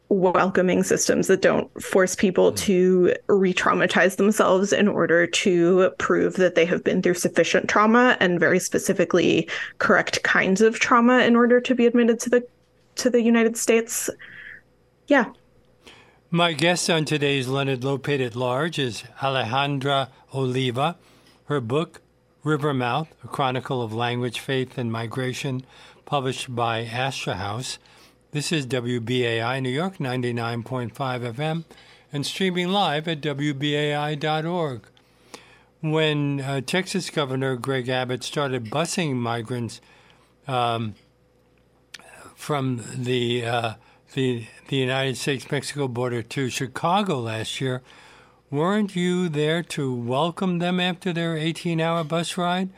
welcoming 0.09 0.83
systems 0.83 1.27
that 1.27 1.43
don't 1.43 1.83
force 1.83 2.15
people 2.15 2.53
mm. 2.53 2.57
to 2.57 3.15
re-traumatize 3.27 4.17
themselves 4.17 4.73
in 4.73 4.87
order 4.87 5.27
to 5.27 5.91
prove 5.99 6.35
that 6.35 6.55
they 6.55 6.65
have 6.65 6.85
been 6.85 7.03
through 7.03 7.15
sufficient 7.15 7.69
trauma 7.69 8.17
and 8.21 8.39
very 8.39 8.61
specifically 8.61 9.49
correct 9.79 10.23
kinds 10.23 10.61
of 10.61 10.79
trauma 10.79 11.21
in 11.21 11.35
order 11.35 11.61
to 11.61 11.75
be 11.75 11.87
admitted 11.87 12.21
to 12.21 12.31
the 12.31 12.47
to 12.95 13.11
the 13.11 13.21
United 13.21 13.57
States. 13.57 14.09
Yeah. 15.07 15.27
My 16.31 16.55
guest 16.55 16.89
on 16.91 17.05
today's 17.05 17.47
Leonard 17.47 17.81
Lopate 17.81 18.25
at 18.25 18.35
Large 18.35 18.79
is 18.79 19.05
Alejandra 19.21 20.09
Oliva. 20.35 20.97
Her 21.45 21.61
book, 21.61 22.01
Rivermouth, 22.43 23.09
A 23.23 23.29
Chronicle 23.29 23.83
of 23.83 23.93
Language, 23.93 24.41
Faith, 24.41 24.79
and 24.79 24.91
Migration, 24.91 25.65
published 26.05 26.55
by 26.55 26.85
Astra 26.85 27.35
House. 27.35 27.79
This 28.37 28.53
is 28.53 28.67
WBAI 28.67 29.63
New 29.63 29.71
York 29.71 29.97
99.5 29.97 30.93
FM 30.93 31.65
and 32.13 32.27
streaming 32.27 32.69
live 32.69 33.09
at 33.09 33.23
WBAI.org. 33.23 34.83
When 35.81 36.43
uh, 36.43 36.61
Texas 36.61 37.09
Governor 37.09 37.57
Greg 37.57 37.89
Abbott 37.89 38.23
started 38.23 38.67
busing 38.67 39.15
migrants 39.15 39.81
um, 40.47 40.97
from 42.35 42.85
the, 42.95 43.47
uh, 43.47 43.75
the, 44.13 44.45
the 44.69 44.77
United 44.77 45.17
States 45.17 45.51
Mexico 45.51 45.89
border 45.89 46.23
to 46.23 46.51
Chicago 46.51 47.21
last 47.21 47.59
year, 47.63 47.81
weren't 48.51 48.95
you 48.95 49.31
there 49.31 49.63
to 49.63 49.95
welcome 49.95 50.59
them 50.59 50.79
after 50.79 51.11
their 51.11 51.39
18 51.39 51.81
hour 51.81 52.05
bus 52.05 52.37
ride? 52.37 52.69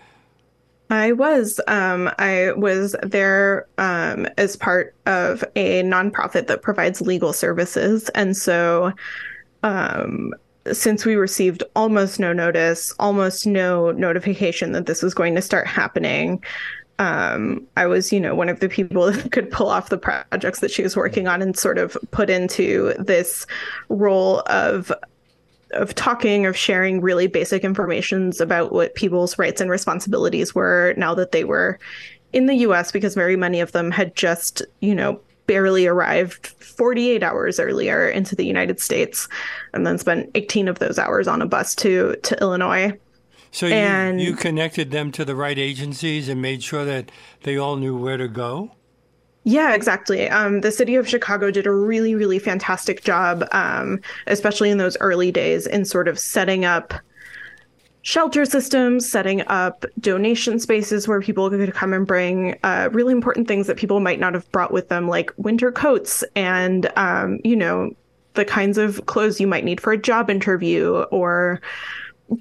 I 0.91 1.13
was. 1.13 1.61
Um, 1.69 2.11
I 2.19 2.53
was 2.57 2.97
there 3.03 3.67
um, 3.77 4.27
as 4.39 4.57
part 4.57 4.95
of 5.07 5.45
a 5.55 5.83
nonprofit 5.83 6.47
that 6.47 6.63
provides 6.63 7.01
legal 7.01 7.33
services. 7.33 8.09
And 8.11 8.37
so, 8.37 8.93
um, 9.63 10.33
since 10.73 11.05
we 11.05 11.17
received 11.17 11.63
almost 11.77 12.19
no 12.19 12.33
notice, 12.33 12.95
almost 12.99 13.47
no 13.47 13.93
notification 13.93 14.73
that 14.73 14.87
this 14.87 15.03
was 15.03 15.15
going 15.15 15.35
to 15.35 15.43
start 15.43 15.67
happening, 15.67 16.43
um, 16.99 17.67
I 17.77 17.87
was, 17.87 18.13
you 18.13 18.21
know, 18.21 18.35
one 18.35 18.49
of 18.49 18.61
the 18.61 18.69
people 18.69 19.07
that 19.13 19.31
could 19.31 19.51
pull 19.51 19.69
off 19.69 19.91
the 19.91 19.99
projects 19.99 20.61
that 20.61 20.71
she 20.71 20.83
was 20.83 20.97
working 20.97 21.29
on 21.29 21.43
and 21.43 21.57
sort 21.57 21.79
of 21.79 21.97
put 22.11 22.31
into 22.31 22.95
this 22.99 23.47
role 23.89 24.41
of 24.47 24.93
of 25.73 25.95
talking 25.95 26.47
of 26.47 26.57
sharing 26.57 27.01
really 27.01 27.27
basic 27.27 27.65
informations 27.65 28.41
about 28.41 28.73
what 28.73 28.95
people's 28.95 29.39
rights 29.39 29.61
and 29.61 29.71
responsibilities 29.71 30.55
were 30.55 30.95
now 30.97 31.15
that 31.15 31.33
they 31.33 31.45
were 31.45 31.79
in 32.33 32.47
the 32.47 32.55
US 32.57 32.93
because 32.93 33.15
very 33.15 33.37
many 33.37 33.61
of 33.61 33.73
them 33.73 33.91
had 33.91 34.15
just, 34.15 34.63
you 34.81 34.95
know, 34.95 35.21
barely 35.47 35.87
arrived 35.87 36.49
48 36.49 37.23
hours 37.23 37.59
earlier 37.59 38.09
into 38.09 38.37
the 38.37 38.45
United 38.45 38.81
States 38.81 39.29
and 39.73 39.87
then 39.87 39.99
spent 39.99 40.31
18 40.35 40.69
of 40.69 40.79
those 40.79 40.99
hours 40.99 41.27
on 41.27 41.43
a 41.43 41.47
bus 41.47 41.75
to 41.77 42.17
to 42.23 42.41
Illinois. 42.41 42.93
So 43.51 43.67
you, 43.67 43.73
and, 43.73 44.21
you 44.21 44.35
connected 44.35 44.91
them 44.91 45.11
to 45.13 45.25
the 45.25 45.35
right 45.35 45.59
agencies 45.59 46.29
and 46.29 46.43
made 46.43 46.63
sure 46.63 46.85
that 46.85 47.11
they 47.45 47.57
all 47.57 47.77
knew 47.77 47.97
where 47.97 48.19
to 48.19 48.29
go? 48.29 48.73
Yeah, 49.49 49.73
exactly. 49.75 50.29
Um, 50.29 50.61
the 50.61 50.71
city 50.71 50.95
of 50.97 51.09
Chicago 51.09 51.51
did 51.51 51.67
a 51.67 51.73
really, 51.73 52.15
really 52.15 52.39
fantastic 52.39 53.03
job, 53.03 53.49
um, 53.53 53.99
especially 54.27 54.69
in 54.69 54.77
those 54.77 54.95
early 55.01 55.33
days, 55.33 55.67
in 55.67 55.87
sort 55.87 56.07
of 56.07 56.19
setting 56.19 56.67
up 56.67 56.93
shelter 58.03 58.45
systems, 58.45 59.09
setting 59.09 59.41
up 59.47 59.87
donation 60.01 60.59
spaces 60.59 61.09
where 61.09 61.23
people 61.23 61.49
could 61.49 61.73
come 61.73 61.95
and 61.95 62.07
bring 62.07 62.59
uh, 62.63 62.91
really 62.93 63.13
important 63.13 63.49
things 63.49 63.67
that 63.69 63.79
people 63.79 64.01
might 64.01 64.21
not 64.21 64.35
have 64.35 64.53
brought 64.53 64.71
with 64.71 64.91
them, 64.91 65.09
like 65.09 65.31
winter 65.39 65.73
coats 65.73 66.23
and, 66.37 66.93
um, 66.99 67.39
you 67.43 67.57
know, 67.57 67.91
the 68.35 68.45
kinds 68.45 68.77
of 68.77 69.07
clothes 69.07 69.41
you 69.41 69.47
might 69.47 69.65
need 69.65 69.81
for 69.81 69.95
a 69.95 69.99
job 69.99 70.29
interview 70.29 71.05
or 71.11 71.59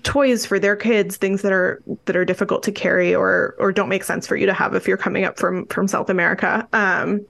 toys 0.04 0.46
for 0.46 0.60
their 0.60 0.76
kids, 0.76 1.18
things 1.18 1.42
that 1.42 1.52
are 1.52 1.82
that 2.06 2.16
are 2.16 2.26
difficult 2.26 2.64
to 2.64 2.72
carry 2.72 3.16
or 3.16 3.56
or 3.58 3.72
don't 3.72 3.90
make 3.90 4.04
sense 4.04 4.28
for 4.28 4.36
you 4.36 4.46
to 4.46 4.54
have 4.54 4.76
if 4.76 4.88
you're 4.88 4.98
coming 4.98 5.24
up 5.24 5.40
from 5.40 5.66
from 5.68 5.88
South 5.88 6.10
America. 6.10 6.68
Um, 6.74 7.26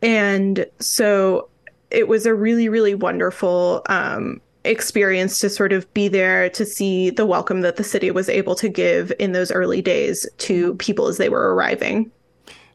and 0.00 0.66
so 0.78 1.48
it 1.90 2.08
was 2.08 2.26
a 2.26 2.34
really 2.34 2.68
really 2.68 2.94
wonderful 2.94 3.82
um, 3.86 4.40
experience 4.64 5.40
to 5.40 5.50
sort 5.50 5.72
of 5.72 5.92
be 5.92 6.08
there 6.08 6.48
to 6.50 6.64
see 6.64 7.10
the 7.10 7.26
welcome 7.26 7.62
that 7.62 7.76
the 7.76 7.84
city 7.84 8.10
was 8.10 8.28
able 8.28 8.54
to 8.54 8.68
give 8.68 9.12
in 9.18 9.32
those 9.32 9.50
early 9.50 9.82
days 9.82 10.26
to 10.38 10.74
people 10.76 11.08
as 11.08 11.16
they 11.16 11.28
were 11.28 11.54
arriving. 11.54 12.10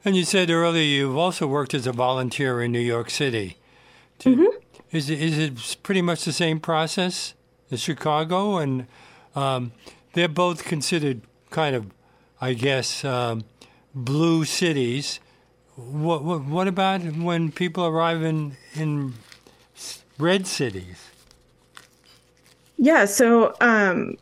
And 0.03 0.15
you 0.15 0.25
said 0.25 0.49
earlier 0.49 0.83
you've 0.83 1.17
also 1.17 1.47
worked 1.47 1.73
as 1.73 1.87
a 1.87 1.91
volunteer 1.91 2.61
in 2.61 2.71
New 2.71 2.79
York 2.79 3.09
City. 3.09 3.57
mm-hmm. 4.19 4.45
Is 4.89 5.09
it, 5.09 5.21
is 5.21 5.37
it 5.37 5.83
pretty 5.83 6.01
much 6.01 6.23
the 6.23 6.31
same 6.31 6.61
process? 6.61 7.33
Chicago, 7.75 8.57
and 8.57 8.87
um, 9.35 9.73
they're 10.13 10.27
both 10.27 10.63
considered 10.63 11.21
kind 11.49 11.75
of, 11.75 11.87
I 12.39 12.53
guess, 12.53 13.03
um, 13.03 13.43
blue 13.93 14.45
cities. 14.45 15.19
What, 15.75 16.23
what, 16.23 16.45
what 16.45 16.67
about 16.67 17.01
when 17.01 17.51
people 17.51 17.85
arrive 17.85 18.23
in 18.23 18.55
in 18.73 19.15
red 20.17 20.47
cities? 20.47 21.09
Yeah, 22.77 23.05
so 23.05 23.55
um, 23.59 24.17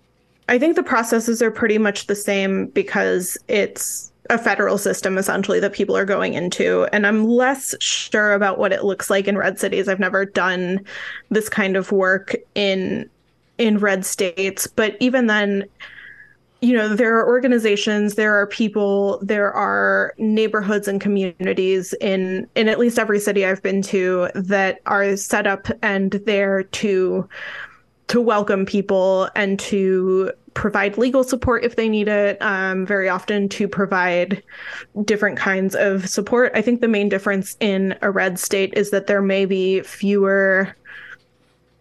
I 0.47 0.57
think 0.57 0.75
the 0.75 0.83
processes 0.83 1.41
are 1.41 1.51
pretty 1.51 1.77
much 1.77 2.07
the 2.07 2.15
same 2.15 2.67
because 2.67 3.37
it's 3.47 4.11
a 4.29 4.37
federal 4.37 4.77
system 4.77 5.17
essentially 5.17 5.59
that 5.59 5.73
people 5.73 5.95
are 5.95 6.05
going 6.05 6.33
into 6.33 6.85
and 6.85 7.05
i'm 7.05 7.25
less 7.25 7.75
sure 7.79 8.33
about 8.33 8.57
what 8.57 8.73
it 8.73 8.83
looks 8.83 9.07
like 9.07 9.27
in 9.27 9.37
red 9.37 9.59
cities 9.59 9.87
i've 9.87 9.99
never 9.99 10.25
done 10.25 10.83
this 11.29 11.47
kind 11.47 11.77
of 11.77 11.91
work 11.91 12.35
in 12.55 13.07
in 13.57 13.77
red 13.77 14.05
states. 14.05 14.67
But 14.67 14.97
even 14.99 15.27
then, 15.27 15.65
you 16.61 16.75
know, 16.75 16.95
there 16.95 17.17
are 17.17 17.27
organizations, 17.27 18.15
there 18.15 18.33
are 18.35 18.47
people, 18.47 19.19
there 19.21 19.53
are 19.53 20.13
neighborhoods 20.17 20.87
and 20.87 20.99
communities 20.99 21.93
in 22.01 22.47
in 22.55 22.69
at 22.69 22.79
least 22.79 22.97
every 22.97 23.19
city 23.19 23.45
I've 23.45 23.61
been 23.61 23.81
to 23.83 24.29
that 24.33 24.79
are 24.85 25.15
set 25.15 25.45
up 25.47 25.67
and 25.81 26.11
there 26.25 26.63
to 26.63 27.29
to 28.07 28.21
welcome 28.21 28.65
people 28.65 29.29
and 29.35 29.59
to 29.59 30.31
provide 30.53 30.97
legal 30.97 31.23
support 31.23 31.63
if 31.63 31.75
they 31.75 31.89
need 31.89 32.07
it. 32.07 32.41
Um, 32.41 32.85
very 32.85 33.09
often 33.09 33.49
to 33.49 33.67
provide 33.67 34.41
different 35.03 35.37
kinds 35.37 35.75
of 35.75 36.07
support. 36.09 36.51
I 36.55 36.61
think 36.61 36.81
the 36.81 36.87
main 36.87 37.09
difference 37.09 37.57
in 37.59 37.95
a 38.01 38.09
red 38.09 38.39
state 38.39 38.73
is 38.73 38.89
that 38.91 39.07
there 39.07 39.21
may 39.21 39.45
be 39.45 39.81
fewer 39.81 40.75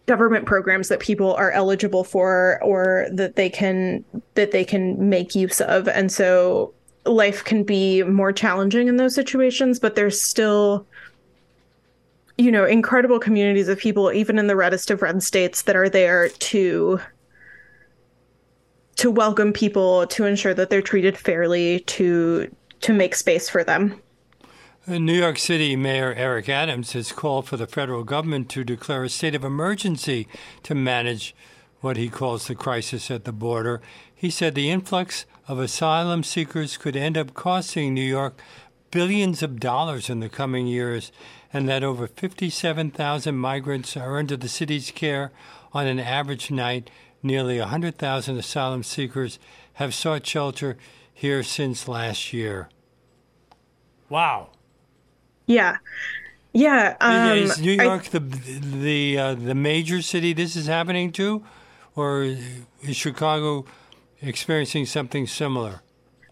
government 0.05 0.45
programs 0.45 0.89
that 0.89 0.99
people 0.99 1.33
are 1.33 1.51
eligible 1.51 2.03
for 2.03 2.61
or 2.63 3.07
that 3.11 3.35
they 3.35 3.49
can 3.49 4.03
that 4.35 4.51
they 4.51 4.63
can 4.63 5.09
make 5.09 5.35
use 5.35 5.61
of. 5.61 5.87
And 5.87 6.11
so 6.11 6.73
life 7.05 7.43
can 7.43 7.63
be 7.63 8.03
more 8.03 8.31
challenging 8.31 8.87
in 8.87 8.97
those 8.97 9.13
situations 9.13 9.79
but 9.79 9.95
there's 9.95 10.21
still 10.21 10.85
you 12.37 12.51
know 12.51 12.65
incredible 12.65 13.19
communities 13.19 13.67
of 13.67 13.77
people 13.77 14.11
even 14.11 14.39
in 14.39 14.47
the 14.47 14.55
reddest 14.55 14.89
of 14.91 15.01
red 15.01 15.21
states 15.21 15.63
that 15.63 15.75
are 15.75 15.89
there 15.89 16.29
to 16.29 16.99
to 18.95 19.11
welcome 19.11 19.53
people 19.53 20.07
to 20.07 20.25
ensure 20.25 20.53
that 20.53 20.69
they're 20.69 20.81
treated 20.81 21.17
fairly 21.17 21.81
to 21.81 22.53
to 22.81 22.93
make 22.93 23.13
space 23.15 23.47
for 23.47 23.63
them 23.63 23.99
New 24.87 25.13
York 25.13 25.39
City 25.39 25.75
Mayor 25.75 26.13
Eric 26.13 26.47
Adams 26.47 26.93
has 26.93 27.11
called 27.11 27.47
for 27.47 27.57
the 27.57 27.65
federal 27.65 28.03
government 28.03 28.49
to 28.49 28.63
declare 28.63 29.03
a 29.03 29.09
state 29.09 29.33
of 29.33 29.43
emergency 29.43 30.27
to 30.61 30.75
manage 30.75 31.35
what 31.81 31.97
he 31.97 32.07
calls 32.07 32.45
the 32.45 32.53
crisis 32.53 33.09
at 33.09 33.25
the 33.25 33.31
border. 33.31 33.81
He 34.13 34.29
said 34.29 34.53
the 34.53 34.69
influx 34.69 35.25
of 35.47 35.57
asylum 35.57 36.21
seekers 36.21 36.77
could 36.77 36.95
end 36.95 37.17
up 37.17 37.33
costing 37.33 37.95
New 37.95 38.01
York 38.01 38.39
billions 38.91 39.41
of 39.41 39.59
dollars 39.59 40.07
in 40.07 40.19
the 40.19 40.29
coming 40.29 40.67
years, 40.67 41.11
and 41.51 41.67
that 41.67 41.83
over 41.83 42.05
57,000 42.05 43.35
migrants 43.35 43.97
are 43.97 44.19
under 44.19 44.37
the 44.37 44.47
city's 44.47 44.91
care 44.91 45.31
on 45.73 45.87
an 45.87 45.99
average 45.99 46.51
night. 46.51 46.91
Nearly 47.23 47.57
100,000 47.57 48.37
asylum 48.37 48.83
seekers 48.83 49.39
have 49.73 49.95
sought 49.95 50.27
shelter 50.27 50.77
here 51.11 51.41
since 51.41 51.87
last 51.87 52.33
year. 52.33 52.69
Wow. 54.09 54.49
Yeah. 55.47 55.77
Yeah. 56.53 56.95
Um, 57.01 57.37
is 57.37 57.59
New 57.59 57.73
York 57.73 58.05
I, 58.05 58.19
the 58.19 58.19
the 58.19 59.17
uh, 59.19 59.35
the 59.35 59.55
major 59.55 60.01
city 60.01 60.33
this 60.33 60.55
is 60.55 60.67
happening 60.67 61.11
to, 61.13 61.43
or 61.95 62.23
is 62.23 62.95
Chicago 62.95 63.65
experiencing 64.21 64.85
something 64.85 65.27
similar? 65.27 65.81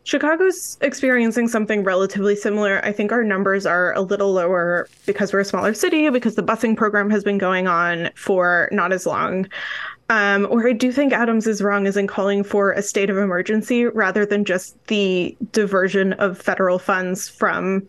Chicago's 0.06 0.78
experiencing 0.82 1.48
something 1.48 1.84
relatively 1.84 2.36
similar. 2.36 2.84
I 2.86 2.92
think 2.92 3.12
our 3.12 3.24
numbers 3.24 3.66
are 3.66 3.94
a 3.94 4.02
little 4.02 4.34
lower 4.34 4.90
because 5.06 5.32
we're 5.32 5.40
a 5.40 5.46
smaller 5.46 5.74
city, 5.74 6.10
because 6.10 6.36
the 6.36 6.44
busing 6.44 6.76
program 6.76 7.10
has 7.10 7.24
been 7.24 7.38
going 7.38 7.68
on 7.68 8.10
for 8.16 8.68
not 8.72 8.92
as 8.92 9.06
long. 9.06 9.48
Um, 10.10 10.44
where 10.46 10.68
I 10.68 10.74
do 10.74 10.92
think 10.92 11.14
Adams 11.14 11.48
is 11.48 11.62
wrong 11.62 11.86
is 11.86 11.96
in 11.96 12.08
calling 12.08 12.44
for 12.44 12.74
a 12.74 12.82
state 12.82 13.10
of 13.10 13.18
emergency 13.18 13.86
rather 13.86 14.26
than 14.26 14.44
just 14.44 14.76
the 14.88 15.36
diversion 15.54 16.14
of 16.14 16.38
federal 16.38 16.80
funds 16.80 17.30
from 17.30 17.88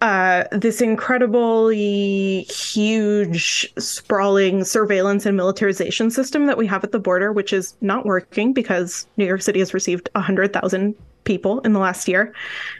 uh, 0.00 0.44
this 0.52 0.80
incredibly 0.80 2.42
huge, 2.42 3.72
sprawling 3.78 4.64
surveillance 4.64 5.26
and 5.26 5.36
militarization 5.36 6.10
system 6.10 6.46
that 6.46 6.56
we 6.56 6.66
have 6.66 6.84
at 6.84 6.92
the 6.92 7.00
border, 7.00 7.32
which 7.32 7.52
is 7.52 7.74
not 7.80 8.06
working 8.06 8.52
because 8.52 9.06
New 9.16 9.24
York 9.24 9.42
City 9.42 9.58
has 9.58 9.74
received 9.74 10.08
100,000 10.14 10.94
people 11.24 11.60
in 11.60 11.72
the 11.72 11.80
last 11.80 12.06
year, 12.06 12.32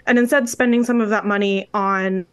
and 0.07 0.19
instead 0.19 0.49
spending 0.49 0.85
some 0.85 1.01
of 1.01 1.11
that 1.11 1.27
money 1.27 1.69
on 1.75 2.25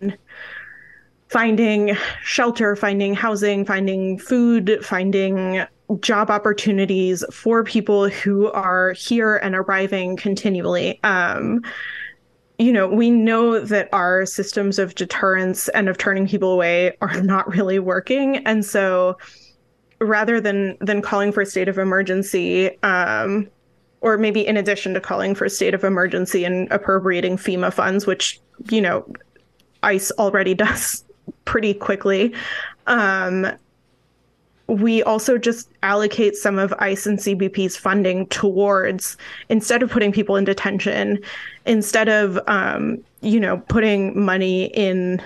finding 1.30 1.98
shelter, 2.22 2.76
finding 2.76 3.14
housing, 3.14 3.66
finding 3.66 4.20
food, 4.20 4.80
finding 4.84 5.66
job 6.00 6.30
opportunities 6.30 7.24
for 7.32 7.64
people 7.64 8.08
who 8.10 8.52
are 8.52 8.94
here 8.94 9.38
and 9.38 9.56
arriving 9.56 10.16
continually. 10.16 11.00
Um, 11.04 11.62
you 12.58 12.72
know, 12.72 12.88
we 12.88 13.12
know 13.12 13.60
that 13.60 13.90
our 13.92 14.26
systems 14.26 14.80
of 14.80 14.96
deterrence 14.96 15.68
and 15.70 15.90
of 15.90 15.98
turning 15.98 16.28
people 16.28 16.52
away 16.52 16.96
are 17.02 17.22
not 17.22 17.48
really 17.54 17.80
working. 17.80 18.38
And 18.46 18.66
so 18.66 19.18
rather 20.00 20.42
than 20.42 20.78
than 20.82 21.02
calling 21.02 21.32
for 21.32 21.42
a 21.42 21.46
state 21.46 21.68
of 21.68 21.78
emergency, 21.78 22.82
um, 22.84 23.50
or 24.02 24.18
maybe 24.18 24.46
in 24.46 24.58
addition 24.58 24.94
to 24.94 25.02
calling 25.02 25.34
for 25.36 25.46
a 25.46 25.50
state 25.50 25.74
of 25.74 25.84
emergency 25.84 26.44
and 26.46 26.72
appropriating 26.72 27.38
FEMA 27.38 27.74
funds, 27.74 28.06
which, 28.06 28.40
you 28.70 28.82
know, 28.82 29.06
ICE 29.84 30.12
already 30.12 30.54
does 30.66 31.04
pretty 31.46 31.74
quickly, 31.74 32.34
um, 32.88 33.48
we 34.68 35.04
also 35.04 35.38
just 35.38 35.70
allocate 35.84 36.36
some 36.36 36.58
of 36.58 36.74
ICE 36.80 37.06
and 37.06 37.20
CBP's 37.20 37.78
funding 37.78 38.26
towards 38.28 39.16
instead 39.50 39.84
of 39.84 39.92
putting 39.92 40.12
people 40.12 40.36
in 40.36 40.44
detention, 40.44 41.20
instead 41.66 42.10
of 42.10 42.40
um, 42.48 43.04
you 43.22 43.40
know 43.40 43.58
putting 43.68 44.20
money 44.20 44.66
in 44.74 45.22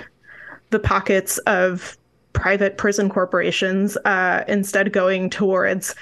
the 0.70 0.80
pockets 0.80 1.38
of 1.40 1.98
private 2.34 2.78
prison 2.78 3.10
corporations, 3.10 3.98
uh, 4.06 4.44
instead 4.48 4.94
going 4.94 5.30
towards 5.30 5.96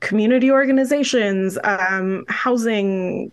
community 0.00 0.50
organizations, 0.50 1.58
um, 1.64 2.24
housing, 2.28 3.30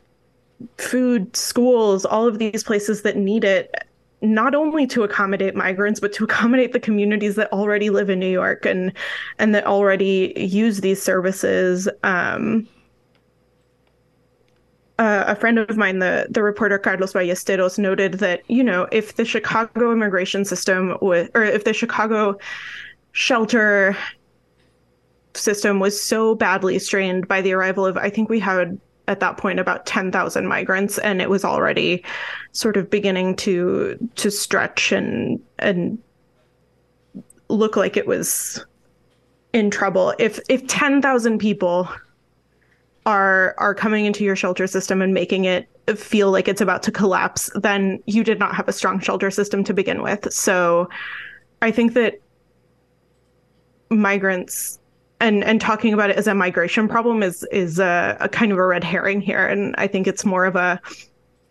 food, 0.78 1.36
schools, 1.36 2.06
all 2.06 2.28
of 2.28 2.40
these 2.40 2.64
places 2.64 3.02
that 3.04 3.18
need 3.18 3.44
it 3.44 3.74
not 4.22 4.56
only 4.56 4.88
to 4.88 5.04
accommodate 5.04 5.56
migrants 5.56 6.00
but 6.00 6.12
to 6.14 6.24
accommodate 6.24 6.74
the 6.74 6.80
communities 6.80 7.36
that 7.36 7.52
already 7.52 7.90
live 7.90 8.10
in 8.10 8.20
New 8.20 8.30
York 8.30 8.66
and 8.66 8.92
and 9.40 9.54
that 9.54 9.66
already 9.66 10.34
use 10.36 10.82
these 10.82 11.02
services. 11.02 11.88
Um, 12.04 12.68
uh, 14.98 15.26
a 15.28 15.36
friend 15.36 15.60
of 15.60 15.76
mine, 15.78 16.00
the 16.00 16.28
the 16.30 16.42
reporter 16.42 16.78
Carlos 16.78 17.14
Ballesteros, 17.14 17.78
noted 17.78 18.16
that 18.16 18.50
you 18.50 18.64
know 18.64 18.88
if 18.92 19.16
the 19.16 19.26
Chicago 19.26 19.92
immigration 19.92 20.46
system 20.46 20.98
was, 21.02 21.28
or 21.36 21.44
if 21.44 21.66
the 21.66 21.74
Chicago 21.74 22.38
shelter 23.12 23.96
system 25.34 25.80
was 25.80 26.02
so 26.02 26.36
badly 26.36 26.80
strained 26.80 27.28
by 27.28 27.42
the 27.42 27.54
arrival 27.54 27.86
of, 27.86 27.98
I 27.98 28.10
think 28.10 28.30
we 28.30 28.40
had 28.40 28.80
at 29.08 29.20
that 29.20 29.38
point 29.38 29.60
about 29.60 29.86
10,000 29.86 30.48
migrants 30.48 30.98
and 30.98 31.22
it 31.22 31.30
was 31.30 31.46
already 31.46 32.04
sort 32.54 32.76
of 32.76 32.90
beginning 32.90 33.36
to 33.36 33.98
to 34.16 34.32
stretch 34.32 34.92
and 34.92 35.40
and 35.60 36.00
look 37.50 37.76
like 37.76 37.98
it 37.98 38.08
was 38.08 38.66
in 39.54 39.70
trouble. 39.70 40.14
If 40.18 40.40
if 40.50 40.66
10,000 40.68 41.38
people 41.38 41.88
are 43.06 43.54
are 43.58 43.76
coming 43.76 44.06
into 44.06 44.24
your 44.24 44.36
shelter 44.36 44.68
system 44.68 45.02
and 45.02 45.14
making 45.14 45.46
it 45.46 45.68
feel 45.96 46.32
like 46.32 46.48
it's 46.48 46.62
about 46.62 46.82
to 46.82 46.92
collapse 46.92 47.52
then 47.56 48.02
you 48.06 48.24
did 48.24 48.40
not 48.40 48.56
have 48.56 48.68
a 48.68 48.74
strong 48.74 49.00
shelter 49.00 49.30
system 49.30 49.64
to 49.64 49.74
begin 49.74 50.02
with. 50.02 50.32
So 50.34 50.90
i 51.62 51.72
think 51.72 51.94
that 51.94 52.20
migrants 53.90 54.80
and 55.20 55.44
and 55.44 55.62
talking 55.62 55.94
about 55.94 56.10
it 56.10 56.18
as 56.18 56.28
a 56.28 56.34
migration 56.34 56.88
problem 56.88 57.22
is 57.22 57.48
is 57.52 57.80
a, 57.80 58.18
a 58.20 58.28
kind 58.28 58.52
of 58.52 58.58
a 58.58 58.66
red 58.66 58.84
herring 58.84 59.22
here. 59.22 59.46
And 59.46 59.76
i 59.78 59.88
think 59.88 60.08
it's 60.08 60.26
more 60.26 60.46
of 60.46 60.56
a 60.56 60.82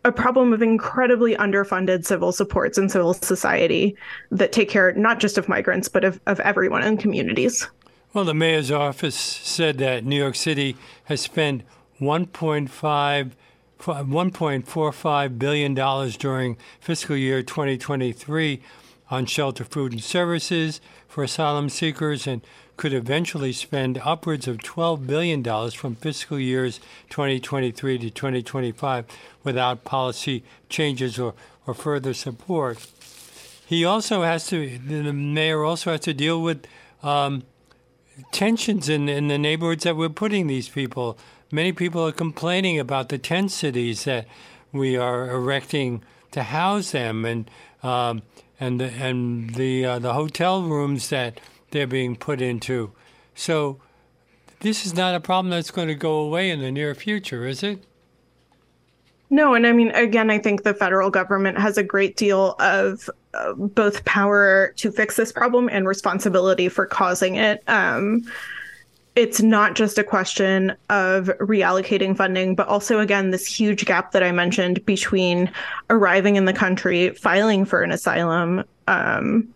a 0.07 0.13
problem 0.13 0.53
of 0.53 0.61
incredibly 0.61 1.35
underfunded 1.37 2.05
civil 2.05 2.31
supports 2.31 2.77
and 2.77 2.91
civil 2.91 3.15
society 3.15 3.97
that 4.31 4.53
take 4.53 4.69
care 4.69 4.93
not 4.93 5.19
just 5.19 5.39
of 5.39 5.49
migrants 5.49 5.89
but 5.89 6.05
of, 6.05 6.21
of 6.27 6.41
everyone 6.41 6.83
in 6.83 6.97
communities 6.97 7.67
well 8.15 8.25
the 8.25 8.33
mayor's 8.33 8.71
office 8.71 9.15
said 9.15 9.77
that 9.77 10.05
new 10.05 10.17
york 10.17 10.35
city 10.35 10.77
has 11.05 11.21
spent 11.21 11.63
1.5 12.01 13.33
$1.45 13.79 15.39
billion 15.39 15.75
during 16.19 16.57
fiscal 16.81 17.17
year 17.17 17.43
2023 17.43 18.63
on 19.11 19.27
shelter, 19.27 19.65
food, 19.65 19.93
and 19.93 20.03
services 20.03 20.81
for 21.07 21.23
asylum 21.25 21.69
seekers 21.69 22.27
and 22.27 22.41
could 22.77 22.93
eventually 22.93 23.53
spend 23.53 24.01
upwards 24.05 24.49
of 24.49 24.59
$12 24.59 25.07
billion 25.07 25.71
from 25.71 25.95
fiscal 25.95 26.41
years 26.41 26.81
2023 27.11 27.99
to 27.99 28.11
2025 28.11 29.05
without 29.45 29.85
policy 29.85 30.43
changes 30.69 31.19
or, 31.19 31.35
or 31.67 31.75
further 31.75 32.15
support. 32.15 32.85
He 33.67 33.85
also 33.85 34.23
has 34.23 34.47
to, 34.49 34.79
the 34.79 35.13
mayor 35.13 35.63
also 35.63 35.93
has 35.93 36.01
to 36.01 36.15
deal 36.15 36.43
with 36.43 36.67
um, 37.03 37.45
tensions 38.33 38.89
in, 38.89 39.09
in 39.09 39.29
the 39.29 39.39
neighborhoods 39.39 39.85
that 39.85 39.97
we're 39.97 40.09
putting 40.09 40.47
these 40.47 40.69
people. 40.69 41.19
Many 41.51 41.73
people 41.73 42.07
are 42.07 42.13
complaining 42.13 42.79
about 42.79 43.09
the 43.09 43.19
tent 43.19 43.51
cities 43.51 44.05
that 44.05 44.27
we 44.73 44.97
are 44.97 45.31
erecting 45.31 46.03
to 46.33 46.43
house 46.43 46.91
them 46.91 47.25
and 47.25 47.51
um, 47.83 48.23
and 48.59 48.81
the, 48.81 48.87
and 48.87 49.55
the 49.55 49.85
uh, 49.85 49.99
the 49.99 50.15
hotel 50.15 50.63
rooms 50.63 51.09
that 51.11 51.41
they're 51.71 51.87
being 51.87 52.17
put 52.17 52.41
into. 52.41 52.93
So 53.35 53.81
this 54.61 54.87
is 54.87 54.95
not 54.95 55.15
a 55.15 55.21
problem 55.21 55.51
that's 55.51 55.71
going 55.71 55.89
to 55.89 55.95
go 55.95 56.19
away 56.19 56.51
in 56.51 56.61
the 56.61 56.73
near 56.73 56.95
future, 56.95 57.47
is 57.47 57.63
it? 57.63 57.85
No, 59.35 59.53
and 59.53 59.67
I 59.67 59.73
mean, 59.73 59.91
again, 59.91 60.31
I 60.31 60.39
think 60.39 60.63
the 60.63 60.73
federal 60.73 61.11
government 61.11 61.59
has 61.59 61.77
a 61.77 61.83
great 61.83 62.17
deal 62.17 62.55
of 62.61 63.11
uh, 63.35 63.55
both 63.55 64.05
power 64.05 64.73
to 64.77 64.93
fix 64.93 65.17
this 65.17 65.33
problem 65.33 65.69
and 65.73 65.89
responsibility 65.89 66.69
for 66.69 66.87
causing 66.87 67.35
it. 67.35 67.61
Um, 67.67 68.23
it's 69.17 69.43
not 69.43 69.75
just 69.75 69.99
a 69.99 70.05
question 70.05 70.77
of 70.89 71.27
reallocating 71.41 72.17
funding, 72.17 72.55
but 72.55 72.69
also, 72.69 73.01
again, 73.01 73.33
this 73.33 73.45
huge 73.45 73.87
gap 73.87 74.13
that 74.13 74.23
I 74.23 74.31
mentioned 74.31 74.87
between 74.87 75.51
arriving 75.91 76.37
in 76.37 76.45
the 76.45 76.53
country, 76.53 77.11
filing 77.11 77.65
for 77.65 77.83
an 77.83 77.91
asylum, 77.91 78.63
um, 78.87 79.49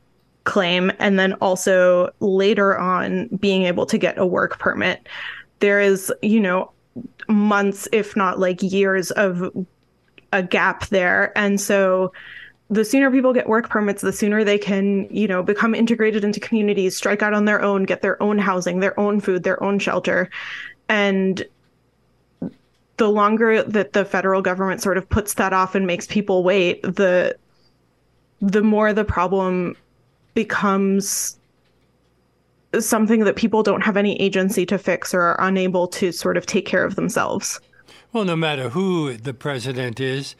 claim 0.42 0.90
and 0.98 1.20
then 1.20 1.34
also 1.34 2.10
later 2.18 2.76
on 2.76 3.28
being 3.36 3.62
able 3.62 3.86
to 3.86 3.98
get 3.98 4.18
a 4.18 4.26
work 4.26 4.58
permit 4.58 5.06
there 5.60 5.80
is 5.80 6.12
you 6.22 6.40
know 6.40 6.72
months 7.28 7.88
if 7.92 8.16
not 8.16 8.38
like 8.38 8.62
years 8.62 9.10
of 9.12 9.66
a 10.32 10.42
gap 10.42 10.86
there. 10.88 11.36
And 11.36 11.60
so 11.60 12.12
the 12.70 12.84
sooner 12.84 13.10
people 13.10 13.32
get 13.32 13.48
work 13.48 13.68
permits 13.70 14.02
the 14.02 14.12
sooner 14.12 14.44
they 14.44 14.58
can 14.58 15.08
you 15.10 15.26
know 15.26 15.42
become 15.42 15.74
integrated 15.74 16.22
into 16.22 16.38
communities 16.38 16.94
strike 16.94 17.22
out 17.22 17.32
on 17.32 17.46
their 17.46 17.62
own 17.62 17.84
get 17.84 18.02
their 18.02 18.22
own 18.22 18.36
housing 18.36 18.80
their 18.80 18.98
own 19.00 19.20
food 19.20 19.42
their 19.42 19.62
own 19.62 19.78
shelter. 19.78 20.30
And 20.88 21.44
the 22.98 23.08
longer 23.08 23.62
that 23.62 23.92
the 23.92 24.04
federal 24.04 24.42
government 24.42 24.82
sort 24.82 24.98
of 24.98 25.08
puts 25.08 25.34
that 25.34 25.52
off 25.52 25.74
and 25.74 25.86
makes 25.86 26.06
people 26.06 26.42
wait 26.42 26.82
the 26.82 27.36
the 28.40 28.62
more 28.62 28.92
the 28.92 29.04
problem 29.04 29.76
becomes 30.34 31.37
something 32.80 33.24
that 33.24 33.36
people 33.36 33.62
don't 33.62 33.82
have 33.82 33.96
any 33.96 34.20
agency 34.20 34.66
to 34.66 34.78
fix 34.78 35.14
or 35.14 35.20
are 35.22 35.40
unable 35.40 35.88
to 35.88 36.12
sort 36.12 36.36
of 36.36 36.46
take 36.46 36.66
care 36.66 36.84
of 36.84 36.96
themselves. 36.96 37.60
Well, 38.12 38.24
no 38.24 38.36
matter 38.36 38.70
who 38.70 39.16
the 39.16 39.34
president 39.34 40.00
is, 40.00 40.34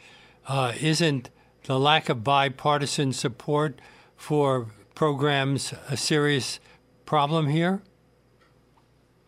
uh, 0.47 0.73
isn't 0.79 1.29
the 1.63 1.79
lack 1.79 2.09
of 2.09 2.23
bipartisan 2.23 3.13
support 3.13 3.79
for 4.15 4.67
programs 4.95 5.73
a 5.89 5.95
serious 5.95 6.59
problem 7.05 7.47
here? 7.47 7.81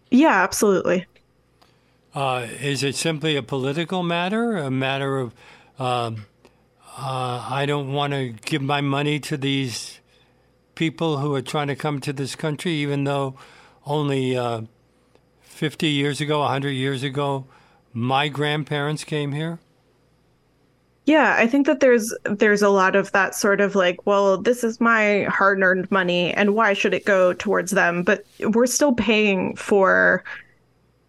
Yeah, 0.10 0.44
absolutely. 0.44 1.06
Uh, 2.14 2.48
is 2.60 2.84
it 2.84 2.96
simply 2.96 3.36
a 3.36 3.44
political 3.44 4.04
matter, 4.04 4.58
a 4.58 4.70
matter 4.70 5.18
of 5.18 5.34
um, 5.80 6.26
uh, 6.98 7.48
I 7.50 7.66
don't 7.66 7.94
want 7.94 8.12
to 8.14 8.30
give 8.30 8.62
my 8.62 8.82
money 8.82 9.20
to 9.22 9.38
these 9.38 10.01
people 10.82 11.18
who 11.18 11.36
are 11.36 11.44
trying 11.44 11.68
to 11.68 11.76
come 11.76 12.02
to 12.02 12.12
this 12.12 12.36
country, 12.36 12.72
even 12.72 13.04
though 13.04 13.36
only 13.86 14.36
uh, 14.36 14.62
50 15.42 15.88
years 15.88 16.20
ago, 16.20 16.40
100 16.40 16.72
years 16.72 17.04
ago, 17.04 17.46
my 17.94 18.28
grandparents 18.28 19.04
came 19.04 19.32
here? 19.32 19.60
Yeah, 21.06 21.36
I 21.38 21.46
think 21.46 21.68
that 21.68 21.82
there's 21.82 22.12
there's 22.24 22.64
a 22.64 22.70
lot 22.70 22.96
of 22.96 23.12
that 23.12 23.36
sort 23.36 23.62
of 23.62 23.76
like, 23.76 24.08
well, 24.08 24.42
this 24.42 24.64
is 24.64 24.82
my 24.82 25.26
hard-earned 25.26 25.92
money 25.92 26.34
and 26.34 26.56
why 26.56 26.74
should 26.74 26.96
it 26.96 27.06
go 27.06 27.34
towards 27.34 27.70
them? 27.70 28.02
But 28.02 28.26
we're 28.40 28.66
still 28.66 28.96
paying 28.96 29.56
for 29.56 30.24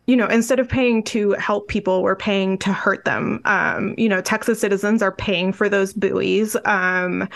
you 0.06 0.16
know, 0.16 0.26
instead 0.26 0.58
of 0.58 0.68
paying 0.68 1.02
to 1.04 1.30
help 1.32 1.68
people, 1.68 2.02
we're 2.02 2.14
paying 2.14 2.58
to 2.58 2.74
hurt 2.74 3.06
them. 3.06 3.40
Um, 3.46 3.94
you 3.96 4.08
know, 4.10 4.20
Texas 4.20 4.60
citizens 4.60 5.00
are 5.00 5.12
paying 5.12 5.50
for 5.54 5.70
those 5.70 5.94
buoys. 5.94 6.56
Um, 6.66 7.26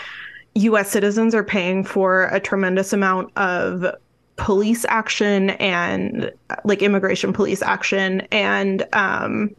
US 0.57 0.89
citizens 0.89 1.35
are 1.35 1.43
paying 1.43 1.83
for 1.83 2.25
a 2.25 2.39
tremendous 2.39 2.93
amount 2.93 3.31
of 3.37 3.85
police 4.37 4.85
action 4.87 5.51
and 5.51 6.31
like 6.63 6.81
immigration 6.81 7.33
police 7.33 7.61
action 7.61 8.21
and 8.31 8.85
um, 8.93 9.55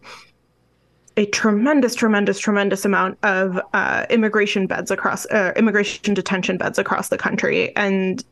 a 1.16 1.26
tremendous, 1.26 1.96
tremendous, 1.96 2.38
tremendous 2.38 2.84
amount 2.84 3.18
of 3.24 3.60
uh, 3.74 4.06
immigration 4.08 4.68
beds 4.68 4.90
across 4.90 5.26
uh, 5.26 5.52
immigration 5.56 6.14
detention 6.14 6.56
beds 6.56 6.78
across 6.78 7.08
the 7.08 7.18
country, 7.18 7.74
and 7.74 8.24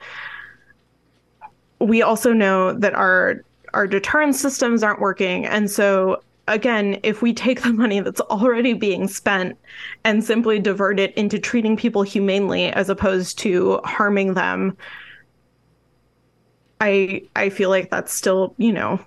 we 1.80 2.00
also 2.00 2.32
know 2.32 2.72
that 2.72 2.94
our 2.94 3.42
our 3.74 3.88
deterrence 3.88 4.40
systems 4.40 4.84
aren't 4.84 5.00
working, 5.00 5.44
and 5.44 5.68
so 5.68 6.22
again, 6.48 7.00
if 7.02 7.22
we 7.22 7.32
take 7.32 7.62
the 7.62 7.72
money 7.72 8.00
that's 8.00 8.20
already 8.22 8.72
being 8.72 9.08
spent 9.08 9.58
and 10.04 10.24
simply 10.24 10.58
divert 10.58 11.00
it 11.00 11.14
into 11.14 11.38
treating 11.38 11.76
people 11.76 12.02
humanely 12.02 12.66
as 12.66 12.88
opposed 12.88 13.38
to 13.40 13.80
harming 13.84 14.34
them, 14.34 14.76
I 16.80 17.22
I 17.34 17.48
feel 17.48 17.70
like 17.70 17.90
that's 17.90 18.12
still, 18.12 18.54
you 18.58 18.72
know, 18.72 19.00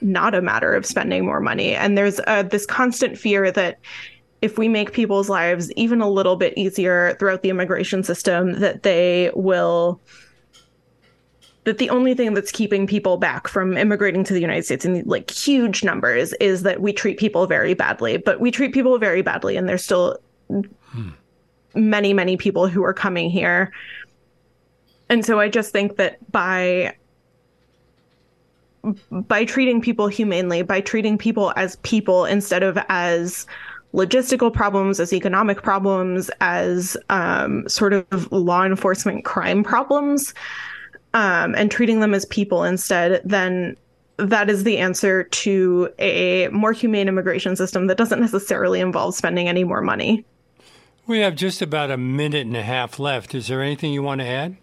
not 0.00 0.34
a 0.34 0.42
matter 0.42 0.74
of 0.74 0.86
spending 0.86 1.24
more 1.24 1.40
money. 1.40 1.74
And 1.74 1.96
there's 1.96 2.20
uh, 2.26 2.42
this 2.42 2.66
constant 2.66 3.18
fear 3.18 3.50
that 3.52 3.78
if 4.42 4.58
we 4.58 4.68
make 4.68 4.92
people's 4.92 5.30
lives 5.30 5.72
even 5.72 6.00
a 6.00 6.10
little 6.10 6.36
bit 6.36 6.52
easier 6.56 7.16
throughout 7.18 7.42
the 7.42 7.48
immigration 7.48 8.02
system, 8.02 8.60
that 8.60 8.82
they 8.82 9.30
will 9.34 10.00
that 11.66 11.78
the 11.78 11.90
only 11.90 12.14
thing 12.14 12.32
that's 12.32 12.52
keeping 12.52 12.86
people 12.86 13.16
back 13.16 13.48
from 13.48 13.76
immigrating 13.76 14.22
to 14.22 14.32
the 14.32 14.40
United 14.40 14.64
States 14.64 14.84
in 14.84 15.02
like 15.04 15.28
huge 15.28 15.82
numbers 15.82 16.32
is 16.34 16.62
that 16.62 16.80
we 16.80 16.92
treat 16.92 17.18
people 17.18 17.48
very 17.48 17.74
badly. 17.74 18.18
But 18.18 18.38
we 18.38 18.52
treat 18.52 18.72
people 18.72 18.96
very 18.98 19.20
badly, 19.20 19.56
and 19.56 19.68
there's 19.68 19.82
still 19.82 20.16
hmm. 20.48 21.08
many, 21.74 22.14
many 22.14 22.36
people 22.36 22.68
who 22.68 22.84
are 22.84 22.94
coming 22.94 23.30
here. 23.30 23.72
And 25.08 25.26
so 25.26 25.40
I 25.40 25.48
just 25.48 25.72
think 25.72 25.96
that 25.96 26.30
by 26.30 26.94
by 29.10 29.44
treating 29.44 29.80
people 29.80 30.06
humanely, 30.06 30.62
by 30.62 30.80
treating 30.80 31.18
people 31.18 31.52
as 31.56 31.74
people 31.82 32.26
instead 32.26 32.62
of 32.62 32.78
as 32.88 33.44
logistical 33.92 34.52
problems, 34.52 35.00
as 35.00 35.12
economic 35.12 35.62
problems, 35.62 36.30
as 36.40 36.96
um, 37.10 37.68
sort 37.68 37.92
of 37.92 38.30
law 38.30 38.64
enforcement 38.64 39.24
crime 39.24 39.64
problems, 39.64 40.32
um, 41.16 41.54
and 41.54 41.70
treating 41.70 42.00
them 42.00 42.12
as 42.12 42.26
people 42.26 42.62
instead, 42.62 43.22
then 43.24 43.74
that 44.18 44.50
is 44.50 44.64
the 44.64 44.76
answer 44.76 45.24
to 45.24 45.88
a 45.98 46.48
more 46.48 46.72
humane 46.72 47.08
immigration 47.08 47.56
system 47.56 47.86
that 47.86 47.96
doesn't 47.96 48.20
necessarily 48.20 48.80
involve 48.80 49.14
spending 49.14 49.48
any 49.48 49.64
more 49.64 49.80
money. 49.80 50.26
We 51.06 51.20
have 51.20 51.34
just 51.34 51.62
about 51.62 51.90
a 51.90 51.96
minute 51.96 52.46
and 52.46 52.56
a 52.56 52.62
half 52.62 52.98
left. 52.98 53.34
Is 53.34 53.48
there 53.48 53.62
anything 53.62 53.94
you 53.94 54.02
want 54.02 54.20
to 54.20 54.26
add? 54.26 54.58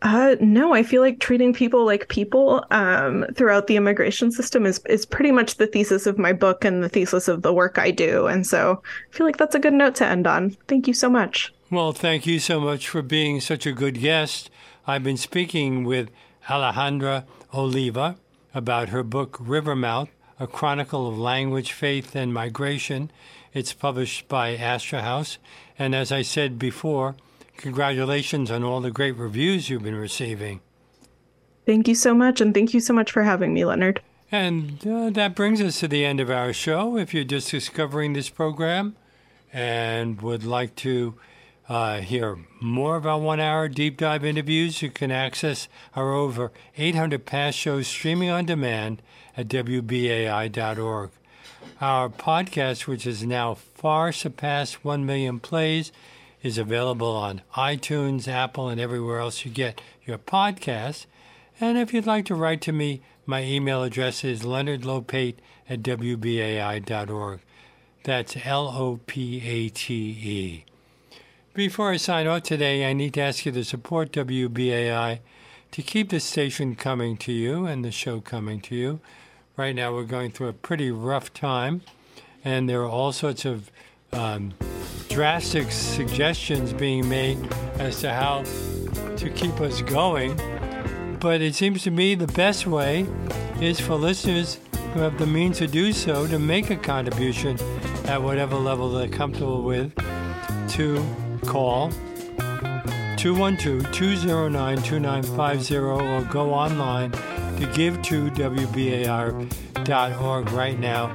Uh, 0.00 0.34
no, 0.40 0.74
I 0.74 0.82
feel 0.82 1.00
like 1.00 1.20
treating 1.20 1.52
people 1.52 1.86
like 1.86 2.08
people 2.08 2.64
um, 2.72 3.24
throughout 3.36 3.68
the 3.68 3.76
immigration 3.76 4.32
system 4.32 4.66
is 4.66 4.80
is 4.86 5.06
pretty 5.06 5.30
much 5.30 5.58
the 5.58 5.68
thesis 5.68 6.08
of 6.08 6.18
my 6.18 6.32
book 6.32 6.64
and 6.64 6.82
the 6.82 6.88
thesis 6.88 7.28
of 7.28 7.42
the 7.42 7.52
work 7.52 7.78
I 7.78 7.92
do, 7.92 8.26
and 8.26 8.44
so 8.44 8.82
I 8.82 9.16
feel 9.16 9.26
like 9.26 9.36
that's 9.36 9.54
a 9.54 9.60
good 9.60 9.74
note 9.74 9.94
to 9.96 10.06
end 10.06 10.26
on. 10.26 10.56
Thank 10.66 10.88
you 10.88 10.94
so 10.94 11.08
much. 11.08 11.52
Well, 11.70 11.92
thank 11.92 12.26
you 12.26 12.40
so 12.40 12.60
much 12.60 12.88
for 12.88 13.00
being 13.00 13.40
such 13.40 13.64
a 13.64 13.70
good 13.70 14.00
guest. 14.00 14.50
I've 14.86 15.04
been 15.04 15.16
speaking 15.16 15.84
with 15.84 16.10
Alejandra 16.48 17.24
Oliva 17.54 18.16
about 18.54 18.88
her 18.90 19.02
book 19.02 19.38
Rivermouth: 19.40 20.08
A 20.40 20.46
Chronicle 20.46 21.08
of 21.08 21.18
Language, 21.18 21.72
Faith, 21.72 22.14
and 22.14 22.34
Migration. 22.34 23.10
It's 23.52 23.72
published 23.72 24.28
by 24.28 24.56
Astra 24.56 25.02
House, 25.02 25.38
and 25.78 25.94
as 25.94 26.10
I 26.10 26.22
said 26.22 26.58
before 26.58 27.14
Congratulations 27.56 28.50
on 28.50 28.64
all 28.64 28.80
the 28.80 28.90
great 28.90 29.16
reviews 29.16 29.70
you've 29.70 29.84
been 29.84 29.94
receiving. 29.94 30.60
Thank 31.64 31.86
you 31.86 31.94
so 31.94 32.12
much, 32.12 32.40
and 32.40 32.52
thank 32.52 32.74
you 32.74 32.80
so 32.80 32.92
much 32.92 33.12
for 33.12 33.22
having 33.22 33.54
me, 33.54 33.64
Leonard. 33.64 34.00
And 34.32 34.84
uh, 34.86 35.10
that 35.10 35.36
brings 35.36 35.60
us 35.60 35.78
to 35.80 35.88
the 35.88 36.04
end 36.04 36.18
of 36.18 36.30
our 36.30 36.52
show. 36.52 36.96
If 36.96 37.14
you're 37.14 37.22
just 37.22 37.50
discovering 37.50 38.14
this 38.14 38.28
program 38.28 38.96
and 39.52 40.20
would 40.22 40.42
like 40.42 40.74
to 40.76 41.14
uh, 41.68 42.00
hear 42.00 42.38
more 42.60 42.96
of 42.96 43.06
our 43.06 43.18
one 43.18 43.40
hour 43.40 43.68
deep 43.68 43.96
dive 43.96 44.24
interviews, 44.24 44.82
you 44.82 44.90
can 44.90 45.10
access 45.10 45.68
our 45.94 46.12
over 46.12 46.52
800 46.76 47.24
past 47.24 47.56
shows 47.56 47.86
streaming 47.86 48.30
on 48.30 48.46
demand 48.46 49.00
at 49.36 49.48
WBAI.org. 49.48 51.10
Our 51.80 52.08
podcast, 52.08 52.86
which 52.86 53.04
has 53.04 53.24
now 53.24 53.54
far 53.54 54.12
surpassed 54.12 54.84
1 54.84 55.06
million 55.06 55.40
plays, 55.40 55.92
is 56.42 56.58
available 56.58 57.10
on 57.10 57.42
iTunes, 57.56 58.26
Apple, 58.26 58.68
and 58.68 58.80
everywhere 58.80 59.20
else 59.20 59.44
you 59.44 59.50
get 59.50 59.80
your 60.04 60.18
podcasts. 60.18 61.06
And 61.60 61.78
if 61.78 61.94
you'd 61.94 62.06
like 62.06 62.24
to 62.26 62.34
write 62.34 62.60
to 62.62 62.72
me, 62.72 63.02
my 63.24 63.44
email 63.44 63.84
address 63.84 64.24
is 64.24 64.42
leonardlopate 64.42 65.36
at 65.68 65.82
wbai.org. 65.82 67.40
That's 68.04 68.36
L 68.44 68.68
O 68.68 69.00
P 69.06 69.40
A 69.44 69.68
T 69.68 69.94
E. 69.94 70.64
Before 71.54 71.90
I 71.90 71.98
sign 71.98 72.26
off 72.26 72.44
today, 72.44 72.88
I 72.88 72.94
need 72.94 73.12
to 73.12 73.20
ask 73.20 73.44
you 73.44 73.52
to 73.52 73.62
support 73.62 74.10
WBAI 74.12 75.18
to 75.72 75.82
keep 75.82 76.08
the 76.08 76.18
station 76.18 76.74
coming 76.74 77.18
to 77.18 77.30
you 77.30 77.66
and 77.66 77.84
the 77.84 77.90
show 77.90 78.22
coming 78.22 78.58
to 78.62 78.74
you. 78.74 79.00
Right 79.58 79.74
now, 79.74 79.92
we're 79.92 80.04
going 80.04 80.30
through 80.30 80.48
a 80.48 80.54
pretty 80.54 80.90
rough 80.90 81.34
time, 81.34 81.82
and 82.42 82.70
there 82.70 82.80
are 82.80 82.88
all 82.88 83.12
sorts 83.12 83.44
of 83.44 83.70
um, 84.14 84.54
drastic 85.10 85.70
suggestions 85.70 86.72
being 86.72 87.06
made 87.06 87.36
as 87.78 88.00
to 88.00 88.14
how 88.14 88.44
to 89.18 89.28
keep 89.28 89.60
us 89.60 89.82
going. 89.82 90.34
But 91.20 91.42
it 91.42 91.54
seems 91.54 91.82
to 91.82 91.90
me 91.90 92.14
the 92.14 92.28
best 92.28 92.66
way 92.66 93.06
is 93.60 93.78
for 93.78 93.96
listeners 93.96 94.58
who 94.94 95.00
have 95.00 95.18
the 95.18 95.26
means 95.26 95.58
to 95.58 95.66
do 95.66 95.92
so 95.92 96.26
to 96.28 96.38
make 96.38 96.70
a 96.70 96.76
contribution 96.76 97.58
at 98.06 98.22
whatever 98.22 98.56
level 98.56 98.90
they're 98.90 99.06
comfortable 99.06 99.62
with 99.62 99.94
to 100.70 101.04
call 101.46 101.90
212-209-2950 103.16 105.82
or 105.82 106.22
go 106.24 106.52
online 106.52 107.12
to 107.12 107.66
give 107.74 108.02
to 108.02 108.28
WBAI.org 108.30 108.92
right 110.52 110.78
now 110.78 111.14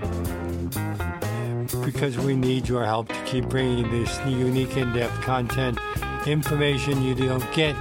because 1.83 2.17
we 2.17 2.35
need 2.35 2.67
your 2.67 2.83
help 2.85 3.09
to 3.09 3.23
keep 3.25 3.47
bringing 3.49 3.91
this 3.91 4.19
unique, 4.25 4.77
in 4.77 4.93
depth 4.93 5.21
content, 5.21 5.77
information 6.25 7.01
you 7.01 7.13
don't 7.15 7.43
get 7.53 7.75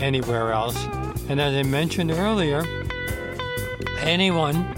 anywhere 0.00 0.50
else. 0.52 0.84
And 1.28 1.40
as 1.40 1.54
I 1.54 1.62
mentioned 1.62 2.10
earlier, 2.10 2.64
anyone 4.00 4.74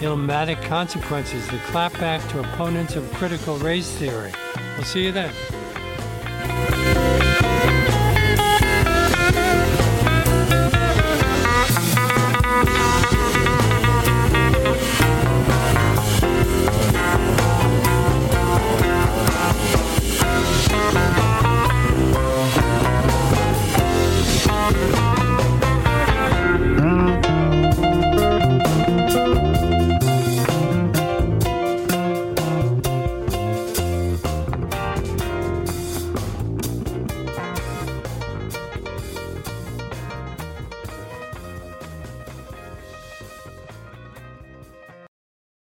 Illmatic 0.01 0.63
Consequences 0.63 1.47
The 1.49 1.59
Clapback 1.59 2.29
to 2.31 2.41
Opponents 2.41 2.97
of 2.97 3.11
Critical 3.15 3.57
Race 3.59 3.91
Theory. 3.97 4.33
We'll 4.77 4.85
see 4.85 5.05
you 5.05 5.13
then. 5.13 5.33